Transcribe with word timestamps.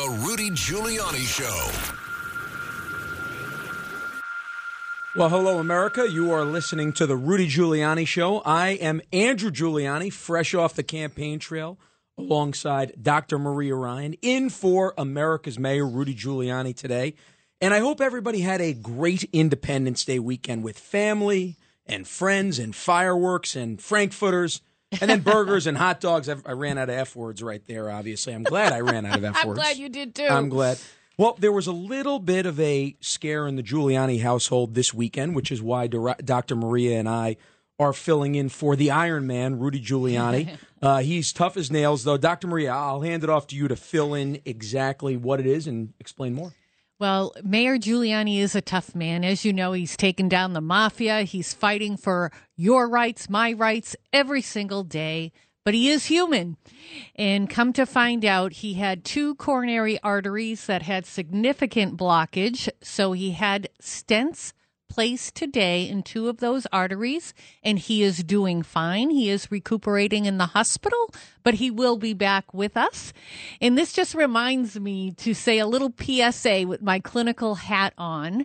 The 0.00 0.24
Rudy 0.26 0.48
Giuliani 0.52 1.26
Show. 1.26 1.70
Well, 5.14 5.28
hello, 5.28 5.58
America. 5.58 6.10
You 6.10 6.32
are 6.32 6.42
listening 6.42 6.94
to 6.94 7.06
the 7.06 7.18
Rudy 7.18 7.46
Giuliani 7.46 8.06
Show. 8.06 8.38
I 8.46 8.70
am 8.70 9.02
Andrew 9.12 9.50
Giuliani, 9.50 10.10
fresh 10.10 10.54
off 10.54 10.72
the 10.72 10.82
campaign 10.82 11.38
trail, 11.38 11.78
alongside 12.16 12.94
Dr. 13.02 13.38
Maria 13.38 13.74
Ryan, 13.74 14.14
in 14.22 14.48
for 14.48 14.94
America's 14.96 15.58
Mayor, 15.58 15.86
Rudy 15.86 16.14
Giuliani, 16.14 16.74
today. 16.74 17.12
And 17.60 17.74
I 17.74 17.80
hope 17.80 18.00
everybody 18.00 18.40
had 18.40 18.62
a 18.62 18.72
great 18.72 19.24
Independence 19.34 20.06
Day 20.06 20.18
weekend 20.18 20.64
with 20.64 20.78
family 20.78 21.58
and 21.84 22.08
friends 22.08 22.58
and 22.58 22.74
fireworks 22.74 23.54
and 23.54 23.78
frankfurters 23.78 24.62
and 25.00 25.10
then 25.10 25.20
burgers 25.20 25.66
and 25.66 25.76
hot 25.76 26.00
dogs. 26.00 26.28
I've, 26.28 26.42
i 26.46 26.52
ran 26.52 26.78
out 26.78 26.88
of 26.88 26.96
F 26.96 27.14
words 27.16 27.42
right 27.42 27.64
there, 27.66 27.90
obviously. 27.90 28.32
I'm 28.32 28.42
glad 28.42 28.72
I 28.72 28.80
ran 28.80 29.06
out 29.06 29.18
of 29.18 29.24
F 29.24 29.36
I'm 29.40 29.48
words. 29.48 29.58
I'm 29.58 29.64
glad 29.64 29.76
you 29.78 29.88
did 29.88 30.14
too. 30.14 30.26
I'm 30.28 30.48
glad. 30.48 30.78
Well, 31.16 31.36
there 31.38 31.52
was 31.52 31.66
a 31.66 31.72
little 31.72 32.18
bit 32.18 32.46
of 32.46 32.58
a 32.58 32.96
scare 33.00 33.46
in 33.46 33.56
the 33.56 33.62
Giuliani 33.62 34.22
household 34.22 34.74
this 34.74 34.94
weekend, 34.94 35.36
which 35.36 35.52
is 35.52 35.60
why 35.60 35.86
Dr. 35.86 36.56
Maria 36.56 36.98
and 36.98 37.08
I 37.08 37.36
are 37.78 37.92
filling 37.92 38.34
in 38.34 38.48
for 38.48 38.74
the 38.76 38.90
Iron 38.90 39.26
Man, 39.26 39.58
Rudy 39.58 39.80
Giuliani. 39.80 40.56
uh, 40.82 40.98
he's 40.98 41.32
tough 41.32 41.56
as 41.56 41.70
nails, 41.70 42.04
though. 42.04 42.16
Dr. 42.16 42.46
Maria, 42.46 42.72
I'll 42.72 43.02
hand 43.02 43.22
it 43.22 43.30
off 43.30 43.46
to 43.48 43.56
you 43.56 43.68
to 43.68 43.76
fill 43.76 44.14
in 44.14 44.40
exactly 44.44 45.16
what 45.16 45.40
it 45.40 45.46
is 45.46 45.66
and 45.66 45.92
explain 46.00 46.34
more. 46.34 46.54
Well, 47.00 47.32
Mayor 47.42 47.78
Giuliani 47.78 48.40
is 48.40 48.54
a 48.54 48.60
tough 48.60 48.94
man. 48.94 49.24
As 49.24 49.42
you 49.42 49.54
know, 49.54 49.72
he's 49.72 49.96
taken 49.96 50.28
down 50.28 50.52
the 50.52 50.60
mafia. 50.60 51.22
He's 51.22 51.54
fighting 51.54 51.96
for 51.96 52.30
your 52.56 52.90
rights, 52.90 53.30
my 53.30 53.54
rights 53.54 53.96
every 54.12 54.42
single 54.42 54.84
day. 54.84 55.32
But 55.64 55.72
he 55.72 55.88
is 55.88 56.06
human. 56.06 56.58
And 57.16 57.48
come 57.48 57.72
to 57.72 57.86
find 57.86 58.22
out, 58.22 58.52
he 58.52 58.74
had 58.74 59.02
two 59.02 59.34
coronary 59.36 59.98
arteries 60.02 60.66
that 60.66 60.82
had 60.82 61.06
significant 61.06 61.96
blockage. 61.96 62.68
So 62.82 63.12
he 63.12 63.30
had 63.30 63.70
stents 63.80 64.52
placed 64.90 65.34
today 65.34 65.88
in 65.88 66.02
two 66.02 66.28
of 66.28 66.38
those 66.38 66.66
arteries, 66.70 67.32
and 67.62 67.78
he 67.78 68.02
is 68.02 68.22
doing 68.22 68.62
fine. 68.62 69.08
He 69.08 69.30
is 69.30 69.50
recuperating 69.50 70.26
in 70.26 70.36
the 70.36 70.46
hospital, 70.46 71.14
but 71.42 71.54
he 71.54 71.70
will 71.70 71.96
be 71.96 72.12
back 72.12 72.52
with 72.52 72.76
us. 72.76 73.14
And 73.60 73.78
this 73.78 73.94
just 73.94 74.14
reminds 74.14 74.78
me 74.78 75.12
to 75.12 75.32
say 75.32 75.58
a 75.58 75.66
little 75.66 75.94
PSA 75.98 76.66
with 76.66 76.82
my 76.82 76.98
clinical 76.98 77.54
hat 77.54 77.94
on. 77.96 78.44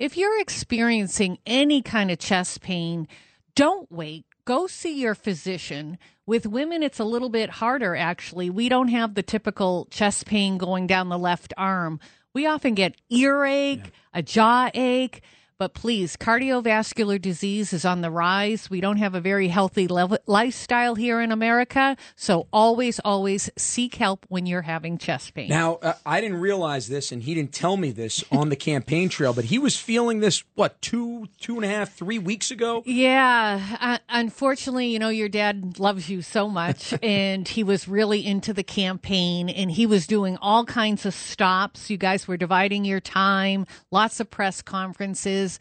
If 0.00 0.16
you're 0.16 0.40
experiencing 0.40 1.38
any 1.46 1.82
kind 1.82 2.10
of 2.10 2.18
chest 2.18 2.62
pain, 2.62 3.06
don't 3.54 3.92
wait. 3.92 4.24
Go 4.44 4.66
see 4.66 4.98
your 4.98 5.14
physician. 5.14 5.98
With 6.26 6.46
women, 6.46 6.82
it's 6.82 6.98
a 6.98 7.04
little 7.04 7.28
bit 7.28 7.50
harder, 7.50 7.94
actually. 7.94 8.48
We 8.48 8.68
don't 8.68 8.88
have 8.88 9.14
the 9.14 9.22
typical 9.22 9.86
chest 9.90 10.26
pain 10.26 10.56
going 10.56 10.86
down 10.86 11.10
the 11.10 11.18
left 11.18 11.52
arm. 11.56 12.00
We 12.34 12.46
often 12.46 12.74
get 12.74 12.96
earache, 13.10 13.84
yeah. 13.84 13.90
a 14.14 14.22
jaw 14.22 14.70
ache. 14.72 15.22
But 15.62 15.74
please, 15.74 16.16
cardiovascular 16.16 17.22
disease 17.22 17.72
is 17.72 17.84
on 17.84 18.00
the 18.00 18.10
rise. 18.10 18.68
We 18.68 18.80
don't 18.80 18.96
have 18.96 19.14
a 19.14 19.20
very 19.20 19.46
healthy 19.46 19.86
le- 19.86 20.18
lifestyle 20.26 20.96
here 20.96 21.20
in 21.20 21.30
America. 21.30 21.96
So 22.16 22.48
always, 22.52 22.98
always 23.04 23.48
seek 23.56 23.94
help 23.94 24.26
when 24.28 24.44
you're 24.44 24.62
having 24.62 24.98
chest 24.98 25.34
pain. 25.34 25.48
Now, 25.48 25.76
uh, 25.76 25.92
I 26.04 26.20
didn't 26.20 26.40
realize 26.40 26.88
this, 26.88 27.12
and 27.12 27.22
he 27.22 27.32
didn't 27.32 27.52
tell 27.52 27.76
me 27.76 27.92
this 27.92 28.24
on 28.32 28.48
the 28.48 28.56
campaign 28.56 29.08
trail, 29.08 29.32
but 29.32 29.44
he 29.44 29.58
was 29.60 29.76
feeling 29.76 30.18
this, 30.18 30.42
what, 30.56 30.82
two, 30.82 31.28
two 31.38 31.54
and 31.54 31.64
a 31.64 31.68
half, 31.68 31.94
three 31.94 32.18
weeks 32.18 32.50
ago? 32.50 32.82
Yeah. 32.84 33.76
Uh, 33.80 33.98
unfortunately, 34.08 34.88
you 34.88 34.98
know, 34.98 35.10
your 35.10 35.28
dad 35.28 35.78
loves 35.78 36.10
you 36.10 36.22
so 36.22 36.48
much, 36.48 36.92
and 37.04 37.46
he 37.46 37.62
was 37.62 37.86
really 37.86 38.26
into 38.26 38.52
the 38.52 38.64
campaign, 38.64 39.48
and 39.48 39.70
he 39.70 39.86
was 39.86 40.08
doing 40.08 40.36
all 40.38 40.64
kinds 40.64 41.06
of 41.06 41.14
stops. 41.14 41.88
You 41.88 41.98
guys 41.98 42.26
were 42.26 42.36
dividing 42.36 42.84
your 42.84 42.98
time, 42.98 43.64
lots 43.92 44.18
of 44.18 44.28
press 44.28 44.60
conferences 44.60 45.51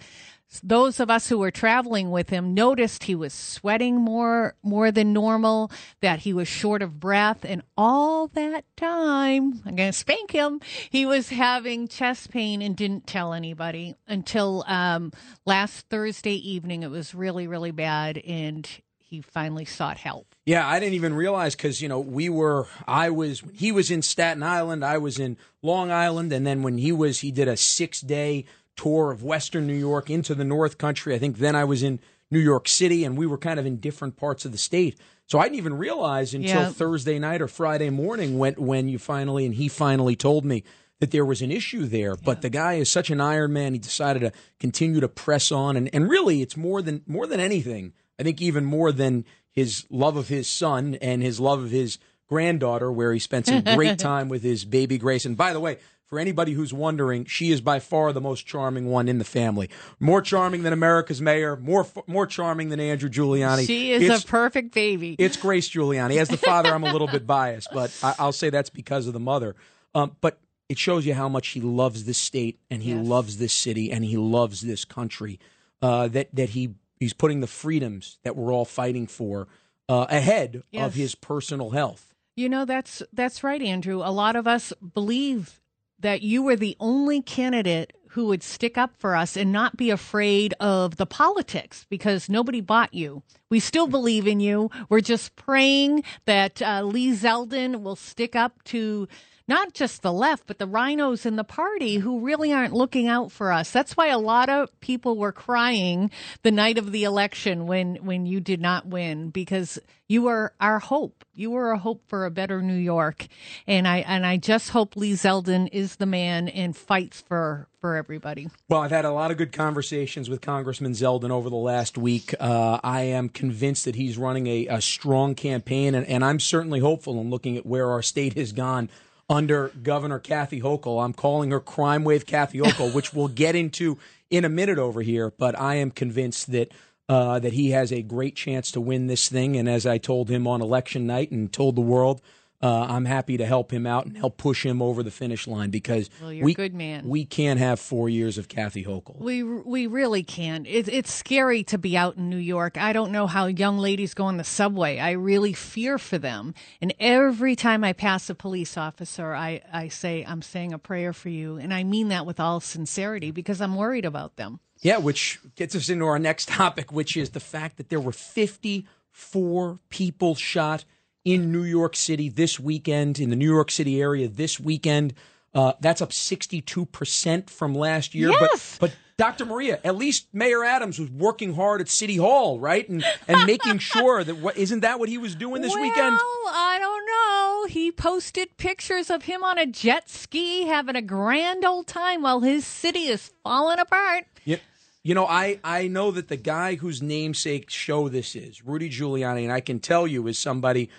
those 0.64 1.00
of 1.00 1.10
us 1.10 1.30
who 1.30 1.38
were 1.38 1.52
traveling 1.52 2.12
with 2.12 2.30
him 2.30 2.54
noticed 2.54 3.06
he 3.06 3.16
was 3.16 3.34
sweating 3.34 3.96
more 3.96 4.56
more 4.62 4.92
than 4.92 5.14
normal 5.14 5.72
that 6.02 6.20
he 6.20 6.34
was 6.34 6.48
short 6.48 6.82
of 6.82 7.00
breath 7.00 7.46
and 7.46 7.62
all 7.78 8.28
that 8.28 8.66
time 8.76 9.62
i'm 9.66 9.76
going 9.76 9.92
to 9.92 9.98
spank 9.98 10.32
him 10.32 10.60
he 10.90 11.06
was 11.06 11.30
having 11.30 11.88
chest 11.88 12.32
pain 12.32 12.62
and 12.62 12.76
didn't 12.76 13.08
tell 13.08 13.34
anybody 13.34 13.96
until 14.08 14.64
um, 14.68 15.12
last 15.46 15.88
thursday 15.90 16.36
evening 16.36 16.84
it 16.84 16.92
was 16.92 17.16
really 17.16 17.48
really 17.48 17.72
bad 17.72 18.18
and 18.18 18.68
he 18.98 19.22
finally 19.22 19.66
sought 19.66 19.98
help 19.98 20.32
yeah, 20.44 20.68
I 20.68 20.80
didn't 20.80 20.96
even 20.96 21.14
realize 21.14 21.56
because 21.56 21.84
you 21.84 21.88
know 21.88 22.00
we 22.00 22.28
were. 22.28 22.66
I 22.88 23.12
was. 23.12 23.44
He 23.54 23.72
was 23.72 23.92
in 23.92 24.02
Staten 24.02 24.42
Island. 24.42 24.84
I 24.84 24.98
was 24.98 25.20
in 25.20 25.38
Long 25.62 25.92
Island, 25.92 26.34
and 26.34 26.48
then 26.48 26.64
when 26.64 26.80
he 26.80 26.92
was, 26.92 27.20
he 27.20 27.32
did 27.32 27.48
a 27.48 27.56
six 27.56 28.02
day 28.02 28.46
tour 28.76 29.12
of 29.12 29.24
Western 29.24 29.68
New 29.68 29.76
York 29.76 30.10
into 30.10 30.36
the 30.36 30.44
North 30.44 30.78
Country. 30.78 31.14
I 31.14 31.20
think 31.20 31.38
then 31.38 31.56
I 31.56 31.64
was 31.64 31.84
in 31.84 32.00
New 32.30 32.40
York 32.40 32.68
City, 32.68 33.04
and 33.04 33.18
we 33.18 33.26
were 33.26 33.38
kind 33.38 33.60
of 33.60 33.66
in 33.66 33.78
different 33.78 34.16
parts 34.16 34.46
of 34.46 34.52
the 34.52 34.58
state. 34.58 34.98
So 35.28 35.40
I 35.40 35.44
didn't 35.44 35.58
even 35.58 35.78
realize 35.78 36.34
until 36.34 36.62
yeah. 36.62 36.70
Thursday 36.70 37.20
night 37.20 37.42
or 37.42 37.48
Friday 37.48 37.90
morning 37.90 38.38
when 38.38 38.54
when 38.56 38.90
you 38.90 38.98
finally 38.98 39.46
and 39.46 39.56
he 39.56 39.68
finally 39.68 40.16
told 40.16 40.46
me 40.46 40.64
that 41.00 41.12
there 41.12 41.26
was 41.26 41.42
an 41.42 41.52
issue 41.52 41.86
there. 41.86 42.12
Yeah. 42.12 42.24
But 42.24 42.42
the 42.42 42.50
guy 42.50 42.74
is 42.74 42.90
such 42.90 43.10
an 43.10 43.22
Iron 43.22 43.54
Man; 43.54 43.74
he 43.74 43.80
decided 43.80 44.22
to 44.22 44.32
continue 44.60 45.00
to 45.00 45.08
press 45.08 45.52
on, 45.52 45.78
and 45.78 45.90
and 45.94 46.10
really, 46.10 46.42
it's 46.42 46.58
more 46.58 46.82
than 46.82 47.02
more 47.06 47.28
than 47.28 47.40
anything. 47.40 47.94
I 48.20 48.24
think 48.24 48.42
even 48.42 48.66
more 48.66 48.92
than 48.92 49.26
his 49.52 49.86
love 49.90 50.16
of 50.16 50.28
his 50.28 50.48
son 50.48 50.96
and 51.02 51.22
his 51.22 51.40
love 51.40 51.64
of 51.64 51.72
his 51.72 51.98
granddaughter, 52.28 52.92
where 52.92 53.12
he 53.14 53.20
spent 53.20 53.48
some 53.48 53.64
great 53.76 54.00
time 54.00 54.30
with 54.30 54.44
his 54.44 54.64
baby 54.64 54.98
Grace. 54.98 55.26
And 55.26 55.36
by 55.36 55.54
the 55.54 55.60
way, 55.60 55.80
for 56.12 56.20
anybody 56.20 56.52
who's 56.52 56.74
wondering, 56.74 57.24
she 57.24 57.54
is 57.54 57.62
by 57.62 57.80
far 57.80 58.12
the 58.12 58.20
most 58.20 58.46
charming 58.46 58.86
one 58.88 59.08
in 59.08 59.18
the 59.18 59.24
family. 59.24 59.70
More 59.98 60.22
charming 60.22 60.64
than 60.64 60.74
America's 60.74 61.22
mayor, 61.22 61.56
more 61.56 61.88
more 62.06 62.28
charming 62.28 62.68
than 62.68 62.82
Andrew 62.82 63.10
Giuliani. 63.10 63.66
She 63.66 63.94
is 63.94 64.04
it's, 64.04 64.26
a 64.26 64.28
perfect 64.28 64.74
baby. 64.74 65.16
It's 65.18 65.38
Grace 65.38 65.70
Giuliani. 65.70 66.18
As 66.18 66.28
the 66.28 66.36
father, 66.36 66.76
I'm 66.76 66.84
a 66.84 66.92
little 66.92 67.08
bit 67.08 67.26
biased, 67.26 67.70
but 67.74 67.98
I, 68.04 68.26
will 68.26 68.34
say 68.34 68.50
that's 68.50 68.70
because 68.70 69.08
of 69.08 69.14
the 69.14 69.22
mother. 69.22 69.56
Um, 69.96 70.18
but 70.20 70.42
it 70.68 70.78
shows 70.78 71.06
you 71.06 71.14
how 71.14 71.30
much 71.30 71.48
he 71.48 71.62
loves 71.62 72.04
this 72.04 72.18
state 72.18 72.60
and 72.70 72.84
he 72.84 72.92
yes. 72.92 73.08
loves 73.08 73.38
this 73.38 73.54
city 73.54 73.90
and 73.90 74.04
he 74.04 74.18
loves 74.18 74.60
this 74.60 74.84
country. 74.84 75.40
Uh, 75.82 76.10
that 76.10 76.36
that 76.36 76.50
he 76.50 76.76
he's 77.00 77.14
putting 77.14 77.40
the 77.40 77.48
freedoms 77.48 78.20
that 78.26 78.36
we're 78.36 78.52
all 78.52 78.66
fighting 78.66 79.08
for 79.08 79.48
uh, 79.88 80.08
ahead 80.10 80.64
yes. 80.72 80.88
of 80.88 80.94
his 80.94 81.16
personal 81.16 81.70
health. 81.70 82.14
You 82.36 82.50
know 82.50 82.66
that's 82.66 83.02
that's 83.14 83.46
right, 83.46 83.62
Andrew. 83.62 84.00
A 84.04 84.12
lot 84.12 84.36
of 84.36 84.46
us 84.46 84.74
believe 84.94 85.61
that 86.02 86.22
you 86.22 86.44
were 86.44 86.56
the 86.56 86.76
only 86.80 87.22
candidate 87.22 87.94
who 88.12 88.26
would 88.26 88.44
stick 88.44 88.78
up 88.78 88.94
for 88.98 89.16
us 89.16 89.38
and 89.38 89.54
not 89.54 89.78
be 89.78 89.90
afraid 89.90 90.54
of 90.60 90.98
the 90.98 91.06
politics 91.06 91.86
because 91.90 92.28
nobody 92.28 92.60
bought 92.60 92.94
you. 92.94 93.24
We 93.50 93.62
still 93.62 93.88
believe 93.88 94.28
in 94.28 94.42
you. 94.42 94.70
We're 94.90 95.00
just 95.00 95.38
praying 95.38 96.04
that 96.26 96.62
uh, 96.62 96.84
Lee 96.84 97.14
Zeldin 97.14 97.82
will 97.82 97.96
stick 97.96 98.36
up 98.36 98.64
to 98.66 99.08
not 99.52 99.74
just 99.74 100.02
the 100.02 100.14
left, 100.14 100.48
but 100.48 100.60
the 100.60 100.68
RINOs 100.68 101.26
in 101.26 101.36
the 101.36 101.44
party 101.44 101.98
who 101.98 102.22
really 102.22 102.54
aren't 102.54 102.74
looking 102.74 103.10
out 103.10 103.34
for 103.34 103.52
us. 103.52 103.70
That's 103.70 103.98
why 103.98 104.08
a 104.08 104.18
lot 104.18 104.48
of 104.48 104.80
people 104.80 105.18
were 105.18 105.34
crying 105.34 106.10
the 106.42 106.52
night 106.52 106.78
of 106.78 106.94
the 106.94 107.04
election 107.04 107.68
when, 107.68 107.98
when 107.98 108.26
you 108.26 108.40
did 108.40 108.62
not 108.62 108.88
win 108.88 109.30
because 109.30 109.78
you 110.08 110.22
were 110.22 110.54
our 110.62 110.80
hope. 110.80 111.26
You 111.36 111.52
were 111.52 111.72
a 111.72 111.78
hope 111.78 112.08
for 112.08 112.26
a 112.26 112.32
better 112.32 112.62
New 112.62 112.78
York. 112.78 113.28
And 113.68 113.90
I, 113.90 113.98
and 113.98 114.26
I 114.26 114.38
just 114.38 114.70
hope 114.70 114.96
Lee 114.96 115.14
Zeldin 115.14 115.68
is 115.74 115.98
the 115.98 116.06
man 116.06 116.48
and 116.48 116.76
fights 116.76 117.20
for, 117.20 117.68
for 117.82 117.98
everybody. 117.98 118.50
Well, 118.70 118.80
I've 118.80 118.92
had 118.92 119.04
a 119.04 119.12
lot 119.12 119.32
of 119.32 119.38
good 119.38 119.52
conversations 119.52 120.30
with 120.30 120.40
Congressman 120.40 120.94
Zeldin 120.94 121.30
over 121.30 121.50
the 121.50 121.58
last 121.58 121.98
week. 121.98 122.34
Uh, 122.40 122.80
I 122.86 123.02
am 123.02 123.28
convinced 123.28 123.84
that 123.84 123.96
he's 123.96 124.18
running 124.18 124.48
a, 124.48 124.68
a 124.68 124.80
strong 124.80 125.36
campaign, 125.36 125.94
and, 125.94 126.08
and 126.08 126.24
I'm 126.24 126.40
certainly 126.40 126.80
hopeful 126.80 127.20
in 127.20 127.30
looking 127.30 127.58
at 127.58 127.66
where 127.66 127.92
our 127.92 128.02
state 128.02 128.38
has 128.38 128.54
gone 128.54 128.90
under 129.30 129.70
Governor 129.82 130.20
Kathy 130.20 130.62
Hochul. 130.62 131.04
I'm 131.04 131.14
calling 131.14 131.52
her 131.52 131.60
Crime 131.60 132.04
Wave 132.04 132.26
Kathy 132.26 132.60
Hochul, 132.60 132.94
which 132.96 133.14
we'll 133.14 133.28
get 133.28 133.56
into 133.56 133.98
in 134.30 134.46
a 134.46 134.50
minute 134.50 134.80
over 134.80 135.02
here. 135.02 135.32
But 135.38 135.60
I 135.60 135.76
am 135.76 135.92
convinced 135.92 136.52
that 136.52 136.72
uh, 137.10 137.40
that 137.40 137.54
he 137.54 137.72
has 137.72 137.92
a 137.92 138.02
great 138.02 138.36
chance 138.36 138.72
to 138.72 138.80
win 138.80 139.08
this 139.08 139.28
thing. 139.28 139.58
And 139.58 139.68
as 139.68 139.86
I 139.86 139.98
told 139.98 140.30
him 140.30 140.48
on 140.48 140.62
election 140.62 141.06
night 141.06 141.30
and 141.32 141.52
told 141.52 141.76
the 141.76 141.82
world, 141.82 142.22
uh, 142.62 142.86
I'm 142.90 143.06
happy 143.06 143.38
to 143.38 143.46
help 143.46 143.72
him 143.72 143.88
out 143.88 144.06
and 144.06 144.16
help 144.16 144.38
push 144.38 144.66
him 144.66 144.82
over 144.82 145.02
the 145.02 145.12
finish 145.12 145.48
line 145.48 145.72
because 145.72 146.10
well, 146.22 146.30
we 146.30 146.54
good 146.54 146.74
man. 146.74 147.08
we 147.08 147.26
can't 147.26 147.60
have 147.60 147.80
four 147.80 148.08
years 148.08 148.38
of 148.38 148.48
Kathy 148.48 148.84
Hochul. 148.84 149.18
We 149.20 149.42
we 149.44 149.88
really 149.88 150.24
can. 150.24 150.66
It, 150.66 150.88
it's 150.88 151.12
scary 151.12 151.64
to 151.66 151.78
be 151.78 151.98
out 151.98 152.18
in 152.18 152.30
New 152.30 152.38
York. 152.38 152.78
I 152.78 152.94
don't 152.94 153.12
know 153.12 153.26
how 153.26 153.48
young 153.48 153.80
ladies 153.80 154.14
go 154.14 154.26
on 154.26 154.38
the 154.38 154.44
subway. 154.44 155.00
I 155.00 155.12
really 155.12 155.54
fear 155.54 155.98
for 155.98 156.20
them. 156.20 156.54
And 156.82 156.94
every 157.00 157.56
time 157.56 157.84
I 157.84 157.94
pass 157.94 158.30
a 158.30 158.36
police 158.36 158.78
officer, 158.78 159.34
I 159.34 159.62
I 159.74 159.88
say 159.88 160.24
I'm 160.28 160.44
saying 160.44 160.74
a 160.74 160.80
prayer 160.80 161.14
for 161.14 161.30
you, 161.30 161.58
and 161.58 161.74
I 161.74 161.84
mean 161.84 162.10
that 162.10 162.26
with 162.26 162.40
all 162.40 162.60
sincerity 162.60 163.32
because 163.32 163.60
I'm 163.60 163.76
worried 163.76 164.06
about 164.06 164.36
them. 164.36 164.60
Yeah, 164.82 164.98
which 164.98 165.40
gets 165.56 165.76
us 165.76 165.90
into 165.90 166.06
our 166.06 166.20
next 166.20 166.48
topic, 166.48 166.92
which 166.92 167.18
is 167.18 167.32
the 167.32 167.40
fact 167.40 167.78
that 167.78 167.90
there 167.90 168.00
were 168.00 168.12
54 168.12 169.80
people 169.90 170.36
shot 170.36 170.86
in 171.24 171.52
New 171.52 171.64
York 171.64 171.96
City 171.96 172.30
this 172.30 172.60
weekend, 172.60 173.20
in 173.20 173.30
the 173.30 173.36
New 173.36 173.52
York 173.52 173.72
City 173.72 174.02
area 174.02 174.28
this 174.28 174.60
weekend. 174.60 175.14
Uh, 175.54 175.74
that's 175.82 176.02
up 176.02 176.12
62% 176.12 177.50
from 177.50 177.76
last 177.76 178.16
year. 178.16 178.30
Yes. 178.30 178.78
But, 178.80 178.92
but 178.92 178.98
Dr. 179.18 179.46
Maria, 179.46 179.80
at 179.84 179.98
least 179.98 180.28
Mayor 180.34 180.64
Adams 180.64 180.98
was 180.98 181.12
working 181.12 181.54
hard 181.54 181.82
at 181.82 181.90
City 181.90 182.16
Hall, 182.16 182.60
right? 182.60 182.88
And, 182.88 183.04
and 183.28 183.46
making 183.46 183.80
sure 183.80 184.24
that 184.24 184.38
what, 184.38 184.58
isn't 184.58 184.80
that 184.80 185.00
what 185.00 185.10
he 185.10 185.18
was 185.18 185.36
doing 185.36 185.62
this 185.62 185.74
well, 185.74 185.82
weekend? 185.82 186.18
I 186.20 186.78
don't 186.80 187.06
know. 187.06 187.72
He 187.72 187.92
posted 187.92 188.58
pictures 188.58 189.10
of 189.10 189.24
him 189.24 189.44
on 189.44 189.58
a 189.58 189.66
jet 189.66 190.10
ski 190.10 190.66
having 190.66 190.96
a 190.96 191.02
grand 191.02 191.66
old 191.66 191.86
time 191.86 192.22
while 192.22 192.40
his 192.40 192.66
city 192.66 193.08
is 193.08 193.32
falling 193.44 193.78
apart. 193.78 194.26
Yeah. 194.46 194.58
You 195.04 195.16
know, 195.16 195.26
I, 195.26 195.60
I 195.64 195.88
know 195.88 196.12
that 196.12 196.28
the 196.28 196.38
guy 196.38 196.76
whose 196.76 197.02
namesake 197.02 197.70
show 197.70 198.08
this 198.08 198.36
is, 198.36 198.64
Rudy 198.64 198.90
Giuliani, 198.90 199.44
and 199.44 199.52
I 199.52 199.60
can 199.60 199.80
tell 199.80 200.08
you 200.08 200.28
is 200.28 200.40
somebody 200.40 200.90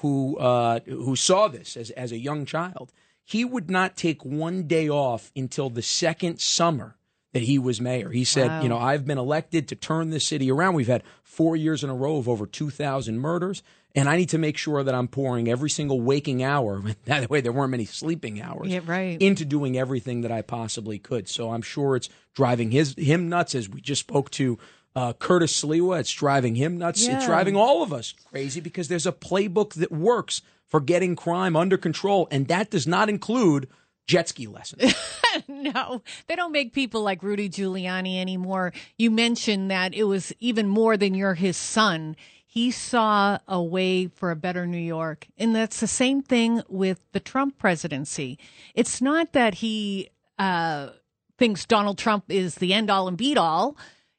who 0.00 0.36
uh, 0.38 0.80
who 0.86 1.16
saw 1.16 1.48
this 1.48 1.76
as, 1.76 1.90
as 1.90 2.12
a 2.12 2.18
young 2.18 2.44
child. 2.46 2.92
He 3.24 3.44
would 3.44 3.70
not 3.70 3.96
take 3.96 4.24
one 4.24 4.62
day 4.66 4.88
off 4.88 5.30
until 5.36 5.68
the 5.68 5.82
second 5.82 6.40
summer 6.40 6.96
that 7.34 7.42
he 7.42 7.58
was 7.58 7.78
mayor. 7.78 8.08
He 8.10 8.24
said, 8.24 8.48
Wow. 8.48 8.62
you 8.62 8.68
know, 8.70 8.78
I've 8.78 9.04
been 9.04 9.18
elected 9.18 9.68
to 9.68 9.76
turn 9.76 10.08
this 10.10 10.26
city 10.26 10.50
around. 10.50 10.74
We've 10.74 10.86
had 10.86 11.02
four 11.22 11.54
years 11.54 11.84
in 11.84 11.90
a 11.90 11.94
row 11.94 12.16
of 12.16 12.26
over 12.26 12.46
2,000 12.46 13.18
murders, 13.18 13.62
and 13.94 14.08
I 14.08 14.16
need 14.16 14.30
to 14.30 14.38
make 14.38 14.56
sure 14.56 14.82
that 14.82 14.94
I'm 14.94 15.08
pouring 15.08 15.46
every 15.46 15.68
single 15.68 16.00
waking 16.00 16.42
hour. 16.42 16.82
That 17.04 17.28
way, 17.28 17.42
there 17.42 17.52
weren't 17.52 17.70
many 17.72 17.84
sleeping 17.84 18.40
hours 18.40 18.68
Yeah, 18.68 18.80
right. 18.86 19.20
into 19.20 19.44
doing 19.44 19.76
everything 19.76 20.22
that 20.22 20.32
I 20.32 20.40
possibly 20.40 20.98
could. 20.98 21.28
So 21.28 21.50
I'm 21.50 21.62
sure 21.62 21.96
it's 21.96 22.08
driving 22.34 22.70
his 22.70 22.94
him 22.96 23.28
nuts 23.28 23.54
as 23.54 23.68
we 23.68 23.82
just 23.82 24.00
spoke 24.00 24.30
to 24.32 24.58
uh, 24.98 25.12
Curtis 25.12 25.62
Sliwa. 25.62 26.00
It's 26.00 26.12
driving 26.12 26.56
him 26.56 26.76
nuts. 26.76 27.06
Yeah. 27.06 27.16
It's 27.16 27.26
driving 27.26 27.54
all 27.54 27.84
of 27.84 27.92
us 27.92 28.12
crazy 28.30 28.60
because 28.60 28.88
there's 28.88 29.06
a 29.06 29.12
playbook 29.12 29.74
that 29.74 29.92
works 29.92 30.42
for 30.66 30.80
getting 30.80 31.14
crime 31.14 31.54
under 31.54 31.78
control, 31.78 32.26
and 32.32 32.48
that 32.48 32.70
does 32.70 32.86
not 32.86 33.08
include 33.08 33.68
jet 34.08 34.28
ski 34.28 34.48
lessons. 34.48 34.94
no, 35.48 36.02
they 36.26 36.34
don't 36.34 36.50
make 36.50 36.72
people 36.72 37.02
like 37.02 37.22
Rudy 37.22 37.48
Giuliani 37.48 38.20
anymore. 38.20 38.72
You 38.96 39.12
mentioned 39.12 39.70
that 39.70 39.94
it 39.94 40.04
was 40.04 40.32
even 40.40 40.66
more 40.66 40.96
than 40.96 41.14
you're 41.14 41.34
his 41.34 41.56
son. 41.56 42.16
He 42.44 42.72
saw 42.72 43.38
a 43.46 43.62
way 43.62 44.08
for 44.08 44.32
a 44.32 44.36
better 44.36 44.66
New 44.66 44.78
York. 44.78 45.28
And 45.38 45.54
that's 45.54 45.78
the 45.78 45.86
same 45.86 46.22
thing 46.22 46.62
with 46.68 47.00
the 47.12 47.20
Trump 47.20 47.56
presidency. 47.56 48.36
It's 48.74 49.00
not 49.00 49.32
that 49.32 49.56
he 49.56 50.10
uh, 50.38 50.88
thinks 51.36 51.64
Donald 51.66 51.98
Trump 51.98 52.24
is 52.28 52.56
the 52.56 52.74
end 52.74 52.90
all 52.90 53.06
and 53.06 53.16
beat 53.16 53.38
all, 53.38 53.76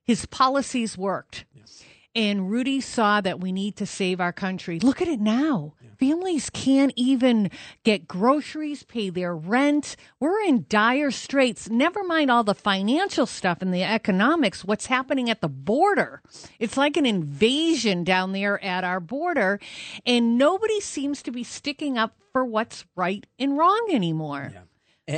his 0.10 0.26
policies 0.26 0.98
worked. 0.98 1.46
And 2.16 2.50
Rudy 2.50 2.82
saw 2.82 3.22
that 3.22 3.40
we 3.40 3.52
need 3.52 3.76
to 3.76 3.86
save 3.86 4.20
our 4.20 4.34
country. 4.34 4.80
Look 4.80 5.04
at 5.04 5.08
it 5.08 5.20
now. 5.20 5.76
Families 6.00 6.50
can't 6.50 6.92
even 6.96 7.52
get 7.84 8.08
groceries, 8.08 8.82
pay 8.82 9.12
their 9.12 9.36
rent. 9.36 9.96
We're 10.20 10.42
in 10.42 10.66
dire 10.68 11.12
straits. 11.12 11.70
Never 11.70 12.04
mind 12.04 12.32
all 12.32 12.44
the 12.44 12.56
financial 12.56 13.28
stuff 13.28 13.62
and 13.62 13.72
the 13.72 13.84
economics, 13.84 14.66
what's 14.66 14.88
happening 14.88 15.30
at 15.30 15.42
the 15.42 15.48
border. 15.48 16.24
It's 16.58 16.76
like 16.76 16.98
an 16.98 17.06
invasion 17.06 18.04
down 18.04 18.32
there 18.32 18.60
at 18.64 18.84
our 18.84 19.00
border, 19.00 19.60
and 20.08 20.40
nobody 20.40 20.82
seems 20.82 21.22
to 21.22 21.32
be 21.32 21.44
sticking 21.44 22.00
up 22.00 22.16
for 22.32 22.44
what's 22.44 22.84
right 22.96 23.28
and 23.38 23.60
wrong 23.60 23.90
anymore. 23.92 24.54
And 24.56 24.69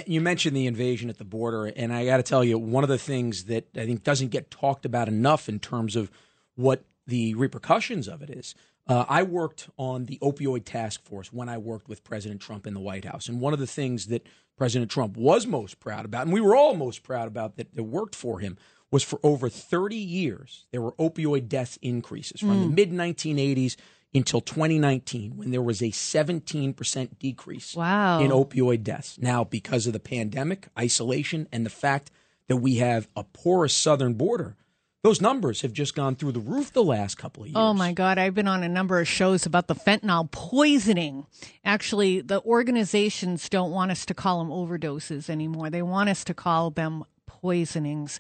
you 0.08 0.22
mentioned 0.22 0.56
the 0.56 0.68
invasion 0.68 1.10
at 1.10 1.18
the 1.18 1.26
border, 1.26 1.66
and 1.66 1.94
I 1.94 2.06
got 2.06 2.18
to 2.18 2.24
tell 2.24 2.44
you, 2.44 2.58
one 2.58 2.84
of 2.84 2.90
the 2.90 2.98
things 2.98 3.46
that 3.46 3.68
I 3.76 3.86
think 3.86 4.04
doesn't 4.04 4.30
get 4.30 4.50
talked 4.50 4.86
about 4.86 5.08
enough 5.08 5.50
in 5.50 5.60
terms 5.60 5.96
of 5.96 6.10
what 6.56 6.84
the 7.08 7.34
repercussions 7.36 8.08
of 8.08 8.22
it 8.22 8.30
is. 8.30 8.56
Uh, 8.88 9.06
I 9.08 9.24
worked 9.24 9.70
on 9.78 10.06
the 10.06 10.18
opioid 10.20 10.66
task 10.66 11.04
force 11.04 11.32
when 11.32 11.50
I 11.50 11.58
worked 11.58 11.88
with 11.88 12.04
President 12.04 12.42
Trump 12.42 12.66
in 12.66 12.74
the 12.74 12.80
White 12.80 13.06
House, 13.06 13.28
and 13.28 13.40
one 13.40 13.54
of 13.54 13.60
the 13.60 13.68
things 13.68 14.08
that 14.08 14.26
President 14.58 14.92
Trump 14.92 15.18
was 15.18 15.46
most 15.46 15.80
proud 15.80 16.06
about, 16.06 16.24
and 16.24 16.34
we 16.34 16.42
were 16.42 16.56
all 16.56 16.74
most 16.74 17.04
proud 17.04 17.28
about 17.28 17.58
that, 17.58 17.74
that 17.76 17.84
worked 17.84 18.16
for 18.16 18.40
him, 18.40 18.58
was 18.92 19.04
for 19.04 19.20
over 19.24 19.50
30 19.50 19.96
years 19.96 20.66
there 20.72 20.82
were 20.82 20.92
opioid 20.94 21.48
death 21.48 21.78
increases 21.82 22.42
from 22.42 22.60
the 22.60 22.68
mid 22.68 22.92
1980s 22.92 23.78
until 24.14 24.42
2019, 24.42 25.38
when 25.38 25.52
there 25.52 25.62
was 25.62 25.82
a 25.82 25.86
17% 25.92 27.20
decrease 27.20 27.76
Wow. 27.76 28.20
in 28.20 28.32
opioid 28.32 28.84
deaths. 28.84 29.18
Now, 29.20 29.44
because 29.44 29.88
of 29.88 29.94
the 29.94 30.00
pandemic, 30.00 30.68
isolation, 30.78 31.48
and 31.52 31.66
the 31.66 31.70
fact 31.70 32.12
that 32.48 32.58
we 32.58 32.76
have 32.78 33.08
a 33.16 33.24
porous 33.24 33.74
southern 33.74 34.16
border, 34.16 34.58
those 35.04 35.22
numbers 35.22 35.62
have 35.62 35.74
just 35.74 35.96
gone 35.96 36.16
through 36.16 36.34
the 36.34 36.40
roof 36.40 36.74
the 36.74 36.84
last 36.84 37.18
couple 37.18 37.42
of 37.44 37.48
years. 37.50 37.58
Oh 37.58 37.74
my 37.74 37.92
God, 37.94 38.18
I've 38.20 38.36
been 38.36 38.48
on 38.48 38.62
a 38.62 38.70
number 38.70 39.00
of 39.00 39.08
shows 39.08 39.46
about 39.48 39.68
the 39.68 39.74
fentanyl 39.76 40.30
poisoning. 40.30 41.26
Actually, 41.66 42.22
the 42.22 42.42
organizations 42.44 43.50
don't 43.50 43.72
want 43.72 43.90
us 43.92 44.06
to 44.06 44.14
call 44.14 44.40
them 44.40 44.50
overdoses 44.50 45.30
anymore. 45.30 45.70
They 45.70 45.82
want 45.82 46.10
us 46.10 46.24
to 46.26 46.34
call 46.34 46.70
them 46.70 47.06
poisonings. 47.26 48.20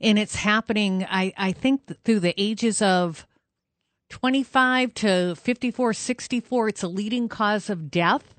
And 0.00 0.18
it's 0.18 0.36
happening, 0.36 1.04
I, 1.10 1.32
I 1.36 1.52
think, 1.52 1.82
through 2.04 2.20
the 2.20 2.34
ages 2.40 2.80
of 2.80 3.26
25 4.12 4.92
to 4.92 5.34
54, 5.34 5.94
64. 5.94 6.68
It's 6.68 6.82
a 6.82 6.88
leading 6.88 7.30
cause 7.30 7.70
of 7.70 7.90
death. 7.90 8.34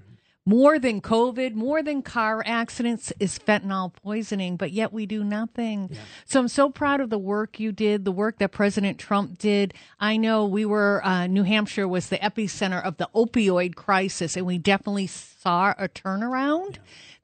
More 0.45 0.77
than 0.77 1.01
COVID, 1.01 1.55
more 1.55 1.81
than 1.81 2.01
car 2.01 2.43
accidents 2.45 3.11
is 3.19 3.39
fentanyl 3.39 3.93
poisoning, 3.93 4.55
but 4.55 4.71
yet 4.71 4.93
we 4.93 5.05
do 5.05 5.23
nothing. 5.23 5.89
So 6.25 6.41
I'm 6.41 6.47
so 6.49 6.69
proud 6.69 6.99
of 6.99 7.09
the 7.09 7.17
work 7.17 7.59
you 7.59 7.71
did, 7.71 8.05
the 8.05 8.11
work 8.11 8.37
that 8.39 8.51
President 8.51 8.99
Trump 8.99 9.39
did. 9.39 9.73
I 9.99 10.17
know 10.17 10.45
we 10.45 10.65
were, 10.65 11.01
uh, 11.03 11.27
New 11.27 11.43
Hampshire 11.43 11.87
was 11.87 12.09
the 12.09 12.17
epicenter 12.17 12.83
of 12.83 12.97
the 12.97 13.09
opioid 13.15 13.75
crisis, 13.75 14.35
and 14.35 14.45
we 14.45 14.57
definitely 14.57 15.07
saw 15.07 15.73
a 15.77 15.87
turnaround. 15.87 16.77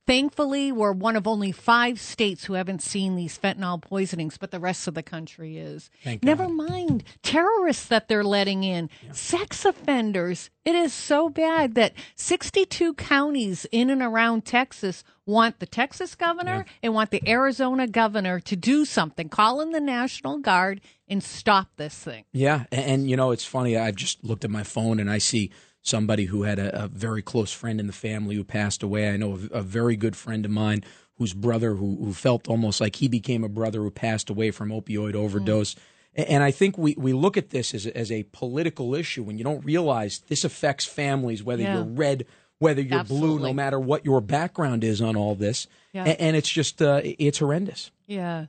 Thankfully, 0.09 0.71
we're 0.71 0.91
one 0.91 1.15
of 1.15 1.27
only 1.27 1.51
five 1.51 1.99
states 1.99 2.45
who 2.45 2.53
haven't 2.53 2.81
seen 2.81 3.15
these 3.15 3.37
fentanyl 3.37 3.79
poisonings, 3.79 4.39
but 4.39 4.49
the 4.49 4.59
rest 4.59 4.87
of 4.87 4.95
the 4.95 5.03
country 5.03 5.59
is. 5.59 5.91
Thank 6.03 6.23
Never 6.23 6.47
God. 6.47 6.53
mind 6.53 7.03
terrorists 7.21 7.85
that 7.89 8.07
they're 8.07 8.23
letting 8.23 8.63
in, 8.63 8.89
sex 9.11 9.65
offenders. 9.65 10.49
It 10.65 10.73
is 10.73 10.93
so 10.93 11.29
bad 11.29 11.75
that 11.75 11.93
62 12.15 12.95
counties 12.95 13.67
in 13.71 13.91
and 13.91 14.01
around 14.01 14.45
Texas 14.45 15.03
want 15.27 15.59
the 15.59 15.67
Texas 15.67 16.15
governor 16.15 16.65
and 16.81 16.95
want 16.95 17.11
the 17.11 17.21
Arizona 17.29 17.85
governor 17.85 18.39
to 18.39 18.55
do 18.55 18.85
something, 18.85 19.29
call 19.29 19.61
in 19.61 19.73
the 19.73 19.79
National 19.79 20.39
Guard 20.39 20.81
and 21.07 21.23
stop 21.23 21.67
this 21.77 21.93
thing. 21.93 22.23
Yeah, 22.31 22.63
and, 22.71 22.85
and 22.85 23.09
you 23.11 23.15
know 23.15 23.29
it's 23.29 23.45
funny. 23.45 23.77
I've 23.77 23.95
just 23.95 24.23
looked 24.23 24.43
at 24.43 24.49
my 24.49 24.63
phone 24.63 24.99
and 24.99 25.11
I 25.11 25.19
see 25.19 25.51
somebody 25.89 26.25
who 26.25 26.43
had 26.43 26.59
a, 26.59 26.83
a 26.83 26.87
very 26.87 27.21
close 27.21 27.51
friend 27.51 27.79
in 27.79 27.87
the 27.87 27.93
family 27.93 28.35
who 28.35 28.43
passed 28.43 28.83
away. 28.83 29.09
I 29.09 29.17
know 29.17 29.33
a, 29.51 29.57
a 29.57 29.61
very 29.61 29.95
good 29.95 30.15
friend 30.15 30.45
of 30.45 30.51
mine 30.51 30.83
whose 31.17 31.33
brother 31.33 31.75
who, 31.75 31.97
who 32.03 32.13
felt 32.13 32.47
almost 32.47 32.79
like 32.79 32.95
he 32.97 33.07
became 33.09 33.43
a 33.43 33.49
brother 33.49 33.79
who 33.81 33.91
passed 33.91 34.29
away 34.29 34.51
from 34.51 34.69
opioid 34.69 35.15
overdose. 35.15 35.75
A- 36.15 36.31
And 36.31 36.43
I 36.43 36.51
think 36.51 36.77
we, 36.77 36.95
we 36.97 37.11
look 37.13 37.35
at 37.35 37.49
this 37.49 37.73
as 37.73 37.85
a, 37.85 37.97
as 37.97 38.11
a 38.11 38.23
political 38.31 38.95
issue 38.95 39.23
when 39.23 39.37
you 39.37 39.43
don't 39.43 39.65
realize 39.65 40.19
this 40.27 40.43
affects 40.45 40.85
families, 40.85 41.43
whether 41.43 41.63
Yeah. 41.63 41.75
you're 41.75 41.83
red, 41.83 42.25
whether 42.59 42.81
you're 42.81 43.03
blue, 43.03 43.37
no 43.39 43.53
matter 43.53 43.79
what 43.79 44.05
your 44.05 44.21
background 44.21 44.83
is 44.83 45.01
on 45.01 45.15
all 45.17 45.35
this. 45.35 45.67
Yeah. 45.93 46.05
A- 46.05 46.21
And, 46.21 46.35
it's 46.37 46.49
just 46.49 46.81
uh, 46.81 47.01
it's 47.03 47.39
horrendous. 47.39 47.91
Yeah. 48.07 48.45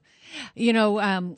You 0.55 0.73
know, 0.73 1.01
um, 1.01 1.35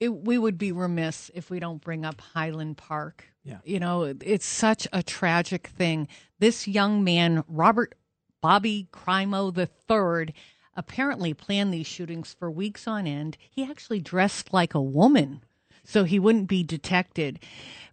it, 0.00 0.08
we 0.08 0.38
would 0.38 0.56
be 0.56 0.72
remiss 0.72 1.30
if 1.34 1.50
we 1.50 1.60
don't 1.60 1.80
bring 1.82 2.06
up 2.06 2.20
Highland 2.22 2.78
Park. 2.78 3.26
Yeah. 3.50 3.58
You 3.64 3.80
know, 3.80 4.14
it's 4.20 4.46
such 4.46 4.86
a 4.92 5.02
tragic 5.02 5.66
thing. 5.66 6.08
This 6.38 6.68
young 6.68 7.02
man, 7.04 7.44
Robert 7.48 7.94
Bobby 8.40 8.88
Crimo 8.92 9.50
III, 9.56 10.34
apparently 10.76 11.34
planned 11.34 11.74
these 11.74 11.86
shootings 11.86 12.34
for 12.38 12.50
weeks 12.50 12.86
on 12.86 13.06
end. 13.06 13.36
He 13.50 13.68
actually 13.68 14.00
dressed 14.00 14.52
like 14.52 14.74
a 14.74 14.80
woman 14.80 15.42
so 15.84 16.04
he 16.04 16.18
wouldn't 16.18 16.48
be 16.48 16.62
detected. 16.62 17.40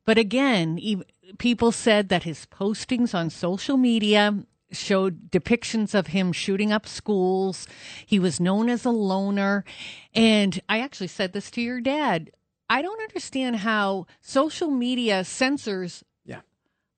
But 0.06 0.18
again, 0.18 0.80
people 1.38 1.72
said 1.72 2.10
that 2.10 2.24
his 2.24 2.46
postings 2.46 3.16
on 3.16 3.30
social 3.30 3.78
media 3.78 4.46
showed 4.72 5.32
depictions 5.32 5.96
of 5.96 6.08
him 6.08 6.32
shooting 6.32 6.72
up 6.72 6.88
schools. 6.88 7.68
He 8.06 8.20
was 8.20 8.40
known 8.40 8.70
as 8.70 8.86
a 8.86 8.90
loner. 8.90 9.66
And 10.14 10.62
I 10.70 10.80
actually 10.80 11.08
said 11.08 11.34
this 11.34 11.50
to 11.52 11.62
your 11.62 11.82
dad. 11.82 12.32
I 12.70 12.82
don't 12.82 13.02
understand 13.02 13.58
how 13.58 14.08
social 14.22 14.70
media 14.70 15.24
censors 15.24 16.04
Yeah. 16.26 16.42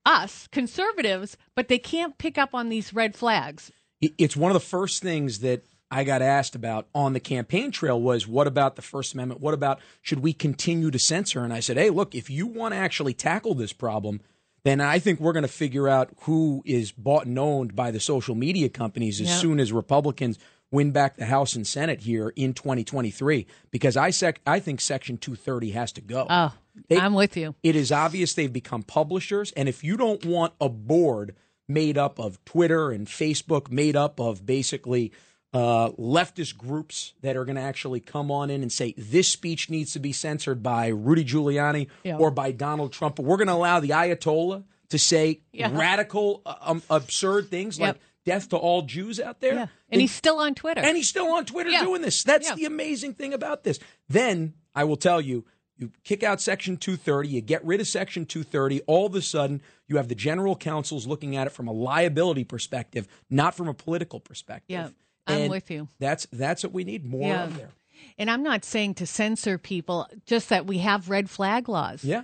us 0.05 0.47
conservatives, 0.51 1.38
but 1.55 1.67
they 1.67 1.77
can't 1.77 2.17
pick 2.17 2.38
up 2.38 2.53
on 2.55 2.69
these 2.69 2.93
red 2.93 3.15
flags. 3.15 3.71
it's 4.01 4.38
one 4.38 4.49
of 4.49 4.53
the 4.53 4.59
first 4.65 5.01
things 5.03 5.39
that 5.39 5.63
I 5.91 6.03
got 6.05 6.21
asked 6.21 6.55
about 6.55 6.88
on 6.95 7.11
the 7.13 7.19
campaign 7.19 7.69
trail 7.71 7.99
was 7.99 8.25
what 8.27 8.47
about 8.47 8.75
the 8.77 8.81
First 8.81 9.13
Amendment? 9.13 9.41
What 9.41 9.53
about 9.53 9.79
should 10.01 10.19
we 10.21 10.31
continue 10.33 10.89
to 10.91 10.99
censor? 10.99 11.43
And 11.43 11.51
I 11.51 11.59
said, 11.59 11.75
hey, 11.77 11.89
look, 11.89 12.15
if 12.15 12.29
you 12.29 12.47
want 12.47 12.73
to 12.73 12.77
actually 12.77 13.13
tackle 13.13 13.55
this 13.55 13.73
problem, 13.73 14.21
then 14.63 14.79
I 14.81 14.99
think 14.99 15.19
we're 15.19 15.33
going 15.33 15.43
to 15.43 15.47
figure 15.49 15.88
out 15.89 16.11
who 16.21 16.61
is 16.65 16.91
bought 16.93 17.25
and 17.25 17.38
owned 17.39 17.75
by 17.75 17.91
the 17.91 17.99
social 17.99 18.35
media 18.35 18.69
companies 18.69 19.19
as 19.19 19.27
Yeah. 19.27 19.35
soon 19.38 19.59
as 19.59 19.73
Republicans 19.73 20.38
win 20.71 20.91
back 20.91 21.17
the 21.17 21.25
House 21.25 21.55
and 21.55 21.65
Senate 21.65 22.01
here 22.01 22.31
in 22.35 22.53
2023. 22.53 23.47
Because 23.71 23.97
I 23.97 24.09
sec- 24.11 24.41
I 24.45 24.59
think 24.59 24.81
Section 24.81 25.17
230 25.17 25.71
has 25.71 25.91
to 25.93 26.01
go. 26.01 26.27
Oh, 26.29 26.53
They- 26.88 26.97
I'm 26.97 27.13
with 27.13 27.35
you. 27.38 27.55
it 27.63 27.75
is 27.75 27.91
obvious 27.91 28.33
they've 28.33 28.51
become 28.51 28.83
publishers. 28.83 29.51
And 29.53 29.67
if 29.67 29.83
you 29.83 29.97
don't 29.97 30.23
want 30.25 30.53
a 30.61 30.69
board 30.69 31.35
made 31.67 31.97
up 31.97 32.19
of 32.19 32.43
Twitter 32.45 32.91
and 32.91 33.07
Facebook, 33.07 33.71
made 33.71 33.95
up 33.95 34.19
of 34.19 34.45
basically 34.45 35.11
uh, 35.51 35.89
leftist 35.97 36.55
groups 36.57 37.13
that 37.21 37.35
are 37.35 37.43
going 37.43 37.55
to 37.55 37.61
actually 37.61 37.99
come 37.99 38.29
on 38.29 38.51
in 38.51 38.61
and 38.61 38.71
say 38.71 38.93
this 38.95 39.27
speech 39.27 39.67
needs 39.67 39.93
to 39.93 39.99
be 39.99 40.11
censored 40.13 40.61
by 40.61 40.88
Rudy 40.89 41.25
Giuliani 41.25 41.88
Yeah. 42.03 42.17
or 42.17 42.29
by 42.29 42.51
Donald 42.51 42.93
Trump, 42.93 43.17
we're 43.17 43.38
going 43.38 43.47
to 43.47 43.53
allow 43.53 43.79
the 43.79 43.89
Ayatollah 43.89 44.63
to 44.89 44.99
say 44.99 45.39
Yeah. 45.51 45.71
radical, 45.75 46.43
uh, 46.45 46.53
um, 46.61 46.83
absurd 46.91 47.49
things 47.49 47.79
Yep. 47.79 47.88
like 47.95 48.01
death 48.29 48.50
to 48.50 48.57
all 48.57 48.81
Jews 48.83 49.19
out 49.19 49.39
there. 49.41 49.53
Yeah. 49.55 49.67
And 49.91 50.01
he's 50.01 50.12
still 50.13 50.38
on 50.39 50.53
Twitter. 50.55 50.81
And 50.81 50.95
he's 50.95 51.09
still 51.09 51.27
on 51.33 51.45
Twitter 51.45 51.69
Yeah. 51.71 51.83
doing 51.83 52.01
this. 52.01 52.24
That's 52.24 52.48
Yeah. 52.50 52.55
the 52.55 52.65
amazing 52.65 53.13
thing 53.15 53.33
about 53.33 53.63
this. 53.63 53.79
Then 54.07 54.53
I 54.75 54.83
will 54.83 54.98
tell 54.98 55.19
you, 55.19 55.45
you 55.77 55.91
kick 56.03 56.21
out 56.24 56.41
Section 56.41 56.77
230, 56.77 57.29
you 57.29 57.41
get 57.41 57.63
rid 57.65 57.79
of 57.81 57.88
Section 57.88 58.25
230. 58.25 58.81
All 58.81 59.05
of 59.05 59.15
a 59.15 59.21
sudden, 59.21 59.62
you 59.88 59.98
have 59.98 60.09
the 60.09 60.15
general 60.15 60.55
counsels 60.55 61.07
looking 61.07 61.36
at 61.36 61.48
it 61.48 61.51
from 61.51 61.67
a 61.67 61.71
liability 61.71 62.43
perspective, 62.43 63.07
not 63.29 63.55
from 63.55 63.67
a 63.67 63.74
political 63.74 64.19
perspective. 64.19 64.65
Yeah, 64.69 64.89
I'm 65.25 65.41
And 65.43 65.50
with 65.50 65.71
you. 65.71 65.88
That's 65.98 66.27
that's 66.31 66.63
what 66.63 66.74
we 66.74 66.83
need 66.83 67.05
more 67.05 67.29
Yeah. 67.29 67.45
of 67.45 67.55
there. 67.57 67.71
and 68.17 68.29
I'm 68.31 68.43
not 68.43 68.63
saying 68.65 68.93
to 68.95 69.05
censor 69.05 69.57
people, 69.57 70.07
just 70.25 70.50
that 70.50 70.65
we 70.65 70.77
have 70.79 71.09
red 71.09 71.29
flag 71.29 71.67
laws. 71.69 72.03
Yeah. 72.03 72.24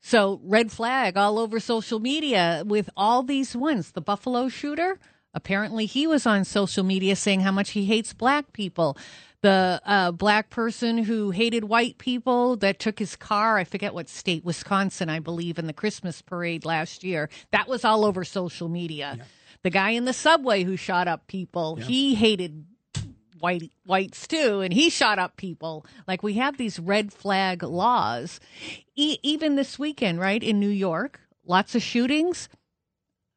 So 0.00 0.40
red 0.44 0.70
flag 0.72 1.16
all 1.16 1.38
over 1.38 1.58
social 1.60 1.98
media 2.00 2.62
with 2.66 2.88
all 2.96 3.22
these 3.24 3.54
ones. 3.56 3.92
The 3.92 4.00
Buffalo 4.00 4.48
shooter, 4.48 4.98
apparently 5.38 5.86
he 5.86 6.04
was 6.04 6.26
on 6.26 6.44
social 6.44 6.82
media 6.82 7.14
saying 7.14 7.40
how 7.40 7.52
much 7.52 7.70
he 7.70 7.84
hates 7.84 8.12
black 8.12 8.52
people. 8.52 8.98
The 9.40 9.80
uh, 9.86 10.10
black 10.10 10.50
person 10.50 10.98
who 10.98 11.30
hated 11.30 11.62
white 11.62 11.96
people 11.98 12.56
that 12.56 12.80
took 12.80 12.98
his 12.98 13.14
car, 13.14 13.56
I 13.56 13.62
forget 13.62 13.94
what 13.94 14.08
state, 14.08 14.44
Wisconsin, 14.44 15.08
I 15.08 15.20
believe, 15.20 15.56
in 15.60 15.68
the 15.68 15.72
Christmas 15.72 16.20
parade 16.22 16.64
last 16.64 17.04
year. 17.04 17.30
That 17.52 17.68
was 17.68 17.84
all 17.84 18.04
over 18.04 18.24
social 18.24 18.68
media. 18.68 19.16
The 19.62 19.70
guy 19.70 19.90
in 19.90 20.06
the 20.06 20.12
subway 20.12 20.64
who 20.64 20.76
shot 20.76 21.06
up 21.06 21.28
people, 21.28 21.76
he 21.76 22.16
hated 22.16 22.64
white 23.38 23.70
whites 23.86 24.26
too 24.26 24.60
and 24.62 24.72
he 24.72 24.90
shot 24.90 25.16
up 25.20 25.36
people 25.36 25.86
like 26.08 26.24
we 26.24 26.32
have 26.34 26.56
these 26.56 26.80
red 26.80 27.12
flag 27.12 27.62
laws 27.62 28.40
e- 28.96 29.18
even 29.22 29.54
this 29.54 29.78
weekend 29.78 30.18
right 30.18 30.42
in 30.42 30.58
new 30.58 30.68
york 30.68 31.20
lots 31.46 31.76
of 31.76 31.80
shootings 31.80 32.48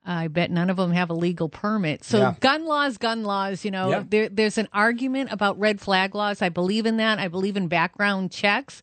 i 0.05 0.27
bet 0.27 0.49
none 0.51 0.69
of 0.69 0.77
them 0.77 0.91
have 0.91 1.09
a 1.09 1.13
legal 1.13 1.49
permit 1.49 2.03
so 2.03 2.17
Yeah. 2.19 2.33
gun 2.39 2.65
laws 2.65 2.97
gun 2.97 3.23
laws 3.23 3.63
you 3.65 3.71
know 3.71 3.89
Yeah. 3.89 4.03
there, 4.07 4.29
there's 4.29 4.57
an 4.57 4.67
argument 4.73 5.31
about 5.31 5.59
red 5.59 5.79
flag 5.81 6.15
laws 6.15 6.41
i 6.41 6.49
believe 6.49 6.85
in 6.85 6.97
that 6.97 7.19
i 7.19 7.27
believe 7.27 7.55
in 7.57 7.67
background 7.67 8.31
checks 8.31 8.81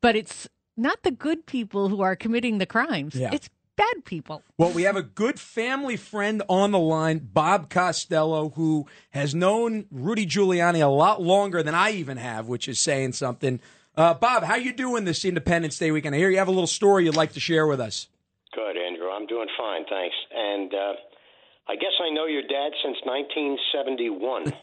but 0.00 0.14
it's 0.16 0.48
not 0.76 1.02
the 1.02 1.10
good 1.10 1.46
people 1.46 1.88
who 1.88 2.02
are 2.02 2.14
committing 2.16 2.58
the 2.58 2.66
crimes 2.66 3.14
Yeah. 3.14 3.30
it's 3.32 3.48
bad 3.76 4.04
people 4.04 4.42
Well, 4.56 4.72
we 4.72 4.82
have 4.82 4.96
a 4.96 5.02
good 5.02 5.38
family 5.38 5.96
friend 5.96 6.42
on 6.48 6.72
the 6.72 6.80
line, 6.80 7.28
Bob 7.32 7.70
Costello, 7.70 8.48
who 8.56 8.86
has 9.10 9.36
known 9.36 9.86
Rudy 9.92 10.26
Giuliani 10.26 10.82
a 10.82 10.86
lot 10.88 11.22
longer 11.22 11.62
than 11.62 11.76
I 11.76 11.92
even 11.92 12.16
have, 12.16 12.48
which 12.48 12.66
is 12.66 12.80
saying 12.80 13.12
something. 13.12 13.60
Uh, 13.96 14.14
Bob, 14.14 14.42
how 14.42 14.56
you 14.56 14.72
doing 14.72 15.04
this 15.04 15.24
Independence 15.24 15.78
Day 15.78 15.92
weekend? 15.92 16.16
I 16.16 16.18
hear 16.18 16.28
you 16.28 16.38
have 16.38 16.48
a 16.48 16.50
little 16.50 16.66
story 16.66 17.04
you'd 17.04 17.14
like 17.14 17.34
to 17.34 17.40
share 17.40 17.68
with 17.68 17.80
us. 17.80 18.08
Good, 18.52 18.76
Andrew. 18.76 19.10
I'm 19.10 19.26
doing 19.26 19.46
fine, 19.56 19.84
thanks. 19.88 20.16
And 20.38 20.72
uh, 20.72 20.94
I 21.66 21.74
guess 21.74 21.98
I 22.00 22.10
know 22.14 22.26
your 22.26 22.42
dad 22.42 22.70
since 22.82 22.96
1971 23.02 24.54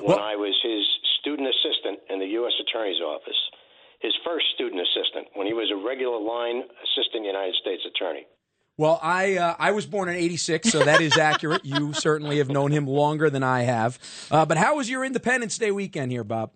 when 0.00 0.18
I 0.18 0.36
was 0.36 0.56
his 0.64 0.84
student 1.20 1.48
assistant 1.48 2.00
in 2.08 2.18
the 2.18 2.32
U.S. 2.40 2.52
Attorney's 2.64 3.00
Office. 3.04 3.36
His 4.00 4.12
first 4.24 4.46
student 4.54 4.80
assistant 4.80 5.28
when 5.34 5.46
he 5.46 5.52
was 5.52 5.70
a 5.72 5.76
regular 5.76 6.20
line 6.20 6.62
assistant 6.84 7.24
United 7.24 7.54
States 7.60 7.82
attorney. 7.84 8.26
Well, 8.78 9.00
I 9.02 9.36
uh, 9.36 9.56
I 9.58 9.72
was 9.72 9.86
born 9.86 10.10
in 10.10 10.16
'86, 10.16 10.68
so 10.68 10.84
that 10.84 11.00
is 11.00 11.16
accurate. 11.16 11.64
you 11.64 11.92
certainly 12.06 12.38
have 12.38 12.50
known 12.50 12.70
him 12.72 12.86
longer 12.86 13.30
than 13.30 13.42
I 13.42 13.62
have. 13.62 13.98
Uh, 14.30 14.44
but 14.44 14.58
how 14.58 14.76
was 14.76 14.90
your 14.90 15.02
Independence 15.04 15.56
Day 15.56 15.70
weekend 15.70 16.12
here, 16.12 16.24
Bob? 16.24 16.52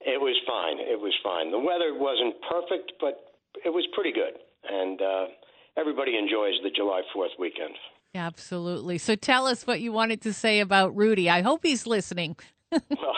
It 0.00 0.20
was 0.20 0.36
fine. 0.46 0.78
It 0.78 1.00
was 1.00 1.14
fine. 1.22 1.50
The 1.50 1.58
weather 1.58 1.92
wasn't 1.98 2.36
perfect, 2.48 2.92
but 3.00 3.34
it 3.64 3.70
was 3.70 3.86
pretty 3.92 4.12
good. 4.12 4.38
And 4.70 5.02
uh, 5.02 5.26
everybody 5.76 6.16
enjoys 6.16 6.54
the 6.62 6.70
July 6.70 7.02
4th 7.14 7.38
weekend. 7.38 7.74
absolutely 8.14 8.98
so 8.98 9.14
tell 9.14 9.46
us 9.46 9.66
what 9.66 9.80
you 9.80 9.92
wanted 9.92 10.20
to 10.22 10.32
say 10.32 10.60
about 10.60 10.94
rudy 10.96 11.28
i 11.28 11.40
hope 11.42 11.60
he's 11.62 11.86
listening 11.86 12.36
Well, 12.70 13.16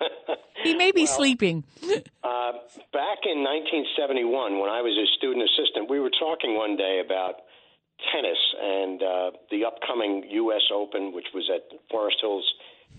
he 0.64 0.74
may 0.74 0.90
be 0.92 1.06
sleeping 1.06 1.64
Uh, 2.28 2.52
back 2.92 3.24
in 3.24 3.40
1971, 3.40 4.60
when 4.60 4.68
I 4.68 4.80
was 4.84 4.92
a 4.96 5.08
student 5.16 5.44
assistant, 5.48 5.88
we 5.88 5.98
were 5.98 6.12
talking 6.20 6.56
one 6.56 6.76
day 6.76 7.00
about 7.04 7.40
tennis 8.12 8.36
and 8.60 9.00
uh, 9.02 9.30
the 9.50 9.64
upcoming 9.64 10.28
U.S. 10.44 10.64
Open, 10.72 11.12
which 11.12 11.28
was 11.32 11.48
at 11.48 11.64
Forest 11.90 12.18
Hills 12.20 12.44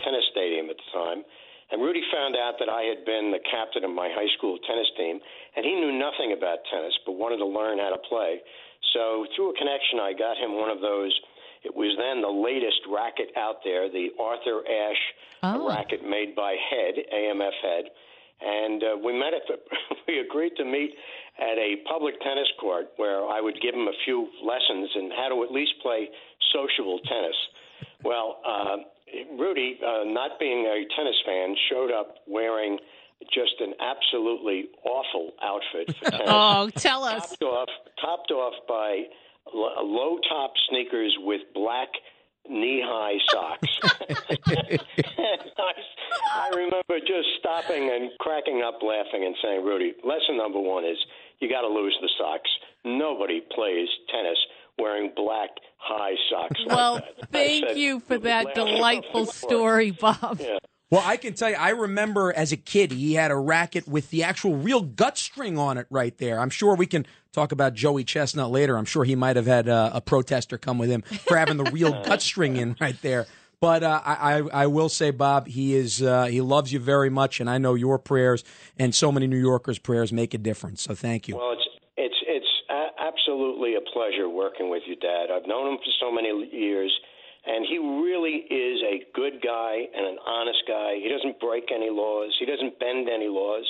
Tennis 0.03 0.25
Stadium 0.33 0.69
at 0.69 0.77
the 0.81 0.89
time. 0.93 1.21
And 1.71 1.81
Rudy 1.81 2.01
found 2.09 2.33
out 2.35 2.57
that 2.57 2.69
I 2.69 2.89
had 2.89 3.05
been 3.05 3.29
the 3.29 3.39
captain 3.45 3.85
of 3.85 3.93
my 3.93 4.09
high 4.09 4.29
school 4.37 4.57
tennis 4.65 4.89
team, 4.97 5.21
and 5.55 5.61
he 5.65 5.77
knew 5.77 5.93
nothing 5.93 6.33
about 6.33 6.65
tennis 6.73 6.93
but 7.05 7.13
wanted 7.13 7.37
to 7.37 7.45
learn 7.49 7.77
how 7.77 7.93
to 7.93 8.01
play. 8.09 8.41
So 8.93 9.25
through 9.36 9.51
a 9.51 9.58
connection, 9.58 10.00
I 10.00 10.13
got 10.13 10.38
him 10.38 10.55
one 10.55 10.69
of 10.69 10.81
those. 10.81 11.13
It 11.63 11.75
was 11.75 11.96
then 11.98 12.22
the 12.22 12.29
latest 12.31 12.79
racket 12.89 13.31
out 13.36 13.58
there, 13.63 13.89
the 13.89 14.10
Arthur 14.19 14.63
Ashe 14.67 15.05
Oh. 15.41 15.67
racket 15.69 16.03
made 16.03 16.36
by 16.36 16.55
Head, 16.69 16.96
AMF 17.13 17.53
Head 17.62 17.86
and 18.41 18.84
uh, 18.84 18.88
we 19.03 19.17
met 19.17 19.34
at 19.34 19.43
the 19.48 19.55
we 20.08 20.19
agreed 20.19 20.55
to 20.58 20.65
meet 20.65 20.96
at 21.38 21.58
a 21.58 21.77
public 21.89 22.19
tennis 22.22 22.48
court 22.60 22.88
where 22.98 23.25
I 23.27 23.41
would 23.41 23.60
give 23.62 23.74
him 23.75 23.88
a 23.88 23.98
few 24.05 24.27
lessons 24.43 24.89
and 24.96 25.12
how 25.15 25.29
to 25.29 25.43
at 25.43 25.51
least 25.51 25.74
play 25.81 26.10
sociable 26.53 27.00
tennis. 27.00 27.36
Well, 28.03 28.39
uh, 28.48 28.77
Rudy, 29.38 29.79
uh, 29.86 30.03
not 30.05 30.39
being 30.39 30.65
a 30.65 30.86
tennis 30.96 31.15
fan, 31.25 31.55
showed 31.69 31.91
up 31.91 32.15
wearing 32.27 32.77
just 33.33 33.59
an 33.59 33.73
absolutely 33.79 34.69
awful 34.83 35.31
outfit 35.43 35.95
for 35.97 36.11
tennis. 36.11 36.27
oh 36.27 36.69
tell 36.75 37.03
us 37.03 37.29
topped 37.29 37.43
off, 37.43 37.69
topped 38.01 38.31
off 38.31 38.53
by 38.67 39.03
l- 39.53 39.88
low 39.88 40.17
top 40.29 40.53
sneakers 40.69 41.15
with 41.19 41.41
black 41.53 41.89
knee 42.49 42.81
high 42.83 43.17
socks. 43.31 43.67
I, 45.57 45.73
I 46.33 46.49
remember 46.49 46.99
just 46.99 47.27
stopping 47.39 47.89
and 47.93 48.11
cracking 48.19 48.63
up 48.65 48.79
laughing 48.81 49.25
and 49.25 49.35
saying, 49.43 49.63
Rudy, 49.63 49.93
lesson 50.03 50.38
number 50.38 50.59
one 50.59 50.85
is 50.85 50.97
you 51.39 51.49
got 51.49 51.61
to 51.61 51.67
lose 51.67 51.97
the 52.01 52.09
socks. 52.17 52.49
Nobody 52.85 53.41
plays 53.53 53.88
tennis 54.11 54.38
wearing 54.77 55.11
black 55.15 55.49
high 55.77 56.15
socks. 56.31 56.59
like 56.65 56.75
well 56.75 56.95
that. 56.95 57.05
I 57.21 57.25
thank 57.27 57.67
said, 57.69 57.77
you 57.77 57.99
for 57.99 58.17
that 58.19 58.55
delightful 58.55 59.25
story 59.25 59.91
bob 59.91 60.39
Well, 60.91 61.03
I 61.05 61.17
can 61.17 61.34
tell 61.34 61.51
you, 61.51 61.55
I 61.55 61.69
remember 61.69 62.34
as 62.34 62.51
a 62.51 62.58
kid, 62.58 62.91
he 62.91 63.13
had 63.13 63.29
a 63.29 63.36
racket 63.36 63.88
with 63.88 64.10
the 64.10 64.24
actual 64.24 64.55
real 64.55 64.81
gut 64.81 65.19
string 65.19 65.58
on 65.58 65.77
it 65.77 65.86
right 65.91 66.17
there. 66.17 66.39
I'm 66.39 66.50
sure 66.50 66.75
we 66.75 66.88
can 66.88 67.05
talk 67.31 67.51
about 67.51 67.75
Joey 67.75 68.03
Chestnut 68.03 68.50
later. 68.50 68.75
I'm 68.75 68.86
sure 68.86 69.03
he 69.03 69.15
might 69.15 69.36
have 69.36 69.46
had 69.46 69.69
uh, 69.69 69.91
a 69.93 70.01
protester 70.01 70.58
come 70.58 70.79
with 70.79 70.89
him 70.89 71.03
for 71.03 71.38
having 71.38 71.58
the 71.58 71.69
real 71.72 71.91
gut 72.05 72.24
string 72.24 72.58
in 72.58 72.75
right 72.79 73.00
there. 73.03 73.27
But 73.60 73.84
uh, 73.84 74.01
I, 74.03 74.38
I, 74.53 74.67
will 74.67 74.88
say, 74.88 75.12
Bob, 75.12 75.48
he 75.48 75.75
is 75.75 76.01
uh, 76.01 76.25
he 76.25 76.39
loves 76.39 76.72
you 76.72 76.79
very 76.79 77.10
much, 77.10 77.41
and 77.41 77.50
I 77.50 77.58
know 77.58 77.74
your 77.74 78.00
prayers 78.00 78.43
and 78.77 78.96
so 78.96 79.12
many 79.12 79.27
New 79.27 79.39
Yorkers' 79.39 79.77
prayers 79.77 80.13
make 80.13 80.34
a 80.34 80.38
difference. 80.38 80.81
So 80.84 80.96
thank 80.96 81.27
you. 81.27 81.36
Well, 81.36 81.51
it's 81.51 81.67
it's 81.98 82.15
it's 82.25 82.48
a- 82.69 83.01
absolutely 83.01 83.75
a 83.75 83.81
pleasure 83.81 84.29
working 84.29 84.69
with 84.69 84.84
you, 84.88 84.96
Dad. 84.96 85.27
I've 85.29 85.46
known 85.46 85.74
him 85.74 85.77
for 85.77 85.91
so 86.00 86.10
many 86.10 86.29
years, 86.55 86.98
and 87.50 87.65
he 87.68 87.77
really 87.79 88.46
is 88.50 88.82
a 88.84 89.03
good 89.15 89.41
guy 89.44 89.88
and 89.96 90.06
an 90.06 90.18
honest 90.25 90.60
guy. 90.68 90.96
He 91.01 91.10
doesn't 91.10 91.39
break 91.39 91.72
any 91.74 91.89
laws. 91.89 92.36
He 92.39 92.46
doesn't 92.46 92.79
bend 92.79 93.10
any 93.10 93.27
laws. 93.27 93.65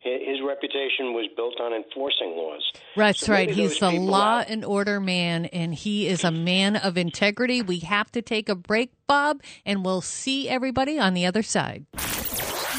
His 0.00 0.38
reputation 0.46 1.14
was 1.14 1.30
built 1.34 1.58
on 1.62 1.72
enforcing 1.72 2.36
laws. 2.36 2.62
That's 2.94 3.20
So 3.20 3.32
right. 3.32 3.48
He's 3.48 3.78
the 3.78 3.90
law 3.92 4.40
out- 4.40 4.50
and 4.50 4.62
order 4.62 5.00
man, 5.00 5.46
and 5.46 5.74
he 5.74 6.06
is 6.06 6.24
a 6.24 6.30
man 6.30 6.76
of 6.76 6.98
integrity. 6.98 7.62
We 7.62 7.78
have 7.78 8.12
to 8.12 8.20
take 8.20 8.50
a 8.50 8.54
break, 8.54 8.90
Bob, 9.06 9.40
and 9.64 9.82
we'll 9.82 10.02
see 10.02 10.46
everybody 10.46 10.98
on 10.98 11.14
the 11.14 11.24
other 11.24 11.42
side. 11.42 11.86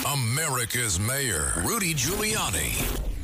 America's 0.05 0.99
Mayor, 0.99 1.51
Rudy 1.65 1.95
Giuliani. 1.95 3.14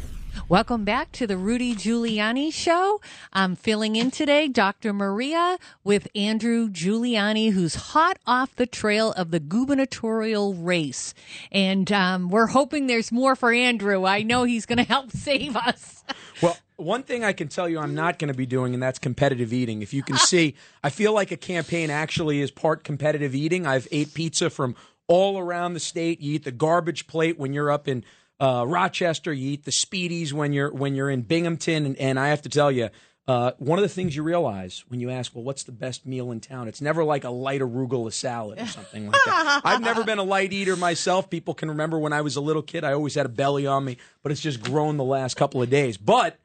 Welcome 0.52 0.84
back 0.84 1.14
to 1.14 1.26
the 1.26 1.38
Rudy 1.38 1.74
Giuliani 1.76 2.52
Show. 2.52 3.00
I'm 3.32 3.56
filling 3.56 3.96
in 3.96 4.12
today, 4.12 4.50
Dr. 4.50 4.92
Maria, 4.92 5.58
with 5.86 6.10
Andrew 6.14 6.68
Giuliani, 6.68 7.54
who's 7.54 7.76
hot 7.76 8.20
off 8.28 8.54
the 8.58 8.66
trail 8.66 9.14
of 9.14 9.32
the 9.32 9.40
gubernatorial 9.40 10.54
race. 10.54 11.14
And 11.54 11.90
um, 11.94 12.30
we're 12.30 12.48
hoping 12.48 12.88
there's 12.88 13.14
more 13.14 13.38
for 13.38 13.54
Andrew. 13.54 14.04
I 14.04 14.24
know 14.24 14.44
he's 14.44 14.66
going 14.66 14.76
to 14.76 14.84
help 14.84 15.12
save 15.14 15.56
us. 15.56 16.04
Well, 16.42 16.58
one 16.76 17.04
thing 17.04 17.24
I 17.24 17.32
can 17.32 17.48
tell 17.48 17.70
you 17.70 17.80
I'm 17.80 17.96
not 17.96 18.20
going 18.20 18.28
to 18.28 18.38
be 18.38 18.46
doing, 18.46 18.74
and 18.74 18.84
that's 18.84 19.00
competitive 19.00 19.54
eating. 19.54 19.82
If 19.82 19.94
you 19.94 20.04
can 20.04 20.18
see, 20.18 20.56
I 20.84 20.90
feel 20.90 21.14
like 21.14 21.32
a 21.32 21.38
campaign 21.38 21.90
actually 21.90 22.42
is 22.42 22.52
part 22.52 22.84
competitive 22.84 23.34
eating. 23.34 23.66
I've 23.66 23.88
ate 23.90 24.14
pizza 24.14 24.50
from 24.50 24.76
all 25.08 25.40
around 25.40 25.76
the 25.76 25.80
state. 25.80 26.20
You 26.20 26.36
eat 26.36 26.44
the 26.44 26.52
garbage 26.52 27.08
plate 27.08 27.40
when 27.40 27.54
you're 27.54 27.72
up 27.72 27.88
in 27.88 28.04
uh, 28.42 28.66
Rochester. 28.68 29.32
You 29.32 29.52
eat 29.52 29.64
the 29.64 29.72
Spiedies 29.72 30.34
when 30.34 30.52
you're 30.52 30.74
when 30.74 30.96
you're 30.96 31.10
in 31.10 31.22
Binghamton, 31.22 31.86
and, 31.86 31.98
and 31.98 32.20
I 32.20 32.30
have 32.30 32.42
to 32.42 32.50
tell 32.50 32.72
you, 32.72 32.90
uh, 33.28 33.52
one 33.60 33.78
of 33.78 33.84
the 33.84 33.90
things 33.90 34.16
you 34.16 34.24
realize 34.24 34.84
when 34.88 35.00
you 35.00 35.12
ask, 35.12 35.34
well, 35.36 35.44
what's 35.44 35.64
the 35.64 35.72
best 35.72 36.06
meal 36.06 36.32
in 36.32 36.40
town? 36.40 36.68
It's 36.68 36.82
never 36.82 37.04
like 37.04 37.24
a 37.24 37.30
light 37.30 37.62
arugula 37.62 38.12
salad 38.12 38.60
or 38.60 38.66
something 38.66 39.12
like 39.12 39.22
that. 39.26 39.62
I've 39.66 39.82
never 39.82 40.04
been 40.04 40.18
a 40.18 40.24
light 40.24 40.52
eater 40.52 40.76
myself. 40.76 41.30
People 41.30 41.54
can 41.54 41.70
remember 41.70 42.00
when 42.00 42.14
I 42.14 42.22
was 42.22 42.36
a 42.36 42.42
little 42.42 42.64
kid, 42.64 42.84
I 42.84 42.94
always 42.94 43.14
had 43.16 43.28
a 43.28 43.30
belly 43.30 43.68
on 43.68 43.86
me, 43.86 43.98
but 44.24 44.32
it's 44.32 44.42
just 44.42 44.64
grown 44.64 44.98
the 44.98 45.04
last 45.04 45.38
couple 45.38 45.62
of 45.62 45.70
days. 45.70 45.98
But 45.98 46.40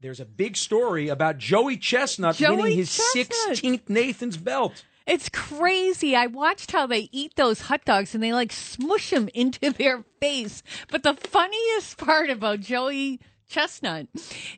there's 0.00 0.20
a 0.20 0.26
big 0.26 0.56
story 0.56 1.08
about 1.08 1.38
Joey 1.38 1.78
Chestnut 1.78 2.36
Joey 2.36 2.56
winning 2.56 2.76
his 2.76 2.94
Chestnut. 3.14 3.56
16th 3.56 3.88
Nathan's 3.88 4.36
belt. 4.36 4.84
It's 5.06 5.28
crazy. 5.28 6.14
I 6.14 6.26
watched 6.26 6.72
how 6.72 6.86
they 6.86 7.08
eat 7.12 7.34
those 7.36 7.62
hot 7.62 7.84
dogs 7.84 8.14
and 8.14 8.22
they 8.22 8.32
like 8.32 8.52
smush 8.52 9.10
them 9.10 9.28
into 9.34 9.70
their 9.78 10.04
face. 10.20 10.62
But 10.88 11.02
the 11.02 11.14
funniest 11.14 11.98
part 11.98 12.30
about 12.30 12.60
Joey 12.60 13.20
Chestnut 13.48 14.06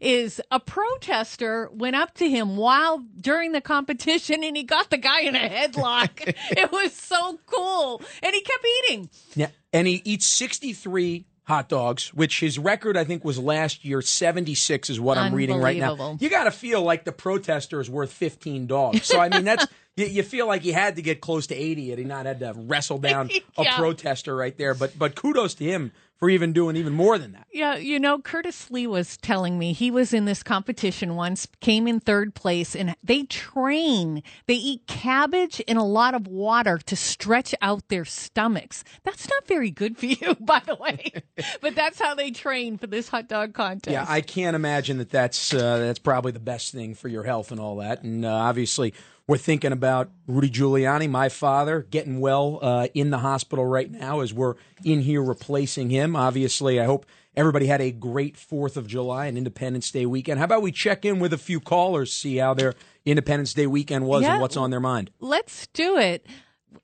is 0.03 0.41
a 0.51 0.61
protester 0.61 1.71
went 1.73 1.97
up 1.97 2.15
to 2.17 2.29
him 2.29 2.57
while 2.59 2.99
during 3.19 3.53
the 3.53 3.63
competition 3.63 4.45
and 4.45 4.55
he 4.55 4.65
got 4.65 4.91
the 4.91 4.99
guy 4.99 5.23
in 5.23 5.35
a 5.35 5.49
headlock. 5.49 6.11
it 6.51 6.71
was 6.71 6.93
so 6.93 7.41
cool. 7.47 8.03
And 8.23 8.35
he 8.35 8.43
kept 8.43 8.67
eating. 8.85 9.09
Yeah, 9.35 9.49
and 9.73 9.87
he 9.87 10.03
eats 10.05 10.27
63 10.27 11.25
hot 11.45 11.69
dogs, 11.69 12.15
which 12.15 12.41
his 12.41 12.59
record 12.59 12.97
I 12.97 13.05
think 13.05 13.25
was 13.25 13.39
last 13.39 13.85
year 13.85 14.01
76 14.01 14.91
is 14.91 15.01
what 15.01 15.19
I'm 15.19 15.35
reading 15.35 15.57
right 15.59 15.77
now. 15.79 16.17
You 16.21 16.31
got 16.31 16.45
to 16.45 16.51
feel 16.51 16.83
like 16.83 17.05
the 17.05 17.13
protester 17.13 17.81
is 17.81 17.91
worth 17.91 18.13
15 18.13 18.67
dogs. 18.67 19.05
So 19.07 19.19
I 19.19 19.29
mean 19.29 19.45
that's 19.45 19.67
you, 19.97 20.07
you 20.07 20.23
feel 20.23 20.47
like 20.47 20.63
he 20.63 20.73
had 20.73 20.97
to 20.97 21.03
get 21.03 21.21
close 21.21 21.49
to 21.49 21.55
80 21.55 21.91
and 21.91 21.99
he 21.99 22.05
not 22.05 22.27
had 22.27 22.41
to 22.41 22.55
wrestle 22.57 22.99
down 22.99 23.31
a 23.57 23.65
protester 23.77 24.37
right 24.37 24.57
there. 24.57 24.75
But 24.75 24.99
but 24.99 25.15
kudos 25.17 25.55
to 25.55 25.65
him 25.65 25.93
for 26.23 26.31
even 26.31 26.53
doing 26.53 26.77
even 26.77 26.93
more 26.93 27.19
than 27.19 27.33
that. 27.33 27.49
Yeah, 27.53 27.75
you 27.75 27.99
know, 27.99 28.21
Curtis 28.21 28.69
Sliwa 28.69 28.91
was 28.91 29.17
telling 29.17 29.59
me 29.59 29.73
he 29.73 29.91
was 29.91 30.15
in 30.15 30.25
this 30.25 30.45
competition 30.45 31.17
once, 31.17 31.49
came 31.59 31.89
in 31.89 31.99
third 31.99 32.37
place, 32.37 32.77
and 32.77 32.95
they 33.03 33.25
train. 33.25 34.23
They 34.47 34.55
eat 34.55 34.87
cabbage 34.87 35.61
and 35.67 35.79
a 35.79 35.83
lot 35.83 36.15
of 36.15 36.29
water 36.29 36.79
to 36.79 36.95
stretch 36.95 37.57
out 37.61 37.89
their 37.89 38.05
stomachs. 38.05 38.85
That's 39.03 39.29
not 39.29 39.49
very 39.49 39.73
good 39.73 39.99
for 39.99 40.07
you, 40.07 40.37
by 40.39 40.63
the 40.65 40.77
way. 40.77 41.11
but 41.61 41.75
that's 41.75 42.01
how 42.01 42.15
they 42.15 42.31
train 42.31 42.79
for 42.79 42.87
this 42.87 43.09
hot 43.09 43.29
dog 43.29 43.53
contest. 43.53 43.93
Yeah, 43.93 44.07
I 44.09 44.21
can't 44.21 44.55
imagine 44.55 44.99
that 44.99 45.11
that's 45.11 45.53
uh, 45.53 45.79
that's 45.79 45.99
probably 45.99 46.31
the 46.31 46.39
best 46.39 46.71
thing 46.71 46.95
for 46.95 47.09
your 47.09 47.25
health 47.25 47.51
and 47.51 47.59
all 47.59 47.79
that. 47.79 48.05
And 48.05 48.25
uh, 48.25 48.31
obviously, 48.33 48.95
we're 49.33 49.39
thinking 49.39 49.73
about 49.73 50.11
Rudy 50.27 50.51
Giuliani, 50.51 51.09
my 51.09 51.31
father, 51.31 51.87
getting 51.91 52.21
well 52.21 52.59
uh, 52.61 52.89
in 52.93 53.09
the 53.09 53.17
hospital 53.17 53.65
right 53.65 53.91
now 53.91 54.21
as 54.21 54.35
we're 54.35 54.57
in 54.85 55.01
here 55.01 55.23
replacing 55.23 55.89
him. 55.89 56.15
Obviously, 56.15 56.79
I 56.79 56.85
hope 56.85 57.07
everybody 57.35 57.65
had 57.65 57.81
a 57.81 57.93
great 57.93 58.37
Fourth 58.37 58.77
of 58.77 58.87
July 58.87 59.25
and 59.25 59.39
Independence 59.39 59.91
Day 59.91 60.05
weekend. 60.05 60.39
How 60.39 60.45
about 60.45 60.61
we 60.61 60.71
check 60.71 61.07
in 61.07 61.19
with 61.19 61.33
a 61.33 61.39
few 61.39 61.61
callers, 61.61 62.13
see 62.13 62.37
how 62.37 62.53
their 62.53 62.75
Independence 63.07 63.55
Day 63.55 63.67
weekend 63.67 64.05
was 64.05 64.21
Yeah. 64.21 64.33
and 64.33 64.43
what's 64.43 64.59
on 64.59 64.69
their 64.71 64.81
mind. 64.81 65.11
Let's 65.19 65.67
do 65.69 65.97
it. 65.97 66.27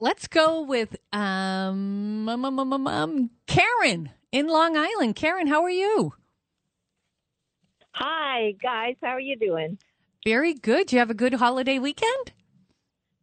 Let's 0.01 0.27
go 0.27 0.63
with 0.63 0.97
um, 1.13 2.31
um, 2.31 2.47
um, 2.47 2.59
um, 2.59 2.73
um, 2.73 2.87
um, 2.87 3.31
Karen 3.47 4.09
in 4.33 4.47
Long 4.47 4.75
Island. 4.75 5.17
Karen, 5.17 5.49
how 5.49 5.65
are 5.65 5.71
you? 5.71 6.15
Hi, 7.91 8.53
guys. 8.63 8.97
How 9.03 9.09
are 9.11 9.21
you 9.21 9.37
doing? 9.37 9.77
Very 10.25 10.55
good. 10.55 10.95
You 10.95 10.99
have 10.99 11.11
a 11.11 11.15
good 11.15 11.35
holiday 11.35 11.79
weekend? 11.79 12.33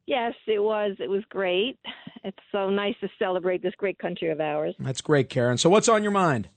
Yes, 0.08 0.34
it 0.48 0.60
was. 0.62 0.96
It 1.00 1.10
was 1.10 1.24
great. 1.30 1.80
It's 2.24 2.38
so 2.52 2.70
nice 2.70 2.96
to 3.02 3.10
celebrate 3.20 3.62
this 3.64 3.74
great 3.78 3.98
country 4.00 4.30
of 4.30 4.40
ours. 4.42 4.76
That's 4.80 5.02
great, 5.02 5.30
Karen. 5.30 5.58
So, 5.58 5.70
what's 5.70 5.88
on 5.90 6.04
your 6.04 6.12
mind? 6.12 6.50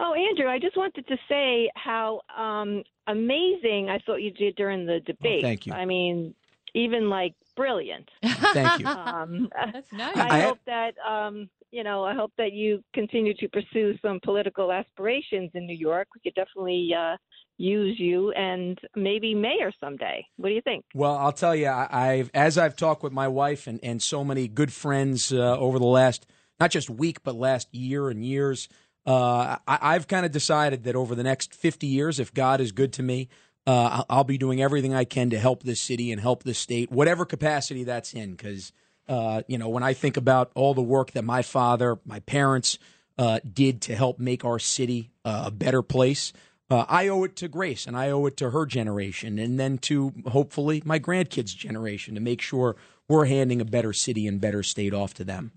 Oh, 0.00 0.14
Andrew, 0.14 0.48
I 0.48 0.58
just 0.58 0.76
wanted 0.76 1.06
to 1.06 1.16
say 1.28 1.70
how 1.76 2.22
um, 2.36 2.82
amazing 3.06 3.88
I 3.88 3.98
thought 4.04 4.16
you 4.16 4.32
did 4.32 4.56
during 4.56 4.84
the 4.86 5.00
debate. 5.00 5.42
thank 5.42 5.66
you. 5.66 5.72
I 5.72 5.84
mean, 5.84 6.34
even 6.74 7.08
like 7.08 7.34
brilliant. 7.56 8.08
Thank 8.24 8.80
you. 8.80 8.86
Um, 8.86 9.48
That's 9.72 9.92
nice. 9.92 10.16
I, 10.16 10.38
I- 10.38 10.40
hope 10.42 10.58
that 10.66 10.94
um, 11.06 11.48
you 11.70 11.84
know. 11.84 12.02
I 12.04 12.14
hope 12.14 12.32
that 12.38 12.52
you 12.52 12.82
continue 12.94 13.34
to 13.34 13.48
pursue 13.48 13.96
some 14.02 14.18
political 14.24 14.72
aspirations 14.72 15.50
in 15.54 15.66
New 15.66 15.76
York. 15.76 16.08
We 16.14 16.20
could 16.22 16.34
definitely 16.34 16.90
uh, 16.98 17.16
use 17.62 17.98
you 17.98 18.32
and 18.32 18.78
maybe 18.96 19.34
mayor 19.34 19.72
someday. 19.80 20.26
What 20.36 20.48
do 20.48 20.54
you 20.54 20.60
think? 20.62 20.84
Well, 20.94 21.16
I'll 21.16 21.32
tell 21.32 21.54
you, 21.54 21.68
I've 21.68 22.30
as 22.34 22.58
I've 22.58 22.76
talked 22.76 23.02
with 23.02 23.12
my 23.12 23.28
wife 23.28 23.66
and, 23.66 23.78
and 23.82 24.02
so 24.02 24.24
many 24.24 24.48
good 24.48 24.72
friends 24.72 25.32
uh, 25.32 25.56
over 25.56 25.78
the 25.78 25.86
last 25.86 26.26
not 26.58 26.70
just 26.70 26.90
week 26.90 27.22
but 27.22 27.34
last 27.34 27.72
year 27.74 28.10
and 28.10 28.24
years. 28.24 28.68
Uh, 29.06 29.56
I, 29.66 29.78
I've 29.94 30.06
kind 30.08 30.26
of 30.26 30.32
decided 30.32 30.84
that 30.84 30.96
over 30.96 31.14
the 31.14 31.22
next 31.22 31.54
fifty 31.54 31.86
years, 31.86 32.18
if 32.18 32.34
God 32.34 32.60
is 32.60 32.72
good 32.72 32.92
to 32.94 33.02
me, 33.02 33.28
uh, 33.66 33.70
I'll, 33.92 34.06
I'll 34.10 34.24
be 34.24 34.38
doing 34.38 34.60
everything 34.60 34.92
I 34.94 35.04
can 35.04 35.30
to 35.30 35.38
help 35.38 35.62
this 35.62 35.80
city 35.80 36.10
and 36.12 36.20
help 36.20 36.42
this 36.42 36.58
state, 36.58 36.90
whatever 36.90 37.24
capacity 37.24 37.84
that's 37.84 38.12
in. 38.12 38.32
Because 38.32 38.72
uh, 39.08 39.42
you 39.46 39.58
know, 39.58 39.68
when 39.68 39.82
I 39.82 39.92
think 39.92 40.16
about 40.16 40.50
all 40.54 40.74
the 40.74 40.82
work 40.82 41.12
that 41.12 41.24
my 41.24 41.42
father, 41.42 41.98
my 42.04 42.20
parents 42.20 42.78
uh, 43.18 43.38
did 43.52 43.82
to 43.82 43.94
help 43.94 44.18
make 44.18 44.44
our 44.44 44.58
city 44.58 45.10
uh, 45.24 45.44
a 45.46 45.50
better 45.50 45.82
place. 45.82 46.32
Uh, 46.72 46.86
I 46.88 47.08
owe 47.08 47.22
it 47.24 47.36
to 47.36 47.48
Grace 47.48 47.86
and 47.86 47.94
I 47.94 48.08
owe 48.08 48.24
it 48.24 48.38
to 48.38 48.48
her 48.48 48.64
generation 48.64 49.38
and 49.38 49.60
then 49.60 49.76
to 49.78 50.14
hopefully 50.28 50.82
my 50.86 50.98
grandkids' 50.98 51.54
generation 51.54 52.14
to 52.14 52.20
make 52.22 52.40
sure 52.40 52.76
we're 53.08 53.26
handing 53.26 53.60
a 53.60 53.66
better 53.66 53.92
city 53.92 54.26
and 54.26 54.40
better 54.40 54.62
state 54.62 54.94
off 54.94 55.12
to 55.14 55.24
them. 55.24 55.52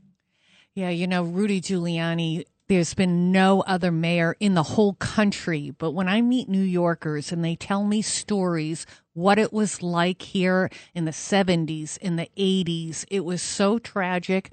Yeah, 0.74 0.90
you 0.90 1.08
know, 1.08 1.24
Rudy 1.24 1.62
Giuliani, 1.62 2.44
there's 2.68 2.94
been 2.94 3.32
no 3.32 3.62
other 3.62 3.94
mayor 3.94 4.36
in 4.42 4.56
the 4.56 4.64
whole 4.64 4.96
country. 4.96 5.70
But 5.70 5.92
when 5.92 6.10
I 6.10 6.20
meet 6.22 6.50
New 6.50 6.60
Yorkers 6.60 7.32
and 7.32 7.46
they 7.46 7.56
tell 7.56 7.86
me 7.86 8.02
stories, 8.02 8.86
what 9.14 9.40
it 9.40 9.54
was 9.54 9.82
like 9.82 10.22
here 10.22 10.70
in 10.94 11.06
the 11.06 11.12
70s, 11.12 11.98
in 12.00 12.18
the 12.18 12.30
80s, 12.38 13.06
it 13.10 13.24
was 13.24 13.42
so 13.42 13.80
tragic. 13.80 14.52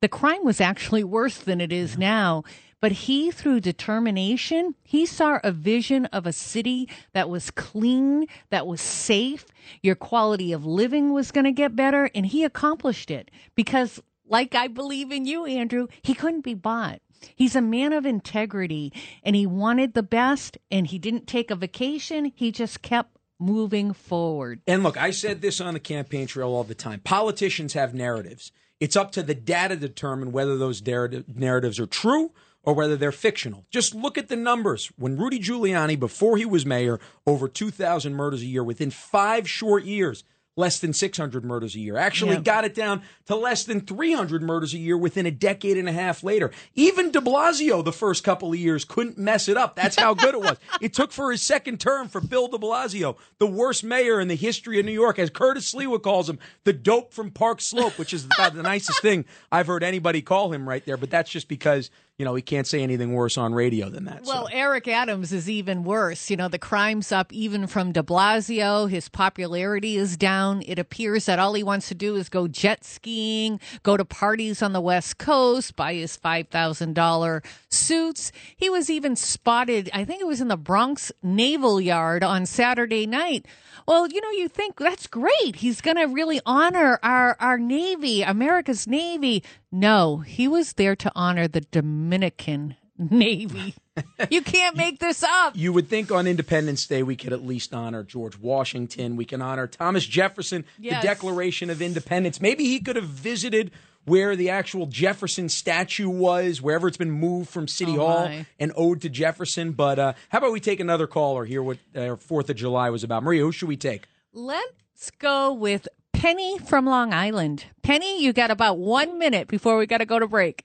The 0.00 0.08
crime 0.08 0.44
was 0.44 0.60
actually 0.60 1.04
worse 1.04 1.38
than 1.38 1.60
it 1.60 1.72
is 1.72 1.96
now. 1.96 2.42
But 2.80 2.92
he, 2.92 3.30
through 3.30 3.60
determination, 3.60 4.74
he 4.82 5.04
saw 5.04 5.38
a 5.44 5.52
vision 5.52 6.06
of 6.06 6.26
a 6.26 6.32
city 6.32 6.88
that 7.12 7.28
was 7.28 7.50
clean, 7.50 8.26
that 8.48 8.66
was 8.66 8.80
safe. 8.80 9.44
Your 9.82 9.94
quality 9.94 10.52
of 10.52 10.64
living 10.64 11.12
was 11.12 11.30
going 11.30 11.44
to 11.44 11.52
get 11.52 11.76
better. 11.76 12.10
And 12.14 12.26
he 12.26 12.42
accomplished 12.42 13.10
it 13.10 13.30
because, 13.54 14.00
like 14.26 14.54
I 14.54 14.66
believe 14.66 15.12
in 15.12 15.26
you, 15.26 15.44
Andrew, 15.44 15.88
he 16.02 16.14
couldn't 16.14 16.40
be 16.40 16.54
bought. 16.54 17.00
He's 17.36 17.54
a 17.54 17.60
man 17.60 17.92
of 17.92 18.06
integrity 18.06 18.94
and 19.22 19.36
he 19.36 19.46
wanted 19.46 19.92
the 19.92 20.02
best 20.02 20.56
and 20.70 20.86
he 20.86 20.98
didn't 20.98 21.26
take 21.26 21.50
a 21.50 21.56
vacation. 21.56 22.32
He 22.34 22.50
just 22.50 22.80
kept 22.80 23.16
moving 23.38 23.92
forward. 23.92 24.60
And 24.66 24.82
look, 24.82 24.96
I 24.96 25.10
said 25.10 25.42
this 25.42 25.60
on 25.60 25.74
the 25.74 25.80
campaign 25.80 26.26
trail 26.26 26.48
all 26.48 26.64
the 26.64 26.74
time. 26.74 27.00
Politicians 27.00 27.74
have 27.74 27.94
narratives. 27.94 28.52
It's 28.78 28.96
up 28.96 29.12
to 29.12 29.22
the 29.22 29.34
data 29.34 29.74
to 29.76 29.88
determine 29.88 30.32
whether 30.32 30.56
those 30.56 30.80
narrati- 30.80 31.36
narratives 31.36 31.78
are 31.78 31.86
true 31.86 32.32
or 32.62 32.74
whether 32.74 32.96
they're 32.96 33.12
fictional. 33.12 33.64
Just 33.70 33.94
look 33.94 34.18
at 34.18 34.28
the 34.28 34.36
numbers. 34.36 34.90
When 34.96 35.16
Rudy 35.16 35.38
Giuliani, 35.38 35.98
before 35.98 36.36
he 36.36 36.44
was 36.44 36.66
mayor, 36.66 37.00
over 37.26 37.48
2,000 37.48 38.14
murders 38.14 38.42
a 38.42 38.46
year, 38.46 38.64
within 38.64 38.90
five 38.90 39.48
short 39.48 39.84
years, 39.84 40.24
less 40.60 40.78
than 40.78 40.92
600 40.92 41.44
murders 41.44 41.74
a 41.74 41.80
year. 41.80 41.96
Actually 41.96 42.34
Yeah. 42.34 42.40
got 42.42 42.64
it 42.64 42.74
down 42.74 43.02
to 43.26 43.34
less 43.34 43.64
than 43.64 43.80
300 43.80 44.42
murders 44.42 44.74
a 44.74 44.78
year 44.78 44.96
within 44.96 45.26
a 45.26 45.30
decade 45.32 45.76
and 45.76 45.88
a 45.88 45.92
half 45.92 46.22
later. 46.22 46.50
Even 46.76 47.10
de 47.10 47.20
Blasio, 47.20 47.84
the 47.84 47.92
first 47.92 48.22
couple 48.22 48.52
of 48.52 48.58
years, 48.58 48.84
couldn't 48.84 49.18
mess 49.18 49.48
it 49.48 49.56
up. 49.56 49.74
That's 49.74 49.96
how 49.98 50.14
good 50.14 50.34
it 50.34 50.40
was. 50.40 50.58
It 50.80 50.92
took 50.94 51.10
for 51.12 51.30
his 51.32 51.42
second 51.42 51.80
term 51.80 52.08
for 52.08 52.20
Bill 52.20 52.46
de 52.48 52.56
Blasio, 52.58 53.16
the 53.38 53.46
worst 53.46 53.82
mayor 53.84 54.20
in 54.20 54.28
the 54.28 54.34
history 54.36 54.78
of 54.78 54.86
New 54.86 54.92
York, 54.92 55.18
as 55.18 55.30
Curtis 55.30 55.72
Sliwa 55.72 56.02
calls 56.02 56.28
him, 56.28 56.38
the 56.64 56.72
dope 56.72 57.12
from 57.12 57.30
Park 57.30 57.60
Slope, 57.60 57.98
which 57.98 58.12
is 58.14 58.24
about 58.24 58.54
the 58.54 58.62
nicest 58.62 59.00
thing 59.02 59.24
I've 59.50 59.66
heard 59.66 59.82
anybody 59.82 60.22
call 60.22 60.52
him 60.52 60.68
right 60.68 60.84
there. 60.84 60.96
But 60.96 61.10
that's 61.10 61.30
just 61.30 61.48
because, 61.48 61.90
you 62.18 62.24
know, 62.24 62.34
he 62.34 62.42
can't 62.42 62.66
say 62.66 62.82
anything 62.82 63.12
worse 63.12 63.36
on 63.38 63.54
radio 63.54 63.88
than 63.88 64.04
that. 64.04 64.24
Well, 64.24 64.46
so. 64.46 64.52
Eric 64.52 64.88
Adams 64.88 65.32
is 65.32 65.48
even 65.48 65.84
worse. 65.84 66.30
You 66.30 66.36
know, 66.36 66.48
the 66.48 66.58
crime's 66.58 67.12
up 67.12 67.32
even 67.32 67.66
from 67.66 67.92
de 67.92 68.02
Blasio. 68.02 68.88
His 68.90 69.08
popularity 69.08 69.96
is 69.96 70.16
down. 70.16 70.49
It 70.66 70.78
appears 70.78 71.26
that 71.26 71.38
all 71.38 71.54
he 71.54 71.62
wants 71.62 71.88
to 71.88 71.94
do 71.94 72.16
is 72.16 72.28
go 72.28 72.48
jet 72.48 72.84
skiing, 72.84 73.60
go 73.82 73.96
to 73.96 74.04
parties 74.04 74.62
on 74.62 74.72
the 74.72 74.80
West 74.80 75.18
Coast, 75.18 75.76
buy 75.76 75.94
his 75.94 76.16
$5,000 76.16 77.44
suits. 77.68 78.32
He 78.56 78.68
was 78.68 78.90
even 78.90 79.16
spotted, 79.16 79.88
I 79.92 80.04
think 80.04 80.20
it 80.20 80.26
was 80.26 80.40
in 80.40 80.48
the 80.48 80.56
Bronx 80.56 81.12
Naval 81.22 81.80
Yard 81.80 82.24
on 82.24 82.46
Saturday 82.46 83.06
night. 83.06 83.46
Well, 83.86 84.06
you 84.08 84.20
know, 84.20 84.30
you 84.30 84.48
think 84.48 84.76
that's 84.76 85.06
great. 85.06 85.56
He's 85.56 85.80
going 85.80 85.96
to 85.96 86.04
really 86.04 86.40
honor 86.44 86.98
our, 87.02 87.36
our 87.40 87.58
Navy, 87.58 88.22
America's 88.22 88.86
Navy. 88.86 89.42
No, 89.72 90.18
he 90.18 90.46
was 90.48 90.74
there 90.74 90.96
to 90.96 91.10
honor 91.14 91.48
the 91.48 91.62
Dominican 91.62 92.76
Navy. 92.98 93.74
you 94.30 94.42
can't 94.42 94.76
make 94.76 94.98
this 94.98 95.22
up. 95.22 95.56
You 95.56 95.72
would 95.72 95.88
think 95.88 96.10
on 96.10 96.26
Independence 96.26 96.86
Day 96.86 97.02
we 97.02 97.16
could 97.16 97.32
at 97.32 97.44
least 97.44 97.72
honor 97.74 98.02
George 98.02 98.38
Washington. 98.38 99.16
We 99.16 99.24
can 99.24 99.42
honor 99.42 99.66
Thomas 99.66 100.04
Jefferson, 100.06 100.64
Yes. 100.78 101.02
the 101.02 101.08
Declaration 101.08 101.70
of 101.70 101.80
Independence. 101.82 102.40
Maybe 102.40 102.64
he 102.64 102.80
could 102.80 102.96
have 102.96 103.04
visited 103.06 103.70
where 104.06 104.34
the 104.34 104.48
actual 104.50 104.86
Jefferson 104.86 105.48
statue 105.48 106.08
was, 106.08 106.62
wherever 106.62 106.88
it's 106.88 106.96
been 106.96 107.10
moved 107.10 107.50
from 107.50 107.68
City 107.68 107.92
Oh, 107.98 108.06
Hall 108.06 108.24
my. 108.28 108.46
and 108.58 108.72
ode 108.74 109.02
to 109.02 109.08
Jefferson. 109.10 109.72
But 109.72 109.98
uh, 109.98 110.12
how 110.30 110.38
about 110.38 110.52
we 110.52 110.60
take 110.60 110.80
another 110.80 111.06
caller 111.06 111.44
here? 111.44 111.62
What 111.62 111.78
uh, 111.94 112.16
Fourth 112.16 112.48
of 112.50 112.56
July 112.56 112.88
was 112.90 113.04
about? 113.04 113.22
Maria, 113.22 113.42
who 113.42 113.52
should 113.52 113.68
we 113.68 113.76
take? 113.76 114.04
Let's 114.32 115.10
go 115.18 115.52
with 115.52 115.86
Penny 116.12 116.58
from 116.58 116.86
Long 116.86 117.12
Island. 117.12 117.66
Penny, 117.82 118.22
you 118.22 118.32
got 118.32 118.50
about 118.50 118.78
one 118.78 119.18
minute 119.18 119.48
before 119.48 119.76
we 119.76 119.86
got 119.86 119.98
to 119.98 120.06
go 120.06 120.18
to 120.18 120.26
break. 120.26 120.64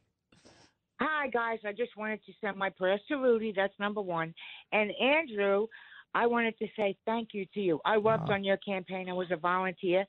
Hi, 1.00 1.28
guys. 1.28 1.60
I 1.66 1.72
just 1.72 1.98
wanted 1.98 2.24
to 2.26 2.32
send 2.40 2.58
my 2.58 2.70
prayers 2.70 3.02
to 3.10 3.16
Rudy. 3.16 3.54
That's 3.56 3.74
number 3.80 4.02
one. 4.02 4.34
And 4.72 4.92
Andrew, 5.02 5.68
I 6.14 6.28
wanted 6.28 6.58
to 6.60 6.68
say 6.78 6.96
thank 7.06 7.30
you 7.34 7.46
to 7.54 7.60
you. 7.60 7.82
I 7.86 7.98
worked 7.98 8.30
on 8.30 8.44
your 8.44 8.58
campaign. 8.58 9.10
I 9.10 9.14
was 9.14 9.28
a 9.32 9.36
volunteer. 9.36 10.06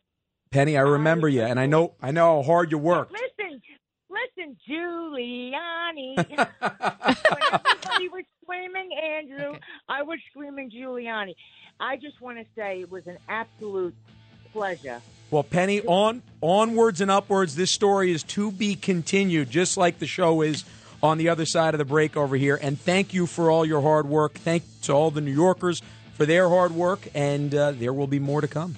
Penny, 0.53 0.77
I 0.77 0.83
remember 0.83 1.29
you, 1.29 1.43
and 1.43 1.59
I 1.59 1.67
know 1.67 1.95
I 2.01 2.13
know 2.13 2.41
how 2.41 2.47
hard 2.47 2.71
you 2.71 2.79
worked. 2.79 3.13
Listen, 3.13 3.61
listen, 4.09 4.57
Giuliani. 4.69 6.17
when 6.29 6.47
everybody 7.53 8.09
was 8.09 8.25
screaming 8.43 8.91
Andrew, 9.03 9.49
Okay. 9.51 9.61
I 9.89 10.03
was 10.03 10.19
screaming 10.31 10.71
Giuliani. 10.71 11.35
I 11.81 11.97
just 11.97 12.21
want 12.21 12.39
to 12.39 12.45
say 12.57 12.83
it 12.83 12.91
was 12.91 13.07
an 13.07 13.19
absolute 13.29 13.95
pleasure. 14.57 15.03
Well, 15.31 15.43
Penny, 15.43 15.83
on 15.83 16.23
onwards 16.41 17.01
and 17.01 17.11
upwards. 17.11 17.57
This 17.57 17.71
story 17.71 18.11
is 18.11 18.23
to 18.23 18.51
be 18.51 18.75
continued, 18.75 19.51
just 19.51 19.77
like 19.77 19.99
the 19.99 20.07
show 20.07 20.41
is 20.41 20.65
on 21.03 21.19
the 21.19 21.29
other 21.29 21.45
side 21.45 21.75
of 21.75 21.79
the 21.79 21.85
break 21.85 22.17
over 22.17 22.37
here. 22.37 22.59
And 22.61 22.81
thank 22.81 23.13
you 23.13 23.27
for 23.27 23.51
all 23.51 23.67
your 23.67 23.83
hard 23.83 24.07
work. 24.09 24.35
Thank 24.35 24.63
to 24.83 24.93
all 24.93 25.11
the 25.11 25.21
New 25.21 25.33
Yorkers 25.33 25.83
for 26.15 26.25
their 26.25 26.49
hard 26.49 26.73
work, 26.73 27.07
and 27.15 27.55
uh, 27.55 27.73
there 27.73 27.93
will 27.93 28.07
be 28.07 28.19
more 28.19 28.41
to 28.41 28.49
come. 28.49 28.77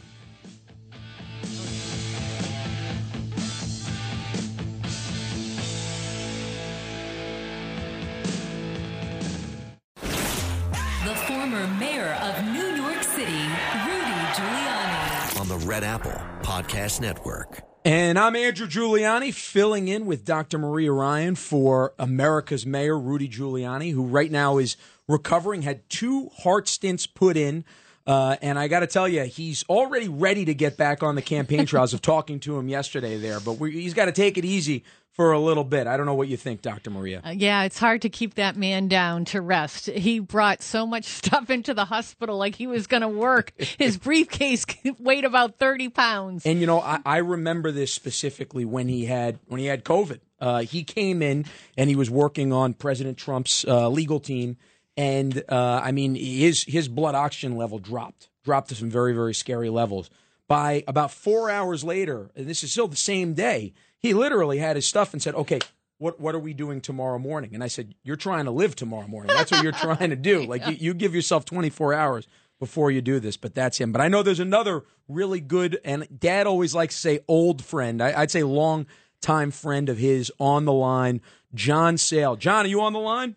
Podcast 16.69 17.01
Network. 17.01 17.63
And 17.85 18.19
I'm 18.19 18.37
Andrew 18.37 18.67
Giuliani, 18.67 19.33
filling 19.33 19.89
in 19.89 20.05
with 20.05 20.27
Dr. 20.27 20.59
Maria 20.59 20.93
Ryan 20.93 21.35
for 21.35 21.95
America's 21.99 22.67
Mayor 22.67 22.99
Rudy 22.99 23.27
Giuliani, 23.27 23.93
who 23.93 24.05
right 24.05 24.31
now 24.31 24.59
is 24.59 24.77
recovering, 25.07 25.63
had 25.63 25.89
two 25.89 26.29
heart 26.29 26.67
stents 26.67 27.09
put 27.13 27.39
in. 27.39 27.65
Uh, 28.07 28.37
and 28.43 28.59
I 28.59 28.69
got 28.69 28.81
to 28.81 28.87
tell 28.87 29.09
you, 29.09 29.23
he's 29.23 29.65
already 29.71 30.09
ready 30.09 30.45
to 30.45 30.55
get 30.55 30.77
back 30.77 31.03
on 31.03 31.15
the 31.15 31.23
campaign 31.23 31.65
trails 31.65 31.95
of 31.95 32.03
talking 32.03 32.39
to 32.41 32.59
him 32.59 32.69
yesterday 32.69 33.17
there. 33.17 33.41
But 33.41 33.55
he's 33.57 33.95
got 33.95 34.07
to 34.07 34.13
take 34.13 34.37
it 34.37 34.45
easy 34.45 34.85
for 35.19 35.33
a 35.33 35.41
little 35.41 35.65
bit. 35.65 35.89
I 35.89 35.97
don't 35.97 36.07
know 36.07 36.15
what 36.15 36.29
you 36.29 36.37
think, 36.37 36.63
Dr. 36.63 36.91
Maria. 36.91 37.21
Uh, 37.27 37.31
yeah, 37.31 37.65
it's 37.65 37.77
hard 37.77 38.03
to 38.03 38.09
keep 38.09 38.35
that 38.35 38.57
man 38.57 38.87
down 38.87 39.25
to 39.27 39.41
rest. 39.41 39.87
He 39.87 40.21
brought 40.21 40.63
so 40.63 40.87
much 40.87 41.05
stuff 41.07 41.51
into 41.51 41.75
the 41.75 41.85
hospital 41.85 42.39
like 42.39 42.55
he 42.55 42.69
was 42.69 42.87
going 42.87 43.01
to 43.01 43.09
work. 43.09 43.53
His 43.59 43.97
briefcase 43.99 44.65
weighed 45.01 45.25
about 45.25 45.59
30 45.59 45.89
pounds. 45.89 46.47
And 46.47 46.61
you 46.61 46.69
know, 46.69 46.81
I, 46.81 47.01
I 47.05 47.17
remember 47.17 47.73
this 47.73 47.93
specifically 47.93 48.65
when 48.65 48.87
he 48.87 49.07
had 49.07 49.41
when 49.49 49.59
he 49.59 49.67
had 49.67 49.85
COVID. 49.85 50.21
Uh, 50.41 50.61
he 50.61 50.85
came 50.85 51.21
in 51.21 51.47
and 51.77 51.91
he 51.91 51.97
was 51.97 52.09
working 52.09 52.53
on 52.53 52.73
President 52.73 53.19
Trump's 53.19 53.65
uh, 53.67 53.89
legal 53.89 54.21
team, 54.21 54.57
and 54.97 55.43
uh, 55.49 55.81
I 55.83 55.91
mean 55.91 56.15
his 56.15 56.63
his 56.63 56.87
blood 56.87 57.17
oxygen 57.17 57.57
level 57.57 57.81
dropped 57.81 58.29
dropped 58.45 58.69
to 58.69 58.77
some 58.77 58.89
very 58.89 59.15
very 59.15 59.35
scary 59.35 59.69
levels. 59.69 60.11
By 60.47 60.85
about 60.87 61.11
four 61.11 61.51
hours 61.51 61.83
later, 61.83 62.31
and 62.37 62.47
this 62.47 62.63
is 62.63 62.71
still 62.71 62.87
the 62.89 62.97
same 62.97 63.35
day, 63.35 63.75
he 64.01 64.15
literally 64.15 64.59
had 64.59 64.77
his 64.77 64.87
stuff 64.87 65.13
and 65.13 65.23
said, 65.23 65.35
"Okay." 65.35 65.61
What 66.01 66.21
what 66.21 66.37
are 66.37 66.39
we 66.39 66.55
doing 66.55 66.81
tomorrow 66.81 67.19
morning? 67.19 67.55
And 67.55 67.65
I 67.65 67.67
said, 67.67 67.93
You're 68.05 68.15
trying 68.15 68.45
to 68.45 68.53
live 68.53 68.77
tomorrow 68.77 69.09
morning. 69.09 69.35
That's 69.35 69.51
what 69.51 69.65
you're 69.65 69.73
trying 69.97 70.11
to 70.11 70.17
do. 70.17 70.45
Like 70.45 70.65
you, 70.69 70.75
you 70.75 70.95
give 70.95 71.13
yourself 71.13 71.45
24 71.45 71.93
hours 71.93 72.29
before 72.61 72.93
you 72.93 73.01
do 73.01 73.19
this, 73.19 73.37
but 73.37 73.53
that's 73.53 73.79
him. 73.79 73.91
But 73.91 74.01
I 74.01 74.07
know 74.07 74.23
there's 74.23 74.39
another 74.39 74.85
really 75.09 75.41
good, 75.41 75.81
and 75.85 76.07
Dad 76.17 76.47
always 76.47 76.73
likes 76.73 76.95
to 76.95 77.01
say 77.01 77.21
old 77.27 77.65
friend. 77.65 78.01
I, 78.01 78.13
I'd 78.21 78.31
say 78.31 78.45
long 78.45 78.87
time 79.21 79.51
friend 79.51 79.89
of 79.89 79.99
his 79.99 80.31
on 80.39 80.67
the 80.67 80.73
line, 80.73 81.21
John 81.53 81.99
Sale. 81.99 82.37
John, 82.37 82.65
are 82.65 82.69
you 82.69 82.81
on 82.81 82.93
the 82.93 83.01
line? 83.01 83.35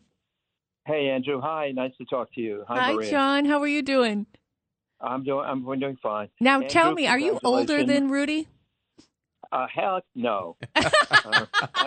Hey 0.86 1.10
Andrew, 1.10 1.42
hi. 1.42 1.72
Nice 1.72 1.94
to 1.98 2.06
talk 2.06 2.32
to 2.36 2.42
you. 2.42 2.64
Hi, 2.68 2.80
Hi, 2.80 2.94
Maria. 2.94 3.10
John. 3.10 3.46
How 3.46 3.60
are 3.60 3.68
you 3.68 3.82
doing? 3.82 4.28
I'm 5.00 5.24
doing. 5.24 5.46
I'm 5.46 5.80
doing 5.80 5.98
fine. 6.02 6.30
Now, 6.40 6.56
Andrew, 6.56 6.70
tell 6.70 6.94
me, 6.94 7.08
are 7.08 7.20
you 7.20 7.40
older 7.44 7.84
than 7.84 8.10
Rudy? 8.10 8.48
Uh, 9.52 9.68
heck 9.68 10.04
no. 10.16 10.56
uh, 10.76 10.82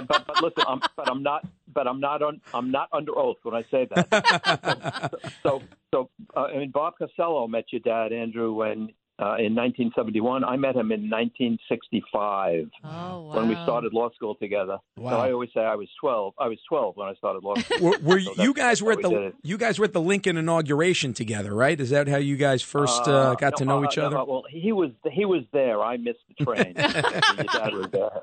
but, 0.06 0.26
but 0.26 0.42
listen, 0.42 0.64
I'm, 0.68 0.80
but 0.96 1.10
I'm 1.10 1.22
not. 1.22 1.46
But 1.72 1.88
I'm 1.88 1.98
not 1.98 2.22
on. 2.22 2.40
I'm 2.52 2.70
not 2.70 2.88
under 2.92 3.16
oath 3.18 3.38
when 3.42 3.54
I 3.54 3.64
say 3.70 3.88
that. 3.94 5.12
so 5.42 5.62
so 5.92 6.10
uh, 6.36 6.42
I 6.42 6.58
mean, 6.58 6.70
Bob 6.70 6.94
Costello 6.98 7.46
met 7.48 7.64
your 7.72 7.80
dad, 7.80 8.12
Andrew, 8.12 8.52
when 8.52 8.90
uh, 9.20 9.36
in 9.38 9.54
1971. 9.54 10.44
I 10.44 10.56
met 10.56 10.74
him 10.74 10.90
in 10.90 11.08
1965 11.08 12.70
Oh, 12.82 12.88
wow. 12.88 13.30
when 13.34 13.48
we 13.48 13.54
started 13.62 13.92
law 13.92 14.10
school 14.14 14.34
together. 14.34 14.78
Wow. 14.96 15.10
So 15.10 15.16
I 15.18 15.32
always 15.32 15.50
say 15.54 15.60
I 15.60 15.76
was 15.76 15.88
12. 16.00 16.34
I 16.38 16.48
was 16.48 16.58
12 16.68 16.96
when 16.96 17.08
I 17.08 17.14
started 17.14 17.44
law 17.44 17.54
school. 17.54 17.78
Were, 17.80 17.98
were 18.02 18.20
So 18.20 18.42
you 18.42 18.54
guys 18.54 18.82
were 18.82 18.92
at 18.92 19.02
that's 19.02 19.08
we 19.12 19.14
the 19.14 19.32
you 19.42 19.58
guys 19.58 19.78
were 19.78 19.84
at 19.84 19.92
the 19.92 20.00
Lincoln 20.00 20.36
inauguration 20.36 21.12
together, 21.14 21.54
right? 21.54 21.78
Is 21.78 21.90
that 21.90 22.08
how 22.08 22.16
you 22.16 22.36
guys 22.36 22.62
first 22.62 23.06
uh, 23.06 23.34
got 23.36 23.56
to 23.58 23.64
no, 23.64 23.76
know 23.80 23.84
uh, 23.84 23.88
each 23.88 23.98
other? 23.98 24.18
uh, 24.18 24.24
well, 24.24 24.44
he 24.50 24.72
was 24.72 24.90
he 25.12 25.24
was 25.24 25.42
there. 25.52 25.80
I 25.80 25.96
missed 25.96 26.20
the 26.36 26.44
train. 26.44 26.74
Your 26.76 27.44
dad 27.44 27.72
was 27.74 27.88
there. 27.92 28.22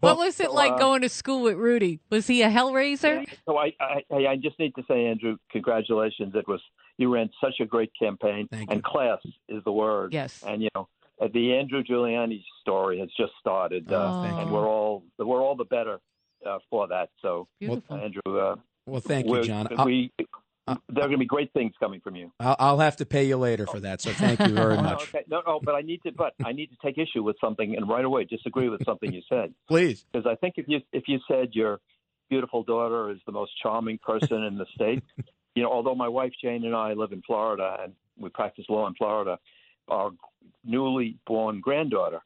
what 0.00 0.16
was 0.16 0.40
it 0.40 0.46
so, 0.46 0.52
like 0.54 0.72
uh, 0.72 0.78
going 0.78 1.02
to 1.02 1.08
school 1.08 1.42
with 1.42 1.56
Rudy? 1.56 2.00
Was 2.10 2.26
he 2.26 2.42
a 2.42 2.48
hellraiser? 2.50 3.26
So 3.46 3.58
I, 3.58 3.72
I, 3.80 4.02
I 4.10 4.26
I 4.28 4.36
just 4.36 4.58
need 4.58 4.74
to 4.76 4.82
say, 4.88 5.06
Andrew, 5.06 5.36
congratulations. 5.50 6.34
It 6.34 6.48
was 6.48 6.60
you 6.98 7.12
ran 7.12 7.30
such 7.42 7.54
a 7.60 7.64
great 7.66 7.90
campaign, 8.00 8.48
Thank 8.50 8.70
and 8.70 8.78
you. 8.78 8.82
class 8.82 9.18
is 9.48 9.62
the 9.64 9.72
word. 9.72 10.12
Yes. 10.12 10.42
And 10.46 10.62
you 10.62 10.68
know, 10.74 10.88
uh, 11.20 11.28
the 11.32 11.54
Andrew 11.54 11.82
Giuliani 11.82 12.42
story 12.60 12.98
has 13.00 13.08
just 13.16 13.32
started, 13.40 13.90
uh, 13.92 13.96
Oh. 13.96 14.22
Thank 14.22 14.38
and 14.38 14.50
we're 14.50 14.68
all 14.68 15.04
we're 15.18 15.42
all 15.42 15.56
the 15.56 15.64
better 15.64 16.00
uh, 16.46 16.58
for 16.70 16.88
that. 16.88 17.10
So, 17.22 17.48
Beautiful. 17.60 17.96
Andrew, 17.96 18.20
uh, 18.38 18.56
Well, 18.86 19.00
thank 19.00 19.26
you, 19.26 19.42
John. 19.44 19.68
I'll, 19.76 19.86
We, 19.86 20.12
there 20.66 21.04
are 21.04 21.08
going 21.08 21.12
to 21.12 21.18
be 21.18 21.26
great 21.26 21.52
things 21.52 21.72
coming 21.80 22.00
from 22.00 22.16
you. 22.16 22.32
I'll, 22.40 22.56
I'll 22.58 22.78
have 22.78 22.96
to 22.96 23.06
pay 23.06 23.24
you 23.24 23.36
later 23.36 23.66
for 23.66 23.80
that. 23.80 24.00
So 24.00 24.12
thank 24.12 24.40
you 24.40 24.48
very 24.54 24.74
Oh, 24.78 24.82
much. 24.82 25.02
okay. 25.08 25.22
No, 25.28 25.42
no, 25.46 25.60
but 25.62 25.74
I 25.74 25.80
need 25.82 26.00
to, 26.04 26.12
but 26.12 26.32
I 26.44 26.52
need 26.52 26.66
to 26.70 26.76
take 26.82 26.96
issue 26.98 27.22
with 27.22 27.36
something, 27.40 27.76
and 27.76 27.88
right 27.88 28.04
away 28.04 28.24
disagree 28.24 28.68
with 28.68 28.84
something 28.84 29.12
you 29.12 29.22
said. 29.28 29.52
Please. 29.68 30.04
because 30.12 30.26
I 30.26 30.34
think 30.36 30.54
if 30.56 30.66
you 30.68 30.80
if 30.92 31.04
you 31.06 31.18
said 31.28 31.50
your 31.52 31.80
beautiful 32.30 32.62
daughter 32.62 33.10
is 33.10 33.18
the 33.26 33.32
most 33.32 33.52
charming 33.62 33.98
person 33.98 34.42
in 34.44 34.56
the 34.56 34.64
state, 34.74 35.02
you 35.54 35.62
know, 35.62 35.70
although 35.70 35.94
my 35.94 36.08
wife 36.08 36.32
Jane 36.42 36.64
and 36.64 36.74
I 36.74 36.92
live 36.92 37.12
in 37.12 37.22
Florida 37.22 37.78
and 37.82 37.92
we 38.18 38.28
practice 38.28 38.64
law 38.68 38.86
in 38.86 38.94
Florida, 38.94 39.38
our 39.88 40.10
newly 40.64 41.18
born 41.26 41.60
granddaughter 41.60 42.20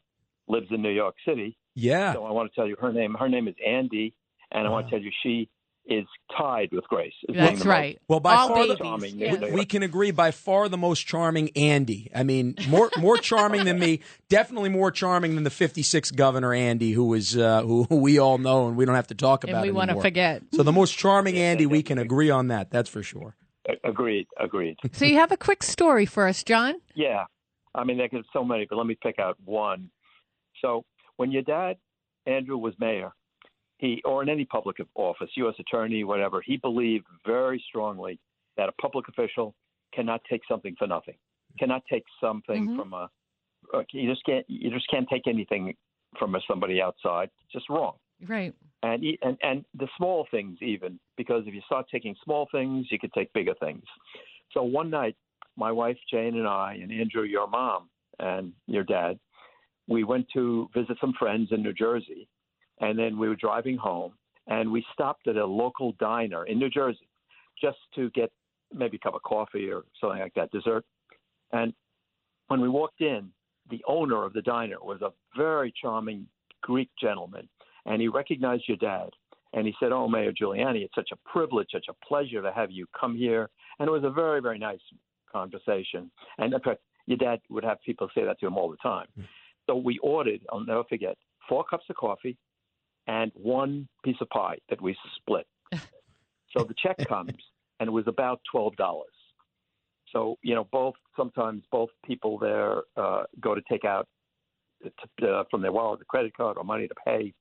lives 0.47 0.69
in 0.71 0.83
New 0.83 0.91
York 0.91 1.17
City. 1.27 1.57
Yeah. 1.75 2.13
So 2.15 2.25
I 2.25 2.33
want 2.33 2.51
to 2.51 2.55
tell 2.55 2.67
you 2.67 2.77
her 2.81 2.93
name. 2.93 3.15
Her 3.15 3.29
name 3.29 3.49
is 3.49 3.55
Andy, 3.65 4.15
and 4.51 4.67
I 4.67 4.71
want 4.71 4.87
to 4.87 4.91
tell 4.91 5.01
you 5.01 5.13
she 5.23 5.49
is 5.89 6.05
tied 6.37 6.69
with 6.73 6.85
Grace. 6.85 7.15
as 7.29 7.35
That's 7.35 7.51
the 7.61 7.65
most 7.65 7.67
right. 7.67 7.99
Well, 8.09 8.21
by 8.21 8.35
All 8.35 8.49
far 8.49 8.67
the- 8.67 8.77
charming. 8.77 9.19
yes. 9.19 9.41
We- 9.41 9.51
we 9.53 9.65
can 9.65 9.83
agree 9.83 10.11
by 10.11 10.31
far 10.31 10.69
the 10.69 10.77
most 10.77 11.07
charming 11.07 11.51
Andy. 11.57 12.11
I 12.15 12.23
mean, 12.25 12.55
more 12.69 12.91
more 12.99 13.17
charming 13.31 13.65
than 13.65 13.79
me. 13.79 14.01
Definitely 14.29 14.69
more 14.69 14.91
charming 14.91 15.35
than 15.35 15.45
the 15.45 15.51
56th 15.51 16.15
governor 16.15 16.53
Andy, 16.53 16.93
who 16.93 17.15
is 17.15 17.37
uh, 17.37 17.63
who, 17.63 17.85
who 17.85 17.97
we 17.97 18.19
all 18.19 18.37
know 18.39 18.69
and 18.69 18.77
we 18.77 18.85
don't 18.85 18.95
have 18.95 19.07
to 19.09 19.15
talk 19.15 19.45
about. 19.45 19.57
And 19.57 19.63
we 19.63 19.71
want 19.71 19.91
to 19.91 20.01
forget. 20.01 20.43
So 20.53 20.63
the 20.63 20.73
most 20.73 20.97
charming 20.97 21.37
Andy, 21.39 21.65
we 21.67 21.83
can 21.83 21.99
agree 21.99 22.31
on 22.31 22.49
that. 22.49 22.71
That's 22.71 22.91
for 22.91 23.03
sure. 23.03 23.35
Agreed. 23.85 24.27
Agreed. 24.39 24.77
So 24.93 25.05
you 25.05 25.17
have 25.17 25.33
a 25.33 25.37
quick 25.37 25.63
story 25.63 26.07
for 26.07 26.27
us, 26.27 26.43
John? 26.43 26.75
Yeah. 26.95 27.25
I 27.75 27.85
mean, 27.85 27.99
there 27.99 28.09
could 28.09 28.25
so 28.33 28.43
many, 28.45 28.67
but 28.69 28.77
let 28.77 28.87
me 28.87 28.97
pick 29.03 29.19
out 29.19 29.37
one. 29.45 29.91
So 30.63 30.85
when 31.17 31.31
your 31.33 31.43
dad, 31.43 31.77
Andrew, 32.27 32.57
was 32.57 32.75
mayor, 32.79 33.13
he 33.79 34.03
or 34.05 34.23
in 34.23 34.29
any 34.29 34.45
public 34.45 34.77
office, 34.95 35.31
U.S. 35.37 35.55
attorney, 35.59 36.05
whatever, 36.05 36.43
he 36.45 36.57
believed 36.57 37.07
very 37.27 37.63
strongly 37.69 38.19
that 38.57 38.69
a 38.69 38.73
public 38.73 39.09
official 39.09 39.55
cannot 39.95 40.21
take 40.29 40.43
something 40.49 40.75
for 40.79 40.87
nothing, 40.87 41.15
cannot 41.59 41.83
take 41.91 42.05
something 42.21 42.69
Mhm. 42.69 42.77
from 42.77 42.93
a. 42.93 43.11
uh, 43.75 43.83
You 43.93 44.09
just 44.11 44.25
can't. 44.25 44.49
You 44.49 44.71
just 44.71 44.89
can't 44.89 45.09
take 45.09 45.27
anything 45.27 45.75
from 46.19 46.37
somebody 46.47 46.81
outside. 46.83 47.31
It's 47.45 47.53
just 47.53 47.69
wrong. 47.69 47.97
Right. 48.27 48.53
And, 48.83 49.05
and 49.23 49.37
and 49.43 49.65
the 49.75 49.89
small 49.97 50.27
things 50.31 50.59
even 50.63 50.99
because 51.17 51.47
if 51.47 51.55
you 51.55 51.61
start 51.63 51.87
taking 51.91 52.15
small 52.25 52.47
things, 52.51 52.91
you 52.91 52.99
could 52.99 53.13
take 53.13 53.33
bigger 53.33 53.55
things. 53.55 53.85
So 54.53 54.63
one 54.63 54.89
night, 54.91 55.17
my 55.57 55.71
wife 55.73 55.99
Jane 56.11 56.37
and 56.37 56.47
I 56.49 56.75
and 56.83 56.91
Andrew, 56.93 57.23
your 57.23 57.47
mom 57.49 57.91
and 58.19 58.53
your 58.67 58.85
dad, 58.85 59.19
we 59.89 60.05
went 60.05 60.27
to 60.35 60.69
visit 60.75 60.97
some 61.01 61.13
friends 61.15 61.53
in 61.53 61.63
New 61.63 61.73
Jersey, 61.73 62.29
and 62.81 62.99
then 62.99 63.19
we 63.19 63.29
were 63.29 63.37
driving 63.37 63.77
home, 63.77 64.13
and 64.47 64.71
we 64.71 64.85
stopped 64.93 65.27
at 65.29 65.37
a 65.37 65.45
local 65.45 65.93
diner 65.99 66.47
in 66.47 66.59
New 66.59 66.71
Jersey, 66.71 67.09
just 67.61 67.79
to 67.95 68.11
get 68.11 68.31
maybe 68.73 68.97
a 68.97 69.01
cup 69.01 69.15
of 69.15 69.23
coffee 69.23 69.71
or 69.71 69.85
something 70.01 70.21
like 70.21 70.35
that, 70.35 70.51
dessert. 70.51 70.85
And 71.53 71.73
when 72.49 72.61
we 72.61 72.69
walked 72.69 73.01
in, 73.01 73.31
the 73.71 73.83
owner 73.87 74.25
of 74.25 74.33
the 74.33 74.43
diner 74.43 74.77
was 74.81 75.03
a 75.03 75.13
very 75.37 75.73
charming 75.81 76.27
Greek 76.63 76.91
gentleman 77.01 77.49
and 77.89 78.01
he 78.01 78.09
recognized 78.09 78.65
your 78.69 78.77
dad. 78.77 79.09
And 79.55 79.67
he 79.67 79.75
said, 79.81 79.93
"Oh, 79.93 80.07
Mayor 80.07 80.33
Giuliani, 80.33 80.85
it's 80.85 80.95
such 80.95 81.11
a 81.11 81.17
privilege, 81.29 81.69
such 81.73 81.87
a 81.89 81.95
pleasure 82.07 82.43
to 82.43 82.53
have 82.53 82.71
you 82.71 82.87
come 82.99 83.17
here." 83.17 83.49
And 83.79 83.89
it 83.89 83.91
was 83.91 84.05
a 84.05 84.11
very, 84.11 84.41
very 84.41 84.59
nice 84.59 84.81
conversation. 85.33 86.11
And 86.37 86.53
in 86.53 86.61
fact, 86.61 86.83
your 87.07 87.17
dad 87.17 87.41
would 87.49 87.65
have 87.65 87.81
people 87.81 88.11
say 88.15 88.25
that 88.25 88.39
to 88.41 88.47
him 88.47 88.59
all 88.59 88.71
the 88.71 88.77
time. 88.77 89.07
Hmm. 89.17 89.23
So 89.67 89.77
we 89.77 89.99
ordered, 89.99 90.41
I'll 90.53 90.61
never 90.61 90.85
forget, 90.85 91.17
four 91.49 91.65
cups 91.65 91.87
of 91.89 91.97
coffee 91.97 92.37
and 93.09 93.33
one 93.35 93.89
piece 94.05 94.17
of 94.21 94.29
pie 94.29 94.59
that 94.69 94.81
we 94.81 94.97
split. 95.17 95.47
so 96.57 96.63
the 96.63 96.75
check 96.81 96.97
comes, 97.09 97.33
and 97.81 97.89
it 97.89 97.93
was 97.93 98.07
about 98.07 98.41
twelve 98.51 98.77
dollars. 98.77 99.09
So 100.13 100.37
you 100.43 100.55
know, 100.55 100.69
both 100.71 100.95
sometimes 101.17 101.63
both 101.73 101.89
people 102.07 102.39
there 102.39 102.83
uh, 102.97 103.25
go 103.41 103.55
to 103.55 103.63
take 103.69 103.85
out 103.85 104.07
to, 105.21 105.29
uh, 105.29 105.45
from 105.51 105.63
their 105.63 105.73
wallet 105.73 105.99
the 105.99 106.05
credit 106.05 106.37
card 106.37 106.57
or 106.57 106.65
money 106.65 106.87
to 106.87 106.95
pay. 107.05 107.35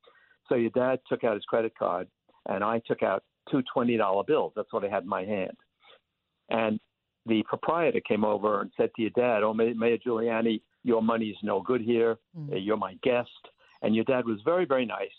So 0.50 0.56
your 0.56 0.72
dad 0.72 1.00
took 1.08 1.24
out 1.24 1.36
his 1.36 1.44
credit 1.44 1.74
card, 1.78 2.08
and 2.48 2.64
I 2.64 2.82
took 2.88 3.04
out 3.04 3.24
two 3.52 3.62
twenty 3.72 3.98
dollar 3.98 4.24
bills. 4.24 4.54
That's 4.56 4.72
what 4.72 4.86
I 4.86 4.90
had 4.90 5.04
in 5.04 5.10
my 5.10 5.24
hand. 5.24 5.58
And 6.50 6.80
the 7.26 7.44
proprietor 7.44 8.00
came 8.08 8.24
over 8.24 8.62
and 8.62 8.72
said 8.78 8.90
to 8.96 9.02
your 9.02 9.12
dad, 9.12 9.44
"Oh, 9.44 9.54
Mayor 9.54 9.98
Giuliani, 9.98 10.62
your 10.84 11.02
money 11.02 11.28
is 11.28 11.38
no 11.44 11.62
good 11.62 11.82
here. 11.82 12.18
Uh, 12.52 12.56
You're 12.56 12.78
my 12.78 12.98
guest." 13.04 13.30
And 13.84 13.94
your 13.94 14.06
dad 14.06 14.26
was 14.26 14.40
very, 14.44 14.66
very 14.66 14.88
nice, 14.88 15.12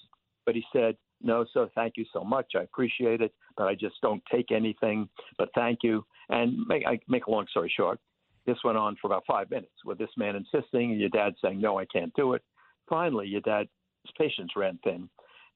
but 0.49 0.55
he 0.55 0.65
said, 0.73 0.97
"No, 1.21 1.45
sir, 1.53 1.69
thank 1.75 1.99
you 1.99 2.07
so 2.11 2.25
much. 2.25 2.55
I 2.57 2.63
appreciate 2.63 3.21
it, 3.21 3.35
but 3.59 3.69
I 3.69 3.75
just 3.75 3.97
don't 4.01 4.23
take 4.33 4.51
anything. 4.51 5.07
But 5.37 5.51
thank 5.55 5.81
you." 5.83 6.07
And 6.31 6.67
make, 6.67 6.87
I 6.87 6.99
make 7.07 7.27
a 7.27 7.31
long 7.31 7.47
story 7.51 7.71
short, 7.77 8.01
this 8.47 8.57
went 8.65 8.79
on 8.79 8.97
for 8.97 9.09
about 9.09 9.25
five 9.27 9.51
minutes 9.51 9.85
with 9.85 9.99
this 9.99 10.09
man 10.17 10.37
insisting, 10.37 10.93
and 10.93 10.99
your 10.99 11.11
dad 11.11 11.35
saying, 11.45 11.61
"No, 11.61 11.79
I 11.79 11.85
can't 11.85 12.15
do 12.15 12.33
it." 12.33 12.43
Finally, 12.89 13.29
your 13.29 13.43
dad's 13.43 13.69
patience 14.17 14.53
ran 14.57 14.79
thin, 14.83 15.11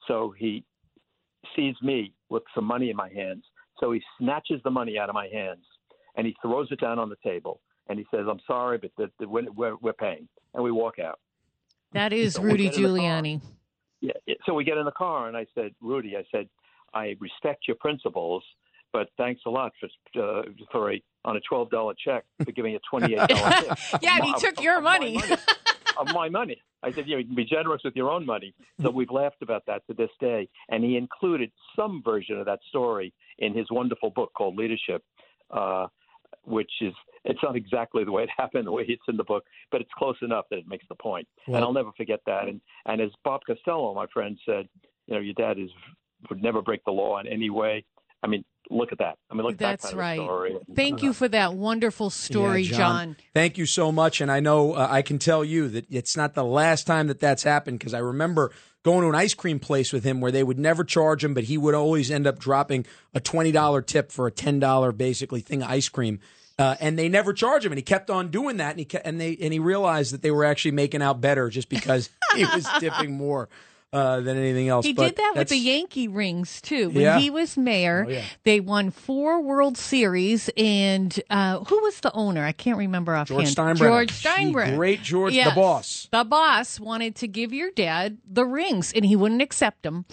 so 0.07 0.35
he 0.37 0.63
sees 1.57 1.75
me 1.81 2.13
with 2.29 2.43
some 2.55 2.67
money 2.67 2.91
in 2.91 2.97
my 2.97 3.09
hands. 3.09 3.47
So 3.81 3.93
he 3.93 4.03
snatches 4.19 4.61
the 4.63 4.71
money 4.71 4.99
out 4.99 5.09
of 5.09 5.15
my 5.15 5.29
hands 5.29 5.65
and 6.17 6.27
he 6.27 6.37
throws 6.43 6.71
it 6.71 6.81
down 6.81 6.99
on 6.99 7.09
the 7.09 7.17
table 7.25 7.63
and 7.89 7.99
he 7.99 8.05
says, 8.11 8.27
"I'm 8.29 8.41
sorry, 8.47 8.77
but 8.77 8.91
the, 8.99 9.11
the, 9.19 9.27
we're, 9.27 9.77
we're, 9.77 9.95
paying." 9.95 10.29
And 10.53 10.63
we 10.63 10.71
walk 10.71 10.99
out. 10.99 11.19
That 11.93 12.13
is 12.13 12.35
So 12.35 12.43
Rudy. 12.43 12.69
Giuliani. 12.69 13.41
Yeah. 14.03 14.35
So 14.45 14.53
we 14.53 14.65
get 14.65 14.77
in 14.77 14.85
the 14.85 14.91
car 14.93 15.29
and 15.29 15.37
I 15.37 15.47
said, 15.55 15.71
"Rudy, 15.81 16.17
I 16.17 16.25
said, 16.31 16.49
I 16.93 17.17
respect 17.21 17.67
your 17.67 17.77
principles, 17.81 18.43
but 18.93 19.09
thanks 19.17 19.41
a 19.47 19.51
lot 19.51 19.73
for 19.81 19.89
uh, 20.23 20.43
for 20.71 20.93
a 20.93 21.03
on 21.25 21.37
a 21.37 21.41
twelve 21.49 21.71
dollar 21.71 21.95
check 22.05 22.25
for 22.45 22.53
giving 22.53 22.75
a 22.75 22.81
twenty 22.91 23.15
eight 23.15 23.29
dollar 23.29 23.51
tip." 23.61 23.79
Yeah, 24.03 24.17
and 24.17 24.25
he 24.25 24.35
took 24.35 24.59
of- 24.59 24.65
your 24.65 24.79
of 24.79 24.85
my 24.85 24.99
money. 24.99 25.23
of 25.99 26.09
my 26.13 26.29
money. 26.29 26.61
I 26.83 26.91
said, 26.91 27.07
you 27.07 27.13
know, 27.15 27.19
you 27.21 27.27
can 27.27 27.37
be 27.37 27.45
generous 27.45 27.83
with 27.85 27.95
your 27.95 28.11
own 28.11 28.27
money. 28.27 28.53
So 28.81 28.91
we've 28.91 29.11
laughed 29.11 29.41
about 29.41 29.63
that 29.67 29.87
to 29.87 29.95
this 29.95 30.11
day. 30.19 30.49
And 30.69 30.83
he 30.83 30.97
included 30.97 31.53
some 31.77 32.03
version 32.05 32.41
of 32.41 32.47
that 32.47 32.59
story 32.71 33.13
in 33.39 33.55
his 33.55 33.67
wonderful 33.71 34.11
book 34.11 34.33
called 34.37 34.57
Leadership, 34.57 35.05
uh, 35.53 35.87
which 36.45 36.73
is, 36.81 36.93
it's 37.25 37.41
not 37.43 37.57
exactly 37.57 38.05
the 38.05 38.13
way 38.13 38.25
it 38.25 38.31
happened, 38.37 38.67
the 38.67 38.73
way 38.73 38.85
it's 38.87 39.03
in 39.09 39.17
the 39.17 39.25
book, 39.25 39.45
but 39.71 39.81
it's 39.81 39.91
close 39.97 40.17
enough 40.23 40.47
that 40.51 40.59
it 40.59 40.69
makes 40.69 40.85
the 40.89 40.95
point. 40.95 41.27
and 41.47 41.57
I'll 41.57 41.73
never 41.73 41.93
forget 41.97 42.21
that. 42.27 42.49
And, 42.49 42.61
and 42.87 43.01
as 43.01 43.11
Bob 43.25 43.43
Costello, 43.47 43.95
my 43.95 44.07
friend, 44.13 44.39
said, 44.47 44.69
you 45.07 45.15
know, 45.15 45.21
your 45.21 45.35
dad 45.35 45.59
is 45.59 45.71
would 46.31 46.43
never 46.43 46.63
break 46.63 46.85
the 46.85 46.93
law 46.93 47.19
in 47.19 47.27
any 47.27 47.51
way. 47.51 47.85
I 48.23 48.29
mean, 48.29 48.45
look 48.71 48.93
at 48.93 48.99
that. 48.99 49.19
I 49.31 49.35
mean, 49.35 49.43
look 49.43 49.55
at 49.55 49.59
That's 49.59 49.83
that 49.85 49.89
kind 49.91 49.99
right. 49.99 50.19
of 50.21 50.25
story. 50.25 50.57
Thank 50.75 51.03
you 51.03 51.13
for 51.13 51.29
that 51.29 51.55
wonderful 51.55 52.11
story, 52.11 52.63
Yeah, 52.63 52.77
John. 52.77 53.17
Thank 53.35 53.59
you 53.59 53.67
so 53.67 53.91
much. 53.91 54.21
And 54.21 54.31
I 54.31 54.41
know 54.41 54.75
uh, 54.75 54.87
I 54.89 55.03
can 55.03 55.19
tell 55.19 55.45
you 55.45 55.69
that 55.71 55.87
it's 55.91 56.17
not 56.17 56.35
the 56.35 56.45
last 56.45 56.87
time 56.87 57.09
that 57.09 57.19
that's 57.19 57.43
happened 57.43 57.81
because 57.81 57.95
I 57.95 57.99
remember 57.99 58.53
going 58.85 59.03
to 59.03 59.09
an 59.09 59.15
ice 59.15 59.35
cream 59.35 59.59
place 59.59 59.93
with 59.93 60.05
him 60.05 60.21
where 60.21 60.33
they 60.33 60.45
would 60.45 60.59
never 60.59 60.85
charge 60.85 61.25
him, 61.25 61.35
but 61.35 61.45
he 61.45 61.59
would 61.59 61.75
always 61.75 62.11
end 62.11 62.27
up 62.27 62.39
dropping 62.39 62.87
a 63.15 63.21
$20 63.21 63.87
tip 63.87 64.13
for 64.13 64.27
a 64.27 64.33
$10 64.33 64.97
basically 64.97 65.41
thing 65.41 65.63
of 65.63 65.71
ice 65.71 65.89
cream. 65.89 66.21
Uh, 66.63 66.77
and 66.79 66.97
they 66.97 67.09
never 67.09 67.33
charge 67.33 67.67
him, 67.67 67.73
and 67.73 67.79
he 67.79 67.83
kept 67.83 68.09
on 68.09 68.29
doing 68.29 68.59
that, 68.59 68.71
and 68.71 68.79
he 68.79 68.85
kept, 68.85 69.05
and 69.05 69.21
they 69.21 69.37
and 69.41 69.53
he 69.53 69.59
realized 69.59 70.13
that 70.13 70.23
they 70.23 70.31
were 70.31 70.45
actually 70.45 70.71
making 70.71 71.03
out 71.03 71.21
better 71.21 71.49
just 71.49 71.69
because 71.69 72.09
he 72.37 72.45
was 72.45 72.69
tipping 72.79 73.17
more 73.17 73.49
uh, 73.93 74.21
than 74.21 74.37
anything 74.39 74.69
else. 74.69 74.87
He 74.87 74.93
But 74.95 75.07
did 75.09 75.17
that 75.17 75.35
with 75.37 75.49
the 75.49 75.57
Yankee 75.59 76.09
rings 76.09 76.61
too. 76.63 76.89
When 76.89 77.03
Yeah. 77.03 77.19
he 77.19 77.29
was 77.31 77.57
mayor, 77.57 78.05
Oh, 78.09 78.11
yeah. 78.11 78.25
they 78.45 78.59
won 78.61 78.91
four 78.91 79.41
World 79.43 79.77
Series, 79.77 80.49
and 80.57 81.19
uh, 81.29 81.59
who 81.65 81.79
was 81.83 82.01
the 82.01 82.13
owner? 82.15 82.45
I 82.45 82.53
can't 82.53 82.79
remember 82.79 83.15
offhand. 83.15 83.41
George 83.47 83.55
Steinbrenner. 83.55 83.79
George 83.79 84.13
Steinbrenner. 84.13 84.77
great 84.77 85.03
George, 85.03 85.35
the 85.35 85.53
boss. 85.55 86.09
The 86.11 86.25
boss 86.25 86.81
wanted 86.81 87.15
to 87.17 87.29
give 87.29 87.53
your 87.53 87.71
dad 87.71 88.19
the 88.27 88.45
rings, 88.47 88.93
and 88.95 89.05
he 89.05 89.15
wouldn't 89.17 89.43
accept 89.43 89.83
them. 89.83 90.07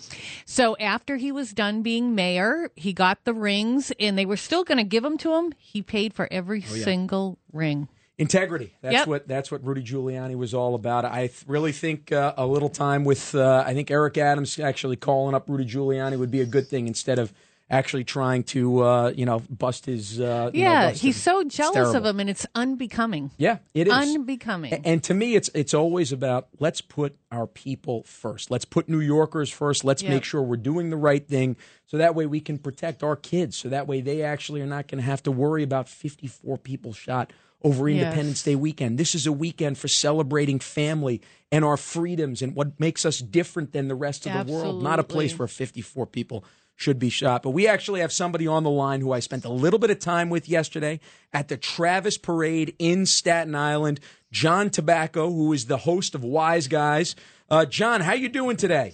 So 0.46 0.76
after 0.78 1.16
he 1.18 1.32
was 1.32 1.54
done 1.54 1.82
being 1.82 2.14
mayor, 2.16 2.72
he 2.76 2.92
got 2.94 3.24
the 3.24 3.34
rings, 3.34 3.92
and 4.00 4.18
they 4.18 4.26
were 4.26 4.38
still 4.38 4.64
going 4.64 4.78
to 4.80 4.84
give 4.84 5.04
them 5.04 5.18
to 5.20 5.36
him. 5.36 5.54
He 5.58 5.82
paid 5.82 6.14
for 6.14 6.28
every 6.32 6.66
Oh, 6.70 6.76
yeah. 6.76 6.84
single 6.84 7.38
ring. 7.54 7.88
Integrity. 8.20 8.74
That's 8.82 8.94
Yep. 8.94 9.08
what 9.08 9.28
that's 9.28 9.50
what 9.52 9.64
Rudy 9.66 9.82
Giuliani 9.82 10.36
was 10.36 10.54
all 10.54 10.76
about. 10.76 11.06
I 11.06 11.28
th- 11.28 11.46
really 11.48 11.72
think 11.72 12.12
uh, 12.12 12.34
a 12.38 12.46
little 12.46 12.70
time 12.70 13.06
with 13.06 13.34
uh, 13.34 13.64
I 13.66 13.74
think 13.74 13.90
Eric 13.90 14.18
Adams 14.18 14.60
actually 14.60 14.98
calling 14.98 15.34
up 15.34 15.50
Rudy 15.50 15.66
Giuliani 15.66 16.20
would 16.20 16.30
be 16.32 16.42
a 16.42 16.46
good 16.46 16.68
thing 16.68 16.88
instead 16.88 17.18
of 17.18 17.34
actually 17.72 18.04
trying 18.04 18.44
to 18.44 18.84
uh, 18.84 19.14
you 19.16 19.26
know 19.26 19.40
bust 19.50 19.86
his. 19.86 20.20
Uh, 20.20 20.52
you 20.54 20.64
know, 20.64 20.70
Yeah, 20.70 20.90
bust 20.90 21.02
he's 21.02 21.16
him. 21.18 21.22
so 21.22 21.44
jealous 21.46 21.94
of 21.94 22.04
him, 22.06 22.20
and 22.20 22.30
it's 22.30 22.46
unbecoming. 22.56 23.32
Yeah, 23.38 23.60
it 23.74 23.88
is 23.88 23.94
Unbecoming. 23.94 24.74
A- 24.74 24.82
And 24.86 25.02
to 25.06 25.14
me, 25.14 25.36
it's 25.36 25.50
it's 25.54 25.74
always 25.74 26.12
about 26.12 26.50
let's 26.60 26.82
put 26.82 27.16
our 27.32 27.48
people 27.48 28.04
first. 28.04 28.52
Let's 28.52 28.66
put 28.66 28.90
New 28.90 29.00
Yorkers 29.00 29.50
first. 29.50 29.86
Let's 29.86 30.04
Yeah. 30.04 30.10
make 30.10 30.24
sure 30.26 30.42
we're 30.42 30.58
doing 30.58 30.90
the 30.90 30.98
right 30.98 31.26
thing, 31.26 31.56
so 31.86 31.96
that 31.98 32.16
way 32.16 32.26
we 32.26 32.42
can 32.42 32.58
protect 32.58 33.02
our 33.02 33.16
kids. 33.16 33.56
So 33.56 33.70
that 33.70 33.88
way 33.88 34.02
they 34.02 34.24
actually 34.24 34.60
are 34.62 34.66
not 34.68 34.88
going 34.88 35.00
to 35.00 35.06
have 35.06 35.24
to 35.24 35.32
worry 35.32 35.64
about 35.64 35.88
54 35.88 36.58
people 36.58 36.92
shot 36.92 37.32
over 37.64 37.90
Yes. 37.90 38.04
Independence 38.04 38.44
Day 38.44 38.56
weekend. 38.56 38.98
This 38.98 39.14
is 39.16 39.28
a 39.28 39.32
weekend 39.32 39.78
for 39.78 39.88
celebrating 39.88 40.60
family 40.60 41.22
and 41.52 41.66
our 41.66 41.78
freedoms 41.78 42.42
and 42.42 42.56
what 42.56 42.80
makes 42.80 43.06
us 43.06 43.20
different 43.20 43.74
than 43.74 43.88
the 43.88 43.96
rest 43.96 44.26
of 44.26 44.46
the 44.48 44.52
world. 44.54 44.82
Not 44.84 45.00
a 45.00 45.04
place 45.04 45.38
where 45.38 45.48
54 45.48 46.06
people 46.06 46.46
should 46.76 46.98
be 47.00 47.10
shot. 47.10 47.44
But 47.44 47.50
we 47.50 47.68
actually 47.68 48.00
have 48.00 48.14
somebody 48.14 48.48
on 48.48 48.64
the 48.64 48.70
line 48.70 49.02
who 49.02 49.12
I 49.12 49.20
spent 49.20 49.44
a 49.44 49.50
little 49.52 49.80
bit 49.80 49.90
of 49.90 50.00
time 50.00 50.30
with 50.30 50.48
yesterday 50.48 51.02
at 51.34 51.50
the 51.50 51.58
Travis 51.58 52.18
Parade 52.18 52.74
in 52.80 53.06
Staten 53.06 53.54
Island. 53.56 54.00
John 54.32 54.70
Tabacco, 54.70 55.28
who 55.30 55.52
is 55.52 55.66
the 55.66 55.78
host 55.80 56.16
of 56.16 56.24
Wise 56.24 56.70
Guys. 56.70 57.16
Uh, 57.50 57.66
John, 57.66 58.00
how 58.00 58.14
you 58.14 58.30
doing 58.30 58.56
today? 58.56 58.94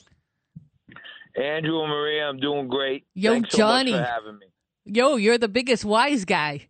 Andrew 1.36 1.82
and 1.82 1.90
Maria, 1.90 2.28
I'm 2.30 2.38
doing 2.40 2.68
great. 2.68 3.06
Yo, 3.14 3.34
Thanks 3.34 3.52
so 3.52 3.58
Johnny. 3.58 3.92
much 3.92 4.02
for 4.02 4.08
having 4.12 4.40
me. 4.40 4.46
Yo, 4.86 5.18
you're 5.18 5.38
the 5.38 5.50
biggest 5.50 5.84
wise 5.84 6.26
guy. 6.26 6.68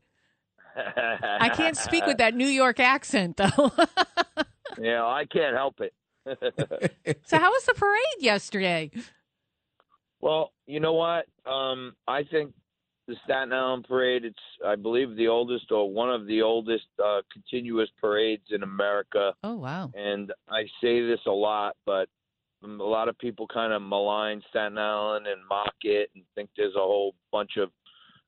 I 0.76 1.50
can't 1.56 1.78
speak 1.78 2.06
with 2.06 2.18
that 2.18 2.36
New 2.36 2.48
York 2.48 2.80
accent, 2.80 3.38
though. 3.38 3.72
yeah, 4.80 5.06
I 5.06 5.26
can't 5.26 5.56
help 5.56 5.80
it. 5.82 5.94
so, 7.26 7.38
how 7.38 7.52
was 7.52 7.66
the 7.66 7.74
parade 7.76 8.20
yesterday? 8.20 8.92
well, 10.22 10.52
you 10.66 10.80
know 10.80 10.94
what? 10.94 11.26
Um, 11.46 11.94
I 12.08 12.24
think 12.24 12.54
the 13.08 13.16
Staten 13.24 13.54
Island 13.54 13.86
Parade. 13.88 14.26
It's, 14.26 14.40
I 14.66 14.76
believe, 14.76 15.16
the 15.16 15.28
oldest 15.28 15.72
or 15.72 15.92
one 15.92 16.10
of 16.10 16.26
the 16.28 16.42
oldest 16.42 16.88
uh, 17.04 17.22
continuous 17.32 17.90
parades 18.02 18.46
in 18.50 18.64
America. 18.64 19.34
Oh, 19.44 19.56
wow. 19.56 19.92
And 19.94 20.32
I 20.50 20.64
say 20.82 21.06
this 21.06 21.20
a 21.28 21.32
lot, 21.32 21.76
but 21.86 22.10
a 22.64 22.68
lot 22.68 23.10
of 23.10 23.18
people 23.20 23.48
kind 23.48 23.74
of 23.74 23.82
malign 23.82 24.42
Staten 24.50 24.78
Island 24.78 25.28
and 25.28 25.42
mock 25.48 25.76
it 25.84 26.10
and 26.16 26.24
think 26.34 26.50
there's 26.58 26.76
a 26.76 26.80
whole 26.80 27.14
bunch 27.32 27.58
of 27.58 27.70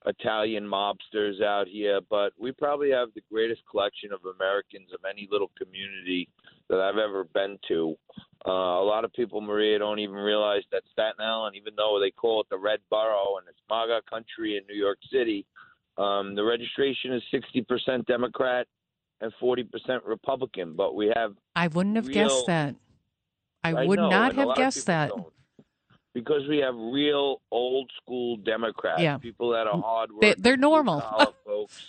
Italian 0.08 0.66
mobsters 0.66 1.42
out 1.42 1.68
here. 1.68 2.00
But 2.10 2.34
we 2.40 2.52
probably 2.52 2.92
have 2.92 3.10
the 3.14 3.22
greatest 3.32 3.62
collection 3.70 4.12
of 4.12 4.20
Americans 4.36 4.90
of 4.94 5.02
any 5.10 5.28
little 5.32 5.52
community 5.58 6.30
that 6.70 6.80
I've 6.80 6.98
ever 6.98 7.26
been 7.26 7.58
to. 7.68 7.96
Uh, 8.48 8.52
a 8.52 8.86
lot 8.86 9.04
of 9.04 9.12
people, 9.14 9.42
Maria, 9.42 9.80
don't 9.80 10.00
even 10.00 10.16
realize 10.16 10.64
that 10.72 10.84
Staten 10.92 11.20
Island, 11.20 11.56
even 11.56 11.74
though 11.76 12.00
they 12.02 12.12
call 12.12 12.42
it 12.42 12.48
the 12.50 12.58
Red 12.58 12.80
Borough 12.90 13.38
and 13.38 13.48
it's 13.48 13.60
MAGA 13.70 14.02
country 14.10 14.58
in 14.58 14.64
New 14.68 14.80
York 14.80 15.00
City, 15.12 15.46
um, 15.98 16.36
the 16.36 16.44
registration 16.44 17.14
is 17.14 17.24
60% 17.34 18.06
Democrat 18.06 18.68
and 19.22 19.34
40% 19.42 19.66
Republican. 20.06 20.76
But 20.76 20.96
we 20.96 21.12
have 21.16 21.34
I 21.56 21.68
wouldn't 21.68 21.96
have 21.96 22.08
real- 22.08 22.28
guessed 22.28 22.48
that. 22.48 22.76
I, 23.64 23.72
I 23.72 23.86
would 23.86 23.98
know, 23.98 24.10
not 24.10 24.36
have 24.36 24.56
guessed 24.56 24.86
that. 24.86 25.10
don't. 25.10 25.34
Because 26.18 26.42
we 26.50 26.58
have 26.58 26.74
real 26.76 27.42
old 27.52 27.92
school 28.02 28.38
Democrats, 28.38 29.00
Yeah. 29.04 29.20
people 29.20 29.52
that 29.52 29.68
are 29.68 29.80
hard 29.80 30.10
They, 30.20 30.30
working, 30.30 30.42
they're 30.42 30.58
normal. 30.58 31.00
folks. 31.46 31.80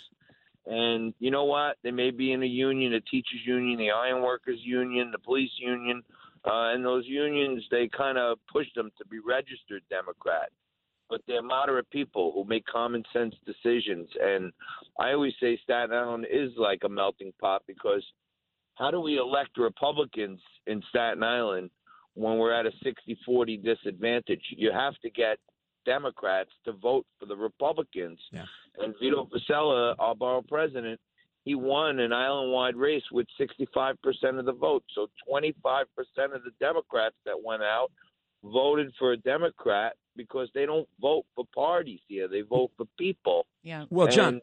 And 0.67 1.15
you 1.17 1.31
know 1.31 1.45
what? 1.45 1.77
They 1.81 1.89
may 1.89 2.11
be 2.11 2.31
in 2.31 2.43
a 2.43 2.45
union, 2.45 2.93
a 2.93 3.01
teachers 3.01 3.41
union, 3.43 3.79
the 3.79 3.89
iron 3.89 4.21
workers 4.21 4.59
union, 4.63 5.09
the 5.11 5.17
police 5.17 5.49
union, 5.57 6.03
uh, 6.45 6.69
and 6.73 6.85
those 6.85 7.05
unions 7.07 7.63
they 7.71 7.87
kind 7.87 8.19
of 8.19 8.37
push 8.53 8.67
them 8.75 8.91
to 8.99 9.05
be 9.07 9.17
registered 9.17 9.81
Democrat. 9.89 10.51
But 11.09 11.21
they're 11.27 11.41
moderate 11.41 11.89
people 11.89 12.31
who 12.35 12.43
make 12.45 12.67
common 12.67 13.03
sense 13.11 13.33
decisions. 13.47 14.09
And 14.21 14.51
I 14.99 15.13
always 15.13 15.33
say 15.41 15.57
Staten 15.63 15.91
Island 15.95 16.27
is 16.31 16.51
like 16.55 16.81
a 16.85 16.89
melting 16.89 17.33
pot 17.41 17.63
because 17.65 18.05
how 18.75 18.91
do 18.91 18.99
we 19.01 19.17
elect 19.17 19.57
Republicans 19.57 20.39
in 20.67 20.83
Staten 20.89 21.23
Island 21.23 21.71
when 22.15 22.37
we're 22.37 22.53
at 22.53 22.65
a 22.65 22.71
60-40 23.27 23.63
disadvantage. 23.63 24.41
You 24.49 24.71
have 24.71 24.93
to 25.03 25.09
get 25.09 25.37
Democrats 25.85 26.49
to 26.65 26.73
vote 26.73 27.05
for 27.19 27.25
the 27.25 27.35
Republicans. 27.35 28.19
Yeah. 28.31 28.45
And 28.77 28.93
Vito 29.01 29.27
Fossella, 29.33 29.95
our 29.99 30.15
borough 30.15 30.41
president, 30.47 30.99
he 31.43 31.55
won 31.55 31.99
an 31.99 32.11
island-wide 32.11 32.75
race 32.75 33.03
with 33.11 33.27
65% 33.39 33.95
of 34.39 34.45
the 34.45 34.51
vote. 34.53 34.83
So 34.93 35.07
25% 35.31 35.85
of 36.35 36.43
the 36.43 36.51
Democrats 36.59 37.15
that 37.25 37.41
went 37.43 37.63
out 37.63 37.91
voted 38.43 38.91
for 38.97 39.11
a 39.13 39.17
Democrat 39.17 39.93
because 40.15 40.49
they 40.53 40.65
don't 40.65 40.87
vote 41.01 41.25
for 41.35 41.45
parties 41.55 41.99
here; 42.07 42.27
they 42.27 42.41
vote 42.41 42.71
for 42.77 42.85
people. 42.97 43.45
Yeah. 43.63 43.85
Well, 43.89 44.07
John, 44.07 44.35
And- 44.35 44.41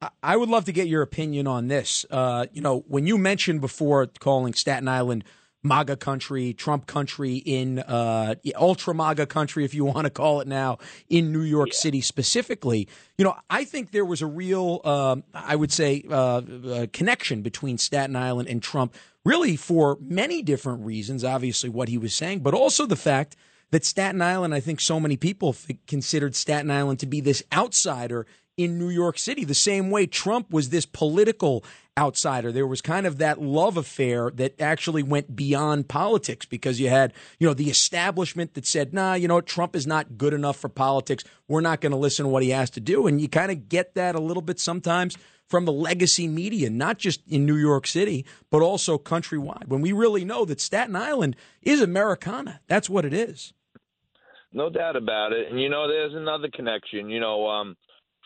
I- 0.00 0.32
I 0.32 0.36
would 0.36 0.48
love 0.48 0.64
to 0.66 0.72
get 0.72 0.86
your 0.88 1.02
opinion 1.02 1.46
on 1.46 1.68
this. 1.68 2.04
Uh, 2.10 2.46
you 2.52 2.60
know, 2.60 2.80
when 2.88 3.06
you 3.06 3.16
mentioned 3.16 3.60
before 3.60 4.06
calling 4.06 4.52
Staten 4.52 4.88
Island 4.88 5.24
MAGA 5.64 5.96
country, 5.96 6.52
Trump 6.52 6.86
country, 6.86 7.36
in 7.36 7.80
uh, 7.80 8.34
ultra 8.54 8.94
MAGA 8.94 9.26
country, 9.26 9.64
if 9.64 9.74
you 9.74 9.84
want 9.94 10.04
to 10.04 10.10
call 10.10 10.40
it 10.40 10.46
now, 10.46 10.78
in 11.08 11.32
New 11.32 11.42
York 11.42 11.72
City 11.72 12.00
specifically, 12.00 12.86
you 13.18 13.24
know, 13.24 13.34
I 13.50 13.64
think 13.64 13.90
there 13.90 14.04
was 14.04 14.22
a 14.22 14.26
real, 14.26 14.80
um, 14.84 15.24
I 15.32 15.56
would 15.56 15.72
say, 15.72 16.04
uh, 16.08 16.14
uh, 16.14 16.86
connection 16.92 17.42
between 17.42 17.78
Staten 17.78 18.14
Island 18.14 18.48
and 18.48 18.62
Trump, 18.62 18.94
really 19.24 19.56
for 19.56 19.98
many 20.00 20.42
different 20.42 20.84
reasons. 20.84 21.24
Obviously, 21.24 21.70
what 21.70 21.88
he 21.88 21.98
was 21.98 22.14
saying, 22.14 22.40
but 22.40 22.54
also 22.54 22.86
the 22.86 22.96
fact 22.96 23.34
that 23.70 23.84
Staten 23.84 24.22
Island, 24.22 24.54
I 24.54 24.60
think 24.60 24.80
so 24.80 25.00
many 25.00 25.16
people 25.16 25.48
f- 25.48 25.76
considered 25.86 26.36
Staten 26.36 26.70
Island 26.70 27.00
to 27.00 27.06
be 27.06 27.20
this 27.20 27.42
outsider 27.52 28.26
in 28.56 28.78
New 28.78 28.88
York 28.90 29.18
City, 29.18 29.44
the 29.44 29.54
same 29.54 29.90
way 29.90 30.06
Trump 30.06 30.52
was 30.52 30.70
this 30.70 30.86
political 30.86 31.64
outsider. 31.98 32.52
There 32.52 32.66
was 32.66 32.80
kind 32.80 33.06
of 33.06 33.18
that 33.18 33.40
love 33.40 33.76
affair 33.76 34.30
that 34.34 34.60
actually 34.60 35.02
went 35.02 35.34
beyond 35.34 35.88
politics 35.88 36.46
because 36.46 36.80
you 36.80 36.88
had, 36.88 37.12
you 37.38 37.46
know, 37.46 37.54
the 37.54 37.70
establishment 37.70 38.54
that 38.54 38.66
said, 38.66 38.92
nah, 38.92 39.14
you 39.14 39.28
know, 39.28 39.40
Trump 39.40 39.76
is 39.76 39.86
not 39.86 40.16
good 40.16 40.34
enough 40.34 40.56
for 40.56 40.68
politics. 40.68 41.24
We're 41.48 41.60
not 41.60 41.80
going 41.80 41.92
to 41.92 41.98
listen 41.98 42.24
to 42.24 42.30
what 42.30 42.42
he 42.42 42.50
has 42.50 42.70
to 42.70 42.80
do. 42.80 43.06
And 43.06 43.20
you 43.20 43.28
kind 43.28 43.50
of 43.50 43.68
get 43.68 43.94
that 43.94 44.14
a 44.14 44.20
little 44.20 44.42
bit 44.42 44.60
sometimes 44.60 45.16
from 45.48 45.64
the 45.66 45.72
legacy 45.72 46.26
media, 46.26 46.70
not 46.70 46.98
just 46.98 47.20
in 47.28 47.44
New 47.46 47.56
York 47.56 47.86
City, 47.86 48.24
but 48.50 48.62
also 48.62 48.98
countrywide, 48.98 49.68
when 49.68 49.82
we 49.82 49.92
really 49.92 50.24
know 50.24 50.44
that 50.44 50.60
Staten 50.60 50.96
Island 50.96 51.36
is 51.62 51.80
Americana. 51.80 52.60
That's 52.66 52.88
what 52.88 53.04
it 53.04 53.12
is. 53.12 53.52
No 54.52 54.70
doubt 54.70 54.96
about 54.96 55.32
it. 55.32 55.50
And 55.50 55.60
you 55.60 55.68
know, 55.68 55.86
there's 55.86 56.14
another 56.14 56.48
connection. 56.52 57.10
You 57.10 57.20
know, 57.20 57.46
um, 57.46 57.76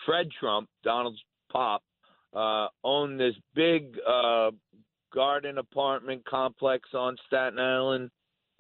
Fred 0.09 0.29
Trump, 0.41 0.71
Donald's 0.85 1.23
pop, 1.53 1.83
uh, 2.35 2.69
owned 2.83 3.21
this 3.21 3.35
big 3.55 3.95
uh, 4.09 4.51
garden 5.13 5.59
apartment 5.59 6.25
complex 6.25 6.89
on 6.95 7.15
Staten 7.27 7.59
Island. 7.59 8.11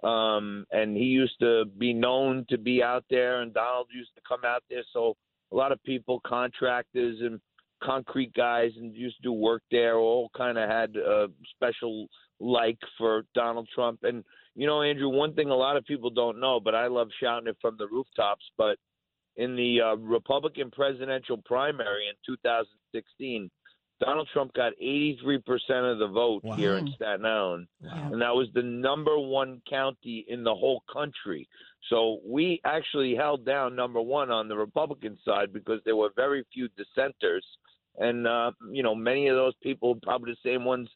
Um, 0.04 0.66
and 0.70 0.94
he 0.94 1.04
used 1.04 1.40
to 1.40 1.64
be 1.64 1.94
known 1.94 2.44
to 2.50 2.58
be 2.58 2.82
out 2.82 3.04
there, 3.08 3.40
and 3.40 3.54
Donald 3.54 3.86
used 3.92 4.14
to 4.16 4.20
come 4.28 4.40
out 4.44 4.62
there. 4.68 4.82
So 4.92 5.16
a 5.50 5.56
lot 5.56 5.72
of 5.72 5.82
people, 5.84 6.20
contractors 6.26 7.16
and 7.22 7.40
concrete 7.82 8.34
guys, 8.34 8.72
and 8.76 8.94
used 8.94 9.16
to 9.16 9.22
do 9.22 9.32
work 9.32 9.62
there, 9.70 9.96
all 9.96 10.30
kind 10.36 10.58
of 10.58 10.68
had 10.68 10.96
a 10.96 11.28
special 11.56 12.08
like 12.40 12.78
for 12.98 13.22
Donald 13.34 13.68
Trump. 13.74 14.00
And 14.02 14.22
you 14.54 14.66
know, 14.66 14.82
Andrew, 14.82 15.08
one 15.08 15.32
thing 15.32 15.48
a 15.48 15.56
lot 15.56 15.78
of 15.78 15.84
people 15.86 16.10
don't 16.10 16.38
know, 16.40 16.60
but 16.60 16.74
I 16.74 16.88
love 16.88 17.08
shouting 17.20 17.48
it 17.48 17.56
from 17.60 17.76
the 17.78 17.88
rooftops. 17.88 18.44
But 18.58 18.76
in 19.38 19.54
the 19.56 19.80
uh, 19.80 19.94
Republican 19.96 20.70
presidential 20.70 21.38
primary 21.38 22.08
in 22.08 22.14
2016, 22.26 23.50
Donald 24.00 24.28
Trump 24.32 24.52
got 24.54 24.72
83% 24.82 25.40
of 25.92 25.98
the 25.98 26.08
vote 26.12 26.42
here 26.56 26.76
in 26.76 26.88
Staten 26.94 27.24
Island. 27.24 27.66
And 28.12 28.20
that 28.20 28.34
was 28.34 28.48
the 28.54 28.62
number 28.62 29.18
one 29.18 29.62
county 29.68 30.24
in 30.28 30.44
the 30.44 30.54
whole 30.54 30.82
country. 30.92 31.48
So 31.88 32.18
we 32.24 32.60
actually 32.64 33.14
held 33.14 33.44
down 33.44 33.74
number 33.74 34.00
one 34.00 34.30
on 34.30 34.48
the 34.48 34.56
Republican 34.56 35.18
side 35.24 35.52
because 35.52 35.80
there 35.84 35.96
were 35.96 36.10
very 36.14 36.44
few 36.52 36.68
dissenters. 36.76 37.44
And, 37.98 38.26
uh, 38.26 38.52
you 38.70 38.82
know, 38.82 38.94
many 38.94 39.28
of 39.28 39.36
those 39.36 39.54
people, 39.62 39.96
probably 40.02 40.32
the 40.32 40.48
same 40.48 40.64
ones 40.64 40.88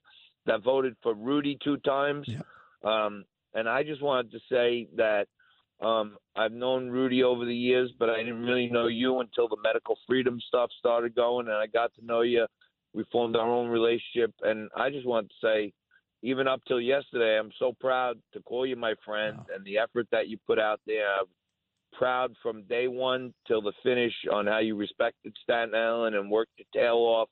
that 0.46 0.62
voted 0.62 0.94
for 1.02 1.14
Rudy 1.14 1.58
two 1.62 1.78
times. 1.78 2.28
Um, 2.84 3.24
and 3.54 3.68
I 3.68 3.82
just 3.82 4.02
wanted 4.02 4.32
to 4.32 4.38
say 4.50 4.88
that 4.96 5.28
um, 5.82 6.16
I've 6.36 6.52
known 6.52 6.90
Rudy 6.90 7.22
over 7.22 7.44
the 7.44 7.54
years, 7.54 7.90
but 7.98 8.08
I 8.08 8.18
didn't 8.18 8.42
really 8.42 8.68
know 8.68 8.86
you 8.86 9.20
until 9.20 9.48
the 9.48 9.56
medical 9.62 9.98
freedom 10.06 10.40
stuff 10.46 10.70
started 10.78 11.14
going, 11.14 11.48
and 11.48 11.56
I 11.56 11.66
got 11.66 11.92
to 11.94 12.04
know 12.04 12.22
you. 12.22 12.46
We 12.94 13.04
formed 13.10 13.36
our 13.36 13.48
own 13.48 13.68
relationship, 13.68 14.32
and 14.42 14.68
I 14.76 14.90
just 14.90 15.06
want 15.06 15.28
to 15.28 15.34
say, 15.42 15.72
even 16.22 16.46
up 16.46 16.60
till 16.68 16.80
yesterday, 16.80 17.38
I'm 17.38 17.50
so 17.58 17.74
proud 17.80 18.18
to 18.32 18.40
call 18.42 18.64
you 18.66 18.76
my 18.76 18.94
friend, 19.04 19.38
and 19.54 19.64
the 19.64 19.78
effort 19.78 20.06
that 20.12 20.28
you 20.28 20.38
put 20.46 20.58
out 20.58 20.80
there. 20.86 21.06
I'm 21.18 21.26
proud 21.92 22.32
from 22.42 22.62
day 22.64 22.86
one 22.86 23.34
till 23.46 23.60
the 23.60 23.72
finish 23.82 24.12
on 24.32 24.46
how 24.46 24.58
you 24.58 24.76
respected 24.76 25.34
Staten 25.42 25.74
Island 25.74 26.14
and 26.14 26.30
worked 26.30 26.52
your 26.58 26.66
tail 26.72 26.96
off, 26.96 27.28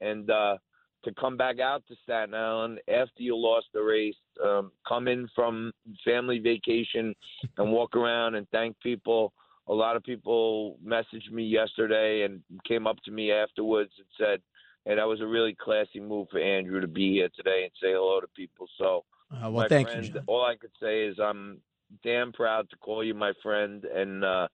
and 0.00 0.30
uh, 0.30 0.58
to 1.06 1.14
come 1.14 1.36
back 1.36 1.60
out 1.60 1.84
to 1.86 1.94
Staten 2.02 2.34
Island 2.34 2.80
after 2.88 3.22
you 3.22 3.36
lost 3.36 3.66
the 3.72 3.80
race, 3.80 4.16
um, 4.44 4.72
come 4.86 5.06
in 5.08 5.28
from 5.34 5.72
family 6.04 6.40
vacation 6.40 7.14
and 7.56 7.72
walk 7.72 7.94
around 7.96 8.34
and 8.34 8.46
thank 8.50 8.78
people. 8.80 9.32
A 9.68 9.72
lot 9.72 9.96
of 9.96 10.02
people 10.02 10.78
messaged 10.84 11.30
me 11.30 11.44
yesterday 11.44 12.24
and 12.24 12.42
came 12.66 12.86
up 12.86 12.96
to 13.04 13.12
me 13.12 13.32
afterwards 13.32 13.92
and 13.98 14.06
said, 14.18 14.42
"Hey, 14.84 14.96
that 14.96 15.06
was 15.06 15.20
a 15.20 15.26
really 15.26 15.54
classy 15.54 16.00
move 16.00 16.28
for 16.30 16.40
Andrew 16.40 16.80
to 16.80 16.88
be 16.88 17.12
here 17.12 17.30
today 17.36 17.62
and 17.62 17.72
say 17.80 17.92
hello 17.92 18.20
to 18.20 18.28
people." 18.28 18.68
So, 18.76 19.04
Uh, 19.30 19.50
well, 19.50 19.52
my 19.52 19.68
thank 19.68 19.88
you, 19.88 19.94
friend, 19.94 20.14
John. 20.14 20.24
all 20.26 20.44
I 20.44 20.56
could 20.56 20.74
say 20.80 21.04
is 21.04 21.18
I'm 21.18 21.60
damn 22.02 22.32
proud 22.32 22.68
to 22.70 22.76
call 22.76 23.04
you 23.04 23.14
my 23.14 23.32
friend, 23.42 23.84
and 23.84 24.24
uh, 24.24 24.48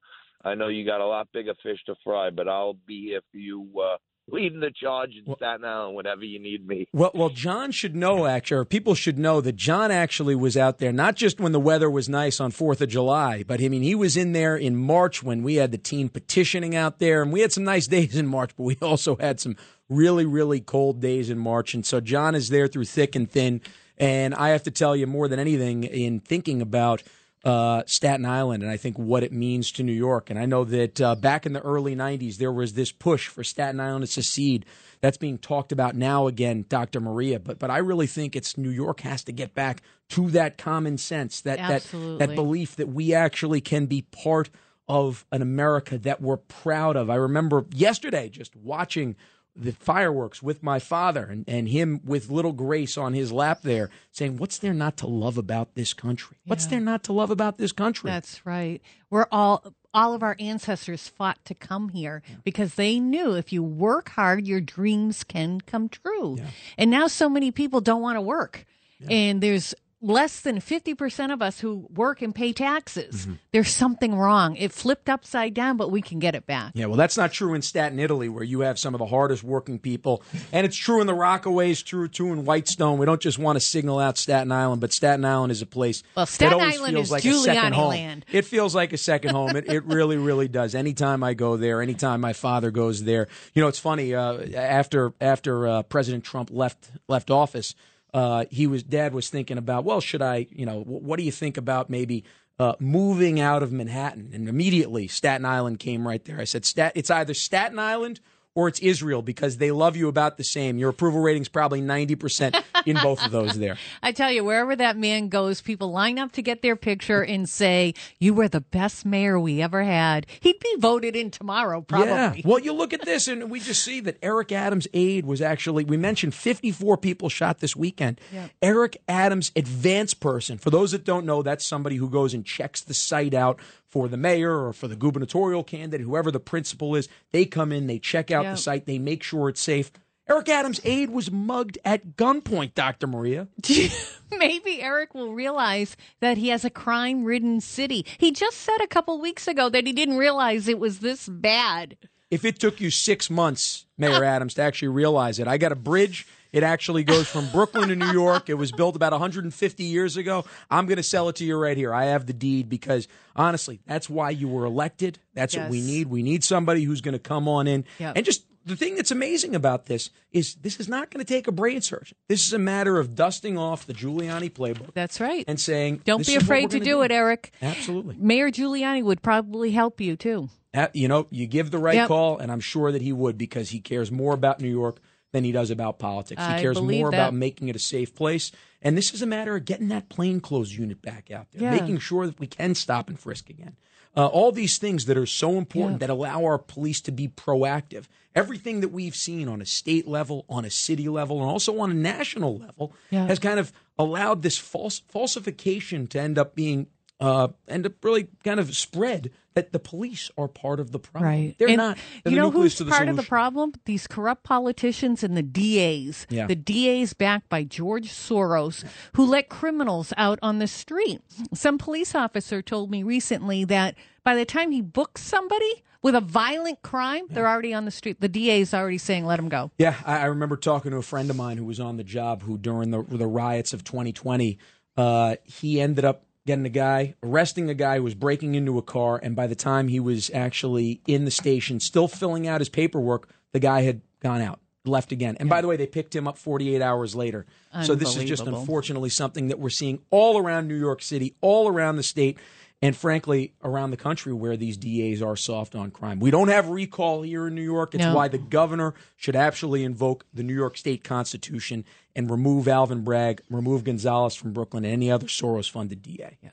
I 0.44 0.54
know 0.54 0.68
you 0.68 0.84
got 0.84 1.00
a 1.00 1.06
lot 1.06 1.28
bigger 1.32 1.54
fish 1.62 1.82
to 1.86 1.94
fry, 2.04 2.30
but 2.30 2.48
I'll 2.48 2.74
be 2.74 3.00
here 3.08 3.22
for 3.30 3.38
you, 3.38 3.68
uh, 3.80 3.96
leading 4.28 4.60
the 4.60 4.70
charge 4.70 5.10
in 5.16 5.34
Staten 5.34 5.64
Island 5.64 5.96
whenever 5.96 6.24
you 6.24 6.38
need 6.38 6.66
me. 6.66 6.86
Well, 6.92 7.10
well, 7.14 7.30
John 7.30 7.70
should 7.72 7.96
know, 7.96 8.26
actually, 8.26 8.58
or 8.58 8.64
people 8.64 8.94
should 8.94 9.18
know 9.18 9.40
that 9.40 9.56
John 9.56 9.90
actually 9.90 10.34
was 10.34 10.56
out 10.56 10.78
there 10.78 10.92
not 10.92 11.16
just 11.16 11.40
when 11.40 11.52
the 11.52 11.60
weather 11.60 11.90
was 11.90 12.08
nice 12.08 12.40
on 12.40 12.50
Fourth 12.50 12.80
of 12.80 12.88
July, 12.88 13.42
but 13.42 13.62
I 13.62 13.68
mean 13.68 13.82
he 13.82 13.94
was 13.94 14.16
in 14.16 14.32
there 14.32 14.56
in 14.56 14.76
March 14.76 15.22
when 15.22 15.42
we 15.42 15.56
had 15.56 15.72
the 15.72 15.78
team 15.78 16.08
petitioning 16.08 16.76
out 16.76 16.98
there, 16.98 17.22
and 17.22 17.32
we 17.32 17.40
had 17.40 17.52
some 17.52 17.64
nice 17.64 17.86
days 17.92 18.16
in 18.16 18.26
March, 18.26 18.52
but 18.56 18.64
we 18.64 18.76
also 18.80 19.16
had 19.16 19.40
some 19.40 19.56
really, 19.88 20.24
really 20.24 20.60
cold 20.60 21.00
days 21.00 21.28
in 21.28 21.38
March, 21.38 21.74
and 21.74 21.84
so 21.84 22.00
John 22.00 22.34
is 22.34 22.48
there 22.48 22.68
through 22.68 22.84
thick 22.84 23.14
and 23.14 23.30
thin. 23.30 23.60
And 23.98 24.34
I 24.34 24.48
have 24.48 24.62
to 24.64 24.70
tell 24.70 24.96
you, 24.96 25.06
more 25.06 25.28
than 25.28 25.38
anything, 25.38 25.84
in 25.84 26.18
thinking 26.18 26.62
about 26.62 27.02
uh, 27.44 27.82
Staten 27.86 28.24
Island 28.24 28.62
and 28.62 28.70
I 28.70 28.76
think 28.76 28.98
what 28.98 29.22
it 29.22 29.32
means 29.32 29.72
to 29.72 29.82
New 29.82 29.92
York. 29.92 30.30
And 30.30 30.38
I 30.38 30.46
know 30.46 30.64
that 30.64 31.00
uh, 31.00 31.14
back 31.16 31.44
in 31.44 31.52
the 31.52 31.60
early 31.60 31.96
90s, 31.96 32.36
there 32.36 32.52
was 32.52 32.74
this 32.74 32.92
push 32.92 33.28
for 33.28 33.42
Staten 33.42 33.80
Island 33.80 34.04
to 34.04 34.10
secede. 34.10 34.64
That's 35.00 35.16
being 35.16 35.38
talked 35.38 35.72
about 35.72 35.96
now 35.96 36.28
again, 36.28 36.64
Dr. 36.68 37.00
Maria. 37.00 37.40
But 37.40 37.58
but 37.58 37.70
I 37.70 37.78
really 37.78 38.06
think 38.06 38.36
it's 38.36 38.56
New 38.56 38.70
York 38.70 39.00
has 39.00 39.24
to 39.24 39.32
get 39.32 39.54
back 39.54 39.82
to 40.10 40.30
that 40.30 40.58
common 40.58 40.98
sense, 40.98 41.40
that 41.40 41.58
that 41.58 42.18
that 42.18 42.34
belief 42.36 42.76
that 42.76 42.88
we 42.88 43.12
actually 43.12 43.60
can 43.60 43.86
be 43.86 44.02
part 44.02 44.50
of 44.88 45.26
an 45.32 45.42
America 45.42 45.98
that 45.98 46.20
we're 46.20 46.36
proud 46.36 46.96
of. 46.96 47.10
I 47.10 47.14
remember 47.16 47.66
yesterday 47.72 48.28
just 48.28 48.54
watching 48.54 49.16
the 49.54 49.72
fireworks 49.72 50.42
with 50.42 50.62
my 50.62 50.78
father 50.78 51.24
and, 51.26 51.44
and 51.46 51.68
him 51.68 52.00
with 52.04 52.30
little 52.30 52.52
Grace 52.52 52.96
on 52.96 53.12
his 53.12 53.32
lap 53.32 53.60
there 53.62 53.90
saying, 54.10 54.38
What's 54.38 54.58
there 54.58 54.72
not 54.72 54.96
to 54.98 55.06
love 55.06 55.36
about 55.36 55.74
this 55.74 55.92
country? 55.92 56.38
What's 56.46 56.66
there 56.66 56.80
not 56.80 57.04
to 57.04 57.12
love 57.12 57.30
about 57.30 57.58
this 57.58 57.72
country? 57.72 58.10
That's 58.10 58.44
right. 58.46 58.80
We're 59.10 59.26
all 59.30 59.74
all 59.94 60.14
of 60.14 60.22
our 60.22 60.36
ancestors 60.38 61.06
fought 61.08 61.44
to 61.44 61.54
come 61.54 61.90
here 61.90 62.22
because 62.44 62.76
they 62.76 62.98
knew 62.98 63.34
if 63.34 63.52
you 63.52 63.62
work 63.62 64.08
hard, 64.10 64.46
your 64.46 64.60
dreams 64.60 65.22
can 65.22 65.60
come 65.60 65.88
true. 65.90 66.38
And 66.78 66.90
now 66.90 67.08
so 67.08 67.28
many 67.28 67.50
people 67.50 67.82
don't 67.82 68.00
want 68.00 68.16
to 68.16 68.22
work. 68.22 68.64
And 69.10 69.42
there's 69.42 69.74
less 70.02 70.40
than 70.40 70.60
50% 70.60 71.32
of 71.32 71.40
us 71.40 71.60
who 71.60 71.86
work 71.94 72.20
and 72.20 72.34
pay 72.34 72.52
taxes. 72.52 73.22
Mm-hmm. 73.22 73.34
There's 73.52 73.70
something 73.70 74.16
wrong. 74.16 74.56
It 74.56 74.72
flipped 74.72 75.08
upside 75.08 75.54
down, 75.54 75.76
but 75.76 75.90
we 75.90 76.02
can 76.02 76.18
get 76.18 76.34
it 76.34 76.44
back. 76.44 76.72
Yeah, 76.74 76.86
well, 76.86 76.96
that's 76.96 77.16
not 77.16 77.32
true 77.32 77.54
in 77.54 77.62
Staten, 77.62 77.98
Italy, 78.00 78.28
where 78.28 78.42
you 78.42 78.60
have 78.60 78.78
some 78.78 78.94
of 78.94 78.98
the 78.98 79.06
hardest 79.06 79.44
working 79.44 79.78
people, 79.78 80.22
and 80.50 80.66
it's 80.66 80.76
true 80.76 81.00
in 81.00 81.06
the 81.06 81.14
Rockaways, 81.14 81.84
true 81.84 82.08
too 82.08 82.32
in 82.32 82.44
Whitestone. 82.44 82.98
We 82.98 83.06
don't 83.06 83.20
just 83.20 83.38
want 83.38 83.56
to 83.56 83.60
signal 83.60 84.00
out 84.00 84.18
Staten 84.18 84.50
Island, 84.50 84.80
but 84.80 84.92
Staten 84.92 85.24
Island 85.24 85.52
is 85.52 85.62
a 85.62 85.66
place. 85.66 86.02
Well, 86.16 86.26
that 86.26 86.32
Staten 86.32 86.60
always 86.60 86.76
Island 86.78 86.94
feels 86.94 87.06
is 87.06 87.12
like 87.12 87.24
a 87.24 87.34
second 87.34 87.72
home. 87.74 87.88
land. 87.90 88.26
It 88.32 88.44
feels 88.44 88.74
like 88.74 88.92
a 88.92 88.98
second 88.98 89.30
home. 89.30 89.56
It, 89.56 89.70
it 89.70 89.84
really, 89.84 90.16
really 90.16 90.48
does. 90.48 90.74
Anytime 90.74 91.22
I 91.22 91.34
go 91.34 91.56
there, 91.56 91.80
anytime 91.80 92.20
my 92.20 92.32
father 92.32 92.70
goes 92.70 93.04
there, 93.04 93.28
you 93.54 93.62
know, 93.62 93.68
it's 93.68 93.78
funny. 93.78 94.14
Uh, 94.14 94.38
after 94.54 95.12
after 95.20 95.68
uh, 95.68 95.82
President 95.84 96.24
Trump 96.24 96.50
left 96.52 96.90
left 97.06 97.30
office, 97.30 97.74
uh, 98.14 98.44
he 98.50 98.66
was 98.66 98.82
dad 98.82 99.14
was 99.14 99.30
thinking 99.30 99.58
about, 99.58 99.84
well, 99.84 100.00
should 100.00 100.22
I, 100.22 100.46
you 100.50 100.66
know, 100.66 100.82
wh- 100.82 101.02
what 101.02 101.18
do 101.18 101.24
you 101.24 101.32
think 101.32 101.56
about 101.56 101.88
maybe 101.88 102.24
uh, 102.58 102.74
moving 102.78 103.40
out 103.40 103.62
of 103.62 103.72
Manhattan? 103.72 104.30
And 104.32 104.48
immediately 104.48 105.08
Staten 105.08 105.44
Island 105.46 105.78
came 105.78 106.06
right 106.06 106.24
there. 106.24 106.40
I 106.40 106.44
said, 106.44 106.64
Stat, 106.64 106.92
it's 106.94 107.10
either 107.10 107.34
Staten 107.34 107.78
Island 107.78 108.20
or 108.54 108.68
it's 108.68 108.80
Israel 108.80 109.22
because 109.22 109.56
they 109.56 109.70
love 109.70 109.96
you 109.96 110.08
about 110.08 110.36
the 110.36 110.44
same. 110.44 110.78
Your 110.78 110.90
approval 110.90 111.20
rating's 111.20 111.48
probably 111.48 111.80
90% 111.80 112.62
in 112.86 112.96
both 113.02 113.24
of 113.24 113.30
those 113.30 113.58
there. 113.58 113.78
I 114.02 114.12
tell 114.12 114.30
you, 114.30 114.44
wherever 114.44 114.76
that 114.76 114.96
man 114.96 115.28
goes, 115.28 115.60
people 115.60 115.90
line 115.90 116.18
up 116.18 116.32
to 116.32 116.42
get 116.42 116.62
their 116.62 116.76
picture 116.76 117.22
and 117.22 117.48
say, 117.48 117.94
You 118.18 118.34
were 118.34 118.48
the 118.48 118.60
best 118.60 119.06
mayor 119.06 119.40
we 119.40 119.62
ever 119.62 119.82
had. 119.82 120.26
He'd 120.40 120.60
be 120.60 120.76
voted 120.78 121.16
in 121.16 121.30
tomorrow, 121.30 121.80
probably. 121.80 122.08
Yeah. 122.08 122.34
Well, 122.44 122.58
you 122.58 122.72
look 122.72 122.92
at 122.92 123.02
this 123.02 123.28
and 123.28 123.50
we 123.50 123.60
just 123.60 123.82
see 123.82 124.00
that 124.00 124.18
Eric 124.22 124.52
Adams' 124.52 124.86
aide 124.92 125.24
was 125.24 125.40
actually, 125.40 125.84
we 125.84 125.96
mentioned 125.96 126.34
54 126.34 126.98
people 126.98 127.28
shot 127.28 127.60
this 127.60 127.74
weekend. 127.74 128.20
Yep. 128.32 128.50
Eric 128.60 129.02
Adams' 129.08 129.50
advance 129.56 130.14
person, 130.14 130.58
for 130.58 130.70
those 130.70 130.92
that 130.92 131.04
don't 131.04 131.24
know, 131.24 131.42
that's 131.42 131.66
somebody 131.66 131.96
who 131.96 132.10
goes 132.10 132.34
and 132.34 132.44
checks 132.44 132.82
the 132.82 132.94
site 132.94 133.34
out 133.34 133.58
for 133.92 134.08
the 134.08 134.16
mayor 134.16 134.66
or 134.66 134.72
for 134.72 134.88
the 134.88 134.96
gubernatorial 134.96 135.62
candidate, 135.62 136.00
whoever 136.04 136.30
the 136.30 136.40
principal 136.40 136.96
is. 136.96 137.08
They 137.30 137.44
come 137.44 137.70
in, 137.72 137.86
they 137.86 137.98
check 137.98 138.30
out 138.30 138.44
Yep. 138.44 138.54
the 138.54 138.60
site, 138.60 138.86
they 138.86 138.98
make 138.98 139.22
sure 139.22 139.50
it's 139.50 139.60
safe. 139.60 139.92
Eric 140.28 140.48
Adams' 140.48 140.80
aide 140.84 141.10
was 141.10 141.30
mugged 141.30 141.78
at 141.84 142.16
gunpoint, 142.16 142.74
Dr. 142.74 143.06
Maria. 143.06 143.48
Maybe 144.30 144.80
Eric 144.80 145.14
will 145.14 145.34
realize 145.34 145.94
that 146.20 146.38
he 146.38 146.48
has 146.48 146.64
a 146.64 146.70
crime 146.70 147.24
ridden 147.24 147.60
city. 147.60 148.06
He 148.18 148.32
just 148.32 148.56
said 148.58 148.80
a 148.80 148.86
couple 148.86 149.20
weeks 149.20 149.46
ago 149.46 149.68
that 149.68 149.86
he 149.86 149.92
didn't 149.92 150.16
realize 150.16 150.68
it 150.68 150.78
was 150.78 151.00
this 151.00 151.28
bad. 151.28 151.98
If 152.30 152.46
it 152.46 152.58
took 152.58 152.80
you 152.80 152.90
six 152.90 153.28
months, 153.28 153.84
Mayor 153.98 154.24
Adams, 154.34 154.54
to 154.54 154.62
actually 154.62 154.88
realize 154.88 155.38
it, 155.38 155.46
I 155.48 155.58
got 155.58 155.72
a 155.72 155.76
bridge. 155.76 156.26
It 156.52 156.62
actually 156.62 157.02
goes 157.02 157.28
from 157.28 157.48
Brooklyn 157.50 157.88
to 157.88 157.96
New 157.96 158.12
York. 158.12 158.48
It 158.50 158.54
was 158.54 158.72
built 158.72 158.94
about 158.94 159.12
150 159.12 159.84
years 159.84 160.16
ago. 160.18 160.44
I'm 160.70 160.86
going 160.86 160.96
to 160.98 161.02
sell 161.02 161.28
it 161.30 161.36
to 161.36 161.44
you 161.44 161.56
right 161.56 161.76
here. 161.76 161.94
I 161.94 162.06
have 162.06 162.26
the 162.26 162.32
deed 162.34 162.68
because 162.68 163.08
honestly, 163.34 163.80
that's 163.86 164.10
why 164.10 164.30
you 164.30 164.48
were 164.48 164.64
elected. 164.66 165.18
That's 165.34 165.56
what 165.56 165.70
we 165.70 165.80
need. 165.80 166.08
We 166.08 166.22
need 166.22 166.44
somebody 166.44 166.84
who's 166.84 167.00
going 167.00 167.14
to 167.14 167.18
come 167.18 167.48
on 167.48 167.66
in 167.66 167.84
Yep. 167.98 168.16
and 168.16 168.24
just 168.26 168.44
the 168.64 168.76
thing 168.76 168.94
that's 168.94 169.10
amazing 169.10 169.56
about 169.56 169.86
this 169.86 170.10
is 170.30 170.54
this 170.56 170.78
is 170.78 170.88
not 170.88 171.10
going 171.10 171.24
to 171.24 171.28
take 171.28 171.48
a 171.48 171.52
brain 171.52 171.80
surgeon. 171.80 172.16
This 172.28 172.46
is 172.46 172.52
a 172.52 172.58
matter 172.60 172.98
of 173.00 173.14
dusting 173.16 173.58
off 173.58 173.86
the 173.86 173.92
Giuliani 173.94 174.52
playbook 174.52 174.94
That's 174.94 175.20
right. 175.20 175.44
and 175.48 175.58
saying, 175.58 176.02
Don't 176.04 176.24
be 176.24 176.36
afraid 176.36 176.70
to 176.70 176.78
gonna 176.78 176.84
do 176.84 177.02
it, 177.02 177.10
Eric. 177.10 177.52
Absolutely. 177.60 178.16
Mayor 178.20 178.50
Giuliani 178.50 179.02
would 179.02 179.20
probably 179.22 179.72
help 179.72 180.00
you 180.00 180.16
too. 180.16 180.48
Uh, 180.74 180.86
you 180.94 181.08
know, 181.08 181.26
you 181.30 181.46
give 181.46 181.70
the 181.70 181.78
right 181.78 181.96
Yep. 181.96 182.08
call, 182.08 182.38
and 182.38 182.52
I'm 182.52 182.60
sure 182.60 182.92
that 182.92 183.02
he 183.02 183.12
would 183.12 183.36
because 183.36 183.70
he 183.70 183.80
cares 183.80 184.12
more 184.12 184.32
about 184.32 184.60
New 184.60 184.70
York 184.70 185.00
than 185.32 185.44
he 185.44 185.52
does 185.52 185.70
about 185.70 185.98
politics. 185.98 186.40
He 186.40 186.52
I 186.54 186.60
cares 186.60 186.80
more 186.80 187.10
that. 187.10 187.16
about 187.16 187.34
making 187.34 187.68
it 187.68 187.76
a 187.76 187.80
safe 187.80 188.14
place. 188.14 188.52
And 188.82 188.96
this 188.96 189.12
is 189.12 189.22
a 189.22 189.26
matter 189.26 189.56
of 189.56 189.64
getting 189.64 189.88
that 189.88 190.08
plainclothes 190.08 190.76
unit 190.76 191.02
back 191.02 191.30
out 191.30 191.46
there, 191.52 191.62
Yeah. 191.62 191.70
making 191.80 191.98
sure 191.98 192.26
that 192.26 192.38
we 192.38 192.46
can 192.46 192.74
stop 192.74 193.08
and 193.08 193.18
frisk 193.18 193.48
again. 193.50 193.76
Uh, 194.14 194.26
all 194.26 194.52
these 194.52 194.76
things 194.76 195.06
that 195.06 195.16
are 195.16 195.24
so 195.26 195.56
important 195.56 195.94
Yeah. 195.94 196.06
that 196.06 196.10
allow 196.12 196.44
our 196.44 196.58
police 196.58 197.00
to 197.02 197.10
be 197.12 197.28
proactive. 197.28 198.04
Everything 198.34 198.80
that 198.80 198.88
we've 198.90 199.16
seen 199.16 199.48
on 199.48 199.62
a 199.62 199.66
state 199.66 200.06
level, 200.06 200.44
on 200.50 200.66
a 200.66 200.70
city 200.70 201.08
level, 201.08 201.40
and 201.40 201.48
also 201.48 201.78
on 201.80 201.90
a 201.90 201.94
national 201.94 202.58
level 202.58 202.92
Yeah. 203.10 203.26
has 203.26 203.38
kind 203.38 203.58
of 203.58 203.72
allowed 203.98 204.42
this 204.42 204.58
false 204.58 205.00
falsification 205.08 206.06
to 206.08 206.20
end 206.20 206.38
up 206.38 206.54
being 206.54 206.86
uh, 207.20 207.46
end 207.68 207.86
up 207.86 208.04
really 208.04 208.26
kind 208.42 208.58
of 208.58 208.74
spread 208.76 209.30
that 209.54 209.72
the 209.72 209.78
police 209.78 210.30
are 210.38 210.48
part 210.48 210.80
of 210.80 210.92
the 210.92 210.98
problem. 210.98 211.30
Right. 211.30 211.54
They're 211.58 211.68
And 211.68 211.76
not. 211.76 211.98
They're 212.24 212.32
you 212.32 212.36
the 212.38 212.42
know 212.42 212.50
who's 212.50 212.80
part 212.82 213.08
of 213.08 213.16
the 213.16 213.22
problem? 213.22 213.72
These 213.84 214.06
corrupt 214.06 214.44
politicians 214.44 215.22
and 215.22 215.36
the 215.36 215.42
DAs. 215.42 216.26
Yeah. 216.30 216.46
The 216.46 216.54
DAs 216.54 217.12
backed 217.12 217.48
by 217.48 217.64
George 217.64 218.08
Soros 218.08 218.84
who 219.14 219.24
let 219.24 219.48
criminals 219.48 220.12
out 220.16 220.38
on 220.42 220.58
the 220.58 220.66
street. 220.66 221.20
Some 221.54 221.78
police 221.78 222.14
officer 222.14 222.62
told 222.62 222.90
me 222.90 223.02
recently 223.02 223.64
that 223.64 223.94
by 224.24 224.34
the 224.34 224.44
time 224.44 224.70
he 224.70 224.80
books 224.80 225.22
somebody 225.22 225.82
with 226.02 226.14
a 226.14 226.20
violent 226.20 226.82
crime, 226.82 227.26
they're 227.30 227.48
already 227.48 227.72
on 227.72 227.84
the 227.84 227.90
street. 227.90 228.20
The 228.20 228.28
DA 228.28 228.60
is 228.60 228.74
already 228.74 228.98
saying, 228.98 229.24
let 229.24 229.38
him 229.38 229.48
go. 229.48 229.70
Yeah, 229.78 229.94
I, 230.04 230.18
I 230.18 230.24
remember 230.24 230.56
talking 230.56 230.90
to 230.90 230.96
a 230.96 231.02
friend 231.02 231.30
of 231.30 231.36
mine 231.36 231.58
who 231.58 231.64
was 231.64 231.78
on 231.78 231.96
the 231.96 232.04
job 232.04 232.42
who 232.42 232.58
during 232.58 232.90
the 232.90 233.02
the 233.02 233.26
riots 233.26 233.72
of 233.72 233.84
2020, 233.84 234.58
uh, 234.96 235.36
he 235.44 235.80
ended 235.80 236.04
up 236.04 236.24
getting 236.46 236.66
a 236.66 236.70
guy, 236.70 237.14
arresting 237.22 237.70
a 237.70 237.74
guy 237.74 237.96
who 237.98 238.02
was 238.02 238.14
breaking 238.14 238.54
into 238.54 238.78
a 238.78 238.82
car, 238.82 239.20
and 239.22 239.36
by 239.36 239.46
the 239.46 239.54
time 239.54 239.88
he 239.88 240.00
was 240.00 240.30
actually 240.34 241.00
in 241.06 241.24
the 241.24 241.30
station, 241.30 241.80
still 241.80 242.08
filling 242.08 242.46
out 242.46 242.60
his 242.60 242.68
paperwork, 242.68 243.28
the 243.52 243.60
guy 243.60 243.82
had 243.82 244.00
gone 244.20 244.40
out, 244.40 244.60
left 244.84 245.12
again. 245.12 245.36
And 245.38 245.48
by 245.48 245.60
the 245.60 245.68
way, 245.68 245.76
they 245.76 245.86
picked 245.86 246.14
him 246.14 246.26
up 246.26 246.38
48 246.38 246.82
hours 246.82 247.14
later. 247.14 247.46
So 247.82 247.94
this 247.94 248.16
is 248.16 248.24
just 248.24 248.46
unfortunately 248.46 249.10
something 249.10 249.48
that 249.48 249.58
we're 249.58 249.70
seeing 249.70 250.00
all 250.10 250.38
around 250.38 250.68
New 250.68 250.78
York 250.78 251.02
City, 251.02 251.34
all 251.40 251.68
around 251.68 251.96
the 251.96 252.02
state. 252.02 252.38
And 252.84 252.96
frankly, 252.96 253.52
around 253.62 253.92
the 253.92 253.96
country 253.96 254.32
where 254.32 254.56
these 254.56 254.76
DAs 254.76 255.22
are 255.22 255.36
soft 255.36 255.76
on 255.76 255.92
crime. 255.92 256.18
We 256.18 256.32
don't 256.32 256.48
have 256.48 256.68
recall 256.68 257.22
here 257.22 257.46
in 257.46 257.54
New 257.54 257.62
York. 257.62 257.94
It's 257.94 258.02
No. 258.04 258.12
why 258.14 258.26
the 258.26 258.38
governor 258.38 258.94
should 259.16 259.36
actually 259.36 259.84
invoke 259.84 260.26
the 260.34 260.42
New 260.42 260.54
York 260.54 260.76
State 260.76 261.04
Constitution 261.04 261.84
and 262.16 262.28
remove 262.28 262.66
Alvin 262.66 263.02
Bragg, 263.04 263.40
remove 263.48 263.84
Gonzalez 263.84 264.34
from 264.34 264.52
Brooklyn, 264.52 264.84
and 264.84 264.92
any 264.92 265.12
other 265.12 265.28
Soros 265.28 265.70
funded 265.70 266.02
DA. 266.02 266.38
Yes. 266.42 266.52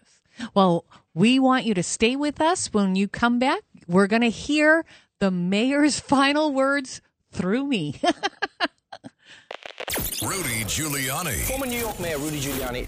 Well, 0.53 0.85
we 1.15 1.39
want 1.39 1.65
you 1.65 1.73
to 1.73 1.83
stay 1.83 2.15
with 2.15 2.39
us 2.39 2.71
when 2.71 2.95
you 2.95 3.07
come 3.07 3.39
back. 3.39 3.61
We're 3.87 4.07
going 4.07 4.21
to 4.21 4.29
hear 4.29 4.85
the 5.17 5.31
mayor's 5.31 5.99
final 6.15 6.53
words 6.53 7.01
through 7.31 7.65
me. 7.65 7.99
Rudy 10.21 10.63
Giuliani. 10.65 11.33
Former 11.47 11.65
New 11.65 11.79
York 11.79 11.99
Mayor 11.99 12.17
Rudy 12.19 12.39
Giuliani 12.39 12.87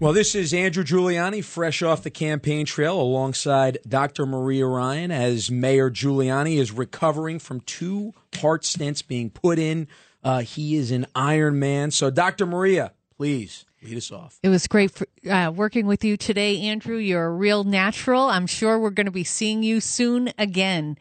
Well, 0.00 0.12
this 0.12 0.34
is 0.34 0.52
Andrew 0.52 0.82
Giuliani, 0.82 1.42
fresh 1.42 1.80
off 1.80 2.02
the 2.02 2.10
campaign 2.10 2.66
trail 2.66 3.00
alongside 3.00 3.78
Dr. 3.86 4.26
Maria 4.26 4.66
Ryan 4.66 5.12
as 5.12 5.52
Mayor 5.52 5.88
Giuliani 5.88 6.58
is 6.58 6.72
recovering 6.72 7.38
from 7.38 7.60
two 7.60 8.12
heart 8.34 8.64
stents 8.64 9.06
being 9.06 9.30
put 9.30 9.56
in. 9.56 9.86
Uh, 10.24 10.40
he 10.40 10.74
is 10.74 10.90
an 10.90 11.06
Iron 11.14 11.60
Man. 11.60 11.92
So, 11.92 12.10
Dr. 12.10 12.44
Maria, 12.44 12.92
please 13.16 13.66
lead 13.84 13.96
us 13.96 14.10
off. 14.10 14.40
It 14.42 14.48
was 14.48 14.66
great 14.66 14.90
for, 14.90 15.06
uh, 15.30 15.52
working 15.54 15.86
with 15.86 16.04
you 16.04 16.16
today, 16.16 16.60
Andrew. 16.62 16.96
You're 16.96 17.26
a 17.26 17.30
real 17.30 17.62
natural. 17.62 18.24
I'm 18.24 18.48
sure 18.48 18.80
we're 18.80 18.90
going 18.90 19.06
to 19.06 19.12
be 19.12 19.24
seeing 19.24 19.62
you 19.62 19.80
soon 19.80 20.32
again. 20.36 20.98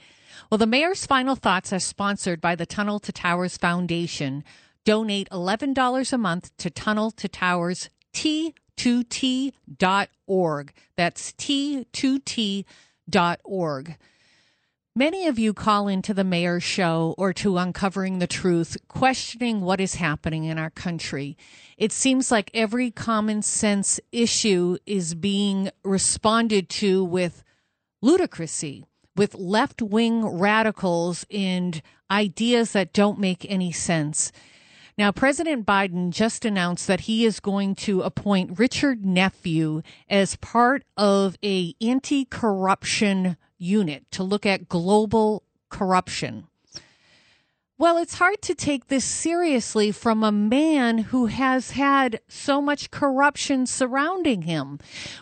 Well, 0.52 0.60
the 0.60 0.68
mayor's 0.68 1.08
final 1.08 1.36
thoughts 1.36 1.74
are 1.74 1.80
sponsored 1.80 2.40
by 2.40 2.54
the 2.54 2.68
Tunnel 2.68 3.00
to 3.00 3.12
Towers 3.12 3.58
Foundation. 3.58 4.44
Donate 4.86 5.30
$11 5.32 6.14
a 6.14 6.18
month 6.20 6.56
to 6.58 6.70
Tunnel 6.70 7.10
to 7.10 7.28
Towers 7.28 7.90
T2T.org. 8.78 10.74
That's 10.96 11.32
T2T.org. 11.34 12.66
Many 14.96 15.26
of 15.26 15.40
you 15.40 15.56
call 15.56 15.88
into 15.88 16.14
the 16.14 16.24
mayor's 16.24 16.62
show 16.62 17.16
or 17.18 17.34
to 17.34 17.58
uncovering 17.58 18.20
the 18.20 18.28
truth, 18.28 18.78
questioning 18.88 19.62
what 19.62 19.82
is 19.82 19.96
happening 19.96 20.44
in 20.44 20.60
our 20.60 20.70
country. 20.70 21.36
It 21.80 21.92
seems 21.92 22.30
like 22.30 22.52
every 22.54 22.92
common 22.92 23.42
sense 23.42 24.00
issue 24.12 24.78
is 24.86 25.16
being 25.16 25.72
responded 25.84 26.70
to 26.70 27.04
with 27.04 27.44
ludicrousy, 28.04 28.84
with 29.16 29.34
left 29.34 29.82
wing 29.82 30.26
radicals 30.28 31.26
and 31.32 31.82
ideas 32.12 32.74
that 32.74 32.94
don't 32.94 33.18
make 33.18 33.50
any 33.50 33.72
sense. 33.72 34.32
Now, 34.98 35.12
President 35.12 35.66
Biden 35.66 36.12
just 36.12 36.46
announced 36.46 36.86
that 36.88 37.02
he 37.02 37.26
is 37.26 37.40
going 37.40 37.74
to 37.76 38.02
appoint 38.02 38.60
Richard 38.60 39.04
Nephew 39.04 39.82
as 40.08 40.36
part 40.36 40.84
of 40.96 41.36
a 41.44 41.74
anti-corruption 41.82 43.38
unit 43.58 44.06
to 44.12 44.24
look 44.24 44.46
at 44.46 44.70
global 44.70 45.44
corruption. 45.70 46.48
Well, 47.76 47.98
it's 47.98 48.20
hard 48.20 48.42
to 48.44 48.54
take 48.54 48.88
this 48.88 49.04
seriously 49.04 49.92
from 49.92 50.24
a 50.24 50.32
man 50.32 51.00
who 51.00 51.26
has 51.26 51.72
had 51.72 52.22
so 52.28 52.62
much 52.62 52.92
corruption 52.92 53.66
surrounding 53.66 54.44
him. 54.44 54.78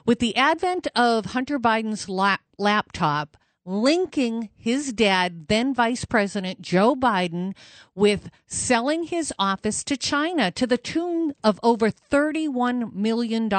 With 0.06 0.20
the 0.20 0.36
advent 0.36 0.88
of 0.94 1.28
Hunter 1.28 1.58
Biden's 1.58 2.10
lap- 2.10 2.42
laptop, 2.58 3.38
linking 3.66 4.50
his 4.58 4.92
dad, 4.94 5.48
then 5.48 5.74
Vice 5.74 6.06
President 6.06 6.62
Joe 6.62 6.96
Biden, 6.96 7.56
with 7.96 8.30
selling 8.48 9.04
his 9.04 9.34
office 9.38 9.84
to 9.84 9.98
China 9.98 10.52
to 10.52 10.66
the 10.66 10.78
tune 10.78 11.34
of 11.44 11.60
over 11.64 11.90
$31 11.92 12.94
million. 12.94 13.50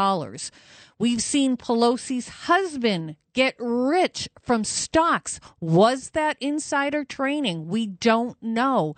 We've 1.03 1.21
seen 1.21 1.57
Pelosi's 1.57 2.29
husband 2.29 3.17
get 3.33 3.57
rich 3.59 4.29
from 4.41 4.63
stocks. 4.63 5.41
Was 5.59 6.11
that 6.11 6.37
insider 6.41 7.03
training? 7.03 7.67
We 7.67 7.89
don't 7.89 8.41
know. 8.41 8.95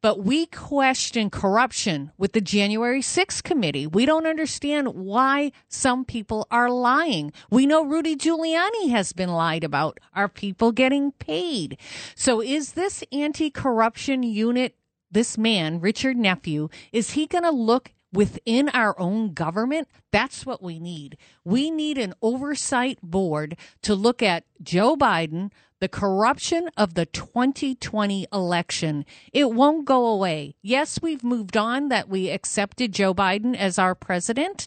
But 0.00 0.20
we 0.22 0.46
question 0.46 1.30
corruption 1.30 2.12
with 2.16 2.32
the 2.32 2.40
January 2.40 3.00
6th 3.00 3.42
committee. 3.42 3.88
We 3.88 4.06
don't 4.06 4.28
understand 4.28 4.94
why 4.94 5.50
some 5.66 6.04
people 6.04 6.46
are 6.48 6.70
lying. 6.70 7.32
We 7.50 7.66
know 7.66 7.84
Rudy 7.84 8.14
Giuliani 8.14 8.90
has 8.90 9.12
been 9.12 9.30
lied 9.30 9.64
about. 9.64 9.98
Are 10.14 10.28
people 10.28 10.70
getting 10.70 11.10
paid? 11.10 11.76
So 12.14 12.40
is 12.40 12.74
this 12.74 13.02
anti 13.10 13.50
corruption 13.50 14.22
unit 14.22 14.76
this 15.10 15.36
man, 15.36 15.80
Richard 15.80 16.16
Nephew, 16.16 16.68
is 16.92 17.12
he 17.12 17.26
going 17.26 17.44
to 17.44 17.50
look 17.50 17.90
within 18.12 18.68
our 18.70 18.98
own 18.98 19.34
government, 19.34 19.88
that's 20.12 20.46
what 20.46 20.62
we 20.62 20.78
need. 20.78 21.16
We 21.44 21.70
need 21.70 21.98
an 21.98 22.14
oversight 22.22 22.98
board 23.02 23.56
to 23.82 23.94
look 23.94 24.22
at 24.22 24.44
Joe 24.62 24.96
Biden, 24.96 25.50
the 25.80 25.88
corruption 25.88 26.70
of 26.76 26.94
the 26.94 27.06
2020 27.06 28.26
election. 28.32 29.04
It 29.32 29.52
won't 29.52 29.84
go 29.84 30.06
away. 30.06 30.56
Yes, 30.62 31.00
we've 31.00 31.22
moved 31.22 31.56
on 31.56 31.88
that 31.88 32.08
we 32.08 32.30
accepted 32.30 32.92
Joe 32.92 33.14
Biden 33.14 33.56
as 33.56 33.78
our 33.78 33.94
president, 33.94 34.66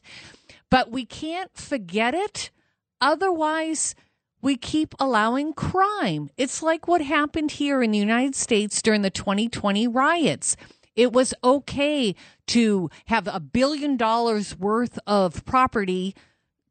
but 0.69 0.91
we 0.91 1.05
can't 1.05 1.51
forget 1.55 2.13
it. 2.13 2.51
Otherwise, 3.01 3.95
we 4.41 4.55
keep 4.55 4.95
allowing 4.99 5.53
crime. 5.53 6.29
It's 6.37 6.63
like 6.63 6.87
what 6.87 7.01
happened 7.01 7.51
here 7.51 7.83
in 7.83 7.91
the 7.91 7.97
United 7.97 8.35
States 8.35 8.81
during 8.81 9.01
the 9.01 9.09
2020 9.09 9.87
riots. 9.87 10.55
It 10.95 11.13
was 11.13 11.33
okay 11.43 12.15
to 12.47 12.89
have 13.05 13.27
a 13.27 13.39
billion 13.39 13.97
dollars 13.97 14.57
worth 14.57 14.99
of 15.07 15.45
property 15.45 16.15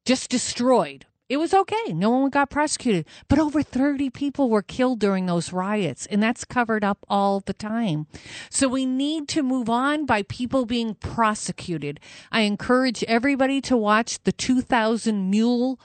just 0.04 0.30
destroyed. 0.30 1.06
It 1.30 1.36
was 1.36 1.54
okay. 1.54 1.92
No 1.92 2.10
one 2.10 2.30
got 2.30 2.50
prosecuted. 2.50 3.06
But 3.28 3.38
over 3.38 3.62
30 3.62 4.10
people 4.10 4.50
were 4.50 4.62
killed 4.62 4.98
during 4.98 5.26
those 5.26 5.52
riots, 5.52 6.04
and 6.06 6.20
that's 6.20 6.44
covered 6.44 6.82
up 6.82 6.98
all 7.08 7.38
the 7.38 7.52
time. 7.52 8.08
So 8.50 8.66
we 8.66 8.84
need 8.84 9.28
to 9.28 9.44
move 9.44 9.70
on 9.70 10.06
by 10.06 10.22
people 10.22 10.66
being 10.66 10.96
prosecuted. 10.96 12.00
I 12.32 12.40
encourage 12.40 13.04
everybody 13.04 13.60
to 13.60 13.76
watch 13.76 14.20
the 14.24 14.32
2000 14.32 15.30
Mule 15.30 15.78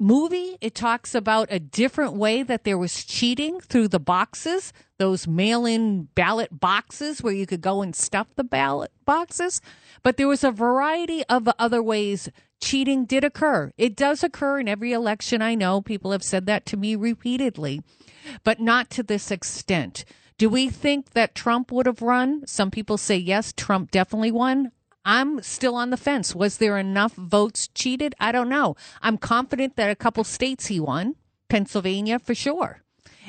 movie, 0.00 0.56
it 0.60 0.74
talks 0.74 1.14
about 1.14 1.48
a 1.50 1.60
different 1.60 2.14
way 2.14 2.42
that 2.42 2.64
there 2.64 2.78
was 2.78 3.04
cheating 3.04 3.60
through 3.60 3.88
the 3.88 4.00
boxes, 4.00 4.72
those 4.98 5.28
mail 5.28 5.66
in 5.66 6.04
ballot 6.14 6.58
boxes 6.58 7.22
where 7.22 7.32
you 7.32 7.46
could 7.46 7.60
go 7.60 7.82
and 7.82 7.94
stuff 7.94 8.28
the 8.36 8.44
ballot 8.44 8.90
boxes. 9.04 9.60
But 10.02 10.16
there 10.16 10.28
was 10.28 10.42
a 10.42 10.50
variety 10.50 11.22
of 11.24 11.48
other 11.58 11.82
ways 11.82 12.30
cheating 12.60 13.04
did 13.04 13.24
occur. 13.24 13.72
It 13.76 13.96
does 13.96 14.22
occur 14.22 14.60
in 14.60 14.68
every 14.68 14.92
election. 14.92 15.42
I 15.42 15.54
know 15.54 15.80
people 15.80 16.12
have 16.12 16.24
said 16.24 16.46
that 16.46 16.66
to 16.66 16.76
me 16.76 16.94
repeatedly, 16.96 17.82
but 18.44 18.60
not 18.60 18.90
to 18.90 19.02
this 19.02 19.30
extent. 19.30 20.04
Do 20.38 20.48
we 20.48 20.70
think 20.70 21.10
that 21.10 21.34
Trump 21.34 21.70
would 21.70 21.86
have 21.86 22.02
run? 22.02 22.46
Some 22.46 22.70
people 22.70 22.96
say 22.96 23.16
yes, 23.16 23.52
Trump 23.54 23.90
definitely 23.90 24.32
won. 24.32 24.72
I'm 25.04 25.40
still 25.42 25.74
on 25.74 25.90
the 25.90 25.96
fence. 25.96 26.34
Was 26.34 26.58
there 26.58 26.76
enough 26.78 27.14
votes 27.14 27.68
cheated? 27.74 28.14
I 28.20 28.32
don't 28.32 28.48
know. 28.48 28.76
I'm 29.02 29.16
confident 29.18 29.76
that 29.76 29.90
a 29.90 29.94
couple 29.96 30.24
states 30.24 30.66
he 30.66 30.78
won, 30.80 31.16
Pennsylvania 31.48 32.18
for 32.18 32.34
sure, 32.34 32.82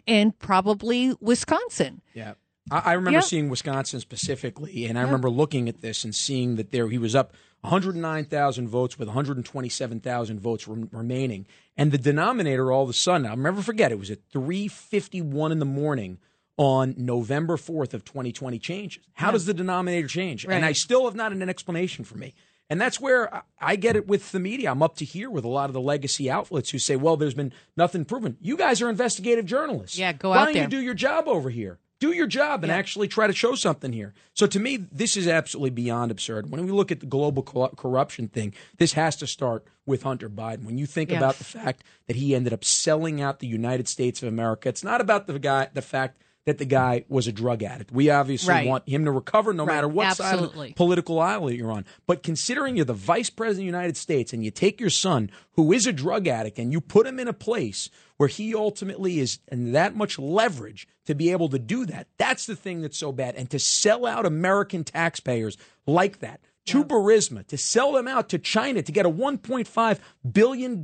and 0.07 0.37
probably 0.37 1.15
Wisconsin. 1.21 2.01
Yeah. 2.13 2.33
I, 2.69 2.79
I 2.79 2.93
remember 2.93 3.17
Yep. 3.19 3.23
seeing 3.23 3.49
Wisconsin 3.49 3.99
specifically, 3.99 4.85
and 4.85 4.97
I 4.99 5.01
remember 5.01 5.29
looking 5.29 5.67
at 5.69 5.81
this 5.81 6.03
and 6.03 6.13
seeing 6.13 6.57
that 6.57 6.71
there 6.71 6.87
he 6.89 6.97
was 6.97 7.15
up 7.15 7.33
109,000 7.61 8.67
votes 8.67 8.99
with 8.99 9.07
127,000 9.07 10.39
votes 10.39 10.67
rem- 10.67 10.89
remaining, 10.91 11.45
and 11.77 11.91
the 11.91 11.97
denominator 11.97 12.71
all 12.71 12.83
of 12.83 12.89
a 12.89 12.93
sudden, 12.93 13.25
I'll 13.27 13.37
never 13.37 13.61
forget, 13.61 13.91
it 13.91 13.99
was 13.99 14.11
at 14.11 14.19
3:51 14.31 15.51
in 15.51 15.59
the 15.59 15.65
morning 15.65 16.19
on 16.57 16.93
November 16.97 17.57
4th 17.57 17.93
of 17.93 18.03
2020 18.05 18.59
changes. 18.59 19.03
How 19.13 19.27
Yeah. 19.27 19.31
does 19.31 19.45
the 19.45 19.53
denominator 19.53 20.07
change? 20.07 20.45
Right. 20.45 20.55
And 20.55 20.65
I 20.65 20.73
still 20.73 21.05
have 21.05 21.15
not 21.15 21.31
an 21.31 21.47
explanation 21.47 22.03
for 22.05 22.17
me. 22.17 22.33
And 22.69 22.79
that's 22.79 22.99
where 23.01 23.43
I- 23.59 23.75
get 23.75 23.95
it 23.97 24.07
with 24.07 24.31
the 24.31 24.39
media. 24.39 24.71
I'm 24.71 24.81
up 24.81 24.95
to 24.97 25.05
here 25.05 25.29
with 25.29 25.43
a 25.43 25.49
lot 25.49 25.69
of 25.69 25.73
the 25.73 25.81
legacy 25.81 26.29
outlets 26.31 26.69
who 26.69 26.79
say, 26.79 26.95
well, 26.95 27.17
there's 27.17 27.33
been 27.33 27.51
nothing 27.75 28.05
proven. 28.05 28.37
You 28.39 28.55
guys 28.55 28.81
are 28.81 28.89
investigative 28.89 29.45
journalists. 29.45 29.97
Yeah, 29.97 30.13
go 30.13 30.29
Why 30.29 30.37
out 30.37 30.45
don't 30.45 30.53
there. 30.53 30.63
you 30.63 30.69
do 30.69 30.79
your 30.81 30.93
job 30.93 31.27
over 31.27 31.49
here? 31.49 31.79
Do 31.99 32.13
your 32.13 32.27
job 32.27 32.63
and 32.63 32.71
actually 32.71 33.07
try 33.09 33.27
to 33.27 33.33
show 33.33 33.53
something 33.55 33.93
here. 33.93 34.13
So 34.33 34.47
to 34.47 34.59
me, 34.59 34.77
this 34.77 35.15
is 35.17 35.27
absolutely 35.27 35.69
beyond 35.71 36.09
absurd. 36.11 36.49
When 36.49 36.65
we 36.65 36.71
look 36.71 36.91
at 36.91 36.99
the 36.99 37.05
global 37.05 37.43
co- 37.43 37.67
corruption 37.69 38.27
thing, 38.29 38.53
this 38.77 38.93
has 38.93 39.15
to 39.17 39.27
start 39.27 39.65
with 39.85 40.01
Hunter 40.03 40.29
Biden. 40.29 40.63
When 40.63 40.77
you 40.79 40.85
think 40.87 41.11
Yeah. 41.11 41.17
about 41.17 41.37
the 41.37 41.43
fact 41.43 41.83
that 42.07 42.15
he 42.15 42.33
ended 42.33 42.53
up 42.53 42.63
selling 42.63 43.21
out 43.21 43.39
the 43.39 43.47
United 43.47 43.87
States 43.87 44.23
of 44.23 44.29
America, 44.29 44.69
it's 44.69 44.83
not 44.83 44.99
about 45.01 45.27
the 45.27 45.37
guy, 45.37 45.67
the 45.73 45.81
fact 45.83 46.21
that 46.45 46.57
the 46.57 46.65
guy 46.65 47.05
was 47.07 47.27
a 47.27 47.31
drug 47.31 47.61
addict. 47.61 47.91
We 47.91 48.09
obviously 48.09 48.49
Right. 48.49 48.67
want 48.67 48.89
him 48.89 49.05
to 49.05 49.11
recover 49.11 49.53
no 49.53 49.63
Right. 49.65 49.75
matter 49.75 49.87
what 49.87 50.17
side 50.17 50.33
of 50.33 50.39
Absolutely. 50.45 50.67
the 50.69 50.73
political 50.73 51.19
aisle 51.19 51.51
you're 51.51 51.71
on. 51.71 51.85
But 52.07 52.23
considering 52.23 52.75
you're 52.75 52.85
the 52.85 52.93
vice 52.93 53.29
president 53.29 53.67
of 53.67 53.73
the 53.73 53.77
United 53.77 53.97
States 53.97 54.33
and 54.33 54.43
you 54.43 54.49
take 54.49 54.79
your 54.81 54.89
son, 54.89 55.29
who 55.53 55.71
is 55.71 55.85
a 55.85 55.93
drug 55.93 56.27
addict, 56.27 56.57
and 56.57 56.71
you 56.71 56.81
put 56.81 57.05
him 57.05 57.19
in 57.19 57.27
a 57.27 57.33
place 57.33 57.89
where 58.17 58.29
he 58.29 58.55
ultimately 58.55 59.19
is 59.19 59.39
in 59.51 59.71
that 59.73 59.95
much 59.95 60.17
leverage 60.17 60.87
to 61.05 61.13
be 61.13 61.31
able 61.31 61.49
to 61.49 61.59
do 61.59 61.85
that, 61.85 62.07
that's 62.17 62.45
the 62.47 62.55
thing 62.55 62.81
that's 62.81 62.97
so 62.97 63.11
bad. 63.11 63.35
And 63.35 63.49
to 63.51 63.59
sell 63.59 64.05
out 64.05 64.25
American 64.25 64.83
taxpayers 64.83 65.57
like 65.85 66.19
that. 66.19 66.39
To 66.67 66.83
Burisma, 66.85 67.45
to 67.47 67.57
sell 67.57 67.91
them 67.91 68.07
out 68.07 68.29
to 68.29 68.37
China 68.37 68.83
to 68.83 68.91
get 68.91 69.03
a 69.05 69.09
$1.5 69.09 69.99
billion 70.31 70.83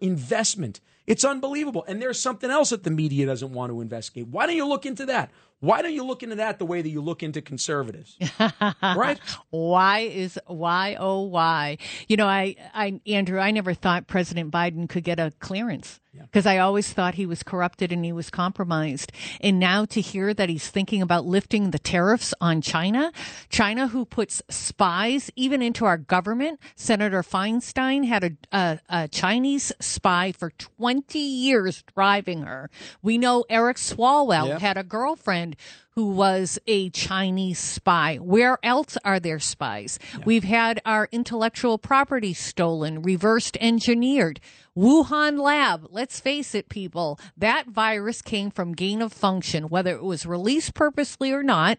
investment. 0.00 0.80
It's 1.08 1.24
unbelievable. 1.24 1.86
And 1.88 2.02
there's 2.02 2.20
something 2.20 2.50
else 2.50 2.68
that 2.68 2.84
the 2.84 2.90
media 2.90 3.24
doesn't 3.24 3.50
want 3.50 3.72
to 3.72 3.80
investigate. 3.80 4.28
Why 4.28 4.46
don't 4.46 4.56
you 4.56 4.68
look 4.68 4.84
into 4.84 5.06
that? 5.06 5.32
Why 5.60 5.82
don't 5.82 5.92
you 5.92 6.04
look 6.04 6.22
into 6.22 6.36
that 6.36 6.58
the 6.60 6.66
way 6.66 6.82
that 6.82 6.88
you 6.88 7.00
look 7.00 7.22
into 7.22 7.42
conservatives? 7.42 8.16
right? 8.82 9.18
Why 9.50 10.00
is 10.00 10.38
why 10.46 10.96
oh 10.98 11.22
why? 11.22 11.78
You 12.08 12.16
know, 12.16 12.26
I 12.28 12.54
I 12.74 13.00
Andrew, 13.06 13.40
I 13.40 13.50
never 13.50 13.74
thought 13.74 14.06
President 14.06 14.52
Biden 14.52 14.88
could 14.88 15.04
get 15.04 15.18
a 15.18 15.32
clearance 15.40 16.00
because 16.20 16.46
I 16.46 16.58
always 16.58 16.92
thought 16.92 17.14
he 17.14 17.26
was 17.26 17.44
corrupted 17.44 17.92
and 17.92 18.04
he 18.04 18.12
was 18.12 18.28
compromised. 18.28 19.12
And 19.40 19.60
now 19.60 19.84
to 19.86 20.00
hear 20.00 20.34
that 20.34 20.48
he's 20.48 20.68
thinking 20.68 21.00
about 21.00 21.24
lifting 21.26 21.70
the 21.70 21.78
tariffs 21.78 22.34
on 22.40 22.60
China, 22.60 23.12
China 23.50 23.86
who 23.88 24.04
puts 24.04 24.42
spies 24.50 25.30
even 25.36 25.62
into 25.62 25.84
our 25.84 25.96
government. 25.98 26.58
Senator 26.74 27.22
Feinstein 27.22 28.04
had 28.06 28.24
a 28.24 28.30
a, 28.52 28.80
a 28.88 29.08
Chinese 29.08 29.72
spy 29.80 30.32
for 30.32 30.50
20 30.50 31.18
years 31.18 31.84
driving 31.94 32.42
her. 32.42 32.68
We 33.02 33.16
know 33.18 33.44
Eric 33.48 33.76
Swalwell 33.76 34.48
Yeah. 34.48 34.58
had 34.58 34.76
a 34.78 34.84
girlfriend 34.84 35.47
who 35.90 36.10
was 36.10 36.58
a 36.66 36.90
Chinese 36.90 37.58
spy. 37.58 38.16
Where 38.16 38.58
else 38.62 38.96
are 39.04 39.18
there 39.18 39.38
spies? 39.38 39.98
We've 40.24 40.44
had 40.44 40.80
our 40.84 41.08
intellectual 41.10 41.78
property 41.78 42.34
stolen, 42.34 43.02
reversed 43.02 43.56
engineered. 43.60 44.40
Wuhan 44.76 45.40
lab, 45.40 45.88
let's 45.90 46.20
face 46.20 46.54
it, 46.54 46.68
people, 46.68 47.18
that 47.36 47.66
virus 47.66 48.22
came 48.22 48.50
from 48.50 48.74
gain 48.74 49.02
of 49.02 49.12
function, 49.12 49.64
whether 49.64 49.94
it 49.94 50.04
was 50.04 50.24
released 50.24 50.74
purposely 50.74 51.32
or 51.32 51.42
not. 51.42 51.78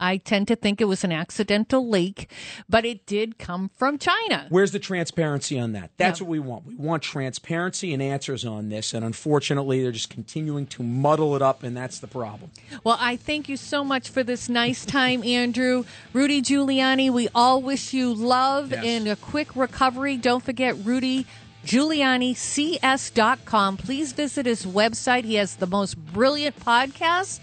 I 0.00 0.16
tend 0.18 0.48
to 0.48 0.56
think 0.56 0.80
it 0.80 0.84
was 0.84 1.04
an 1.04 1.12
accidental 1.12 1.88
leak, 1.88 2.30
but 2.68 2.84
it 2.84 3.06
did 3.06 3.38
come 3.38 3.70
from 3.76 3.98
China. 3.98 4.46
Where's 4.48 4.72
the 4.72 4.78
transparency 4.78 5.58
on 5.58 5.72
that? 5.72 5.90
That's 5.96 6.20
what 6.20 6.30
we 6.30 6.38
want. 6.38 6.66
We 6.66 6.74
want 6.76 7.02
transparency 7.02 7.92
and 7.92 8.02
answers 8.02 8.44
on 8.44 8.68
this. 8.68 8.94
And 8.94 9.04
unfortunately, 9.04 9.82
they're 9.82 9.92
just 9.92 10.10
continuing 10.10 10.66
to 10.68 10.82
muddle 10.82 11.34
it 11.34 11.42
up, 11.42 11.62
and 11.62 11.76
that's 11.76 11.98
the 11.98 12.06
problem. 12.06 12.50
Well, 12.84 12.96
I 13.00 13.16
thank 13.16 13.48
you 13.48 13.56
so 13.56 13.82
much 13.84 14.08
for 14.08 14.22
this 14.22 14.48
nice 14.48 14.84
time, 14.84 15.22
Andrew. 15.24 15.84
Rudy 16.12 16.42
Giuliani, 16.42 17.10
we 17.10 17.28
all 17.34 17.60
wish 17.60 17.92
you 17.92 18.14
love 18.14 18.70
Yes. 18.70 18.84
and 18.84 19.08
a 19.08 19.16
quick 19.16 19.54
recovery. 19.56 20.16
Don't 20.16 20.44
forget 20.44 20.76
Rudy 20.84 21.26
GiulianiCS.com. 21.66 23.76
Please 23.78 24.12
visit 24.12 24.46
his 24.46 24.64
website. 24.64 25.24
He 25.24 25.34
has 25.34 25.56
the 25.56 25.66
most 25.66 25.96
brilliant 25.98 26.58
podcasts. 26.60 27.40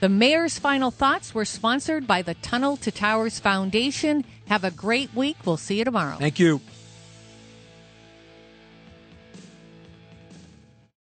The 0.00 0.08
mayor's 0.08 0.58
final 0.58 0.90
thoughts 0.90 1.34
were 1.34 1.44
sponsored 1.44 2.06
by 2.06 2.22
the 2.22 2.34
Tunnel 2.34 2.76
to 2.78 2.90
Towers 2.90 3.38
Foundation. 3.38 4.24
Have 4.48 4.64
a 4.64 4.70
great 4.70 5.14
week. 5.14 5.36
We'll 5.44 5.56
see 5.56 5.78
you 5.78 5.84
tomorrow. 5.84 6.16
Thank 6.16 6.38
you. 6.38 6.60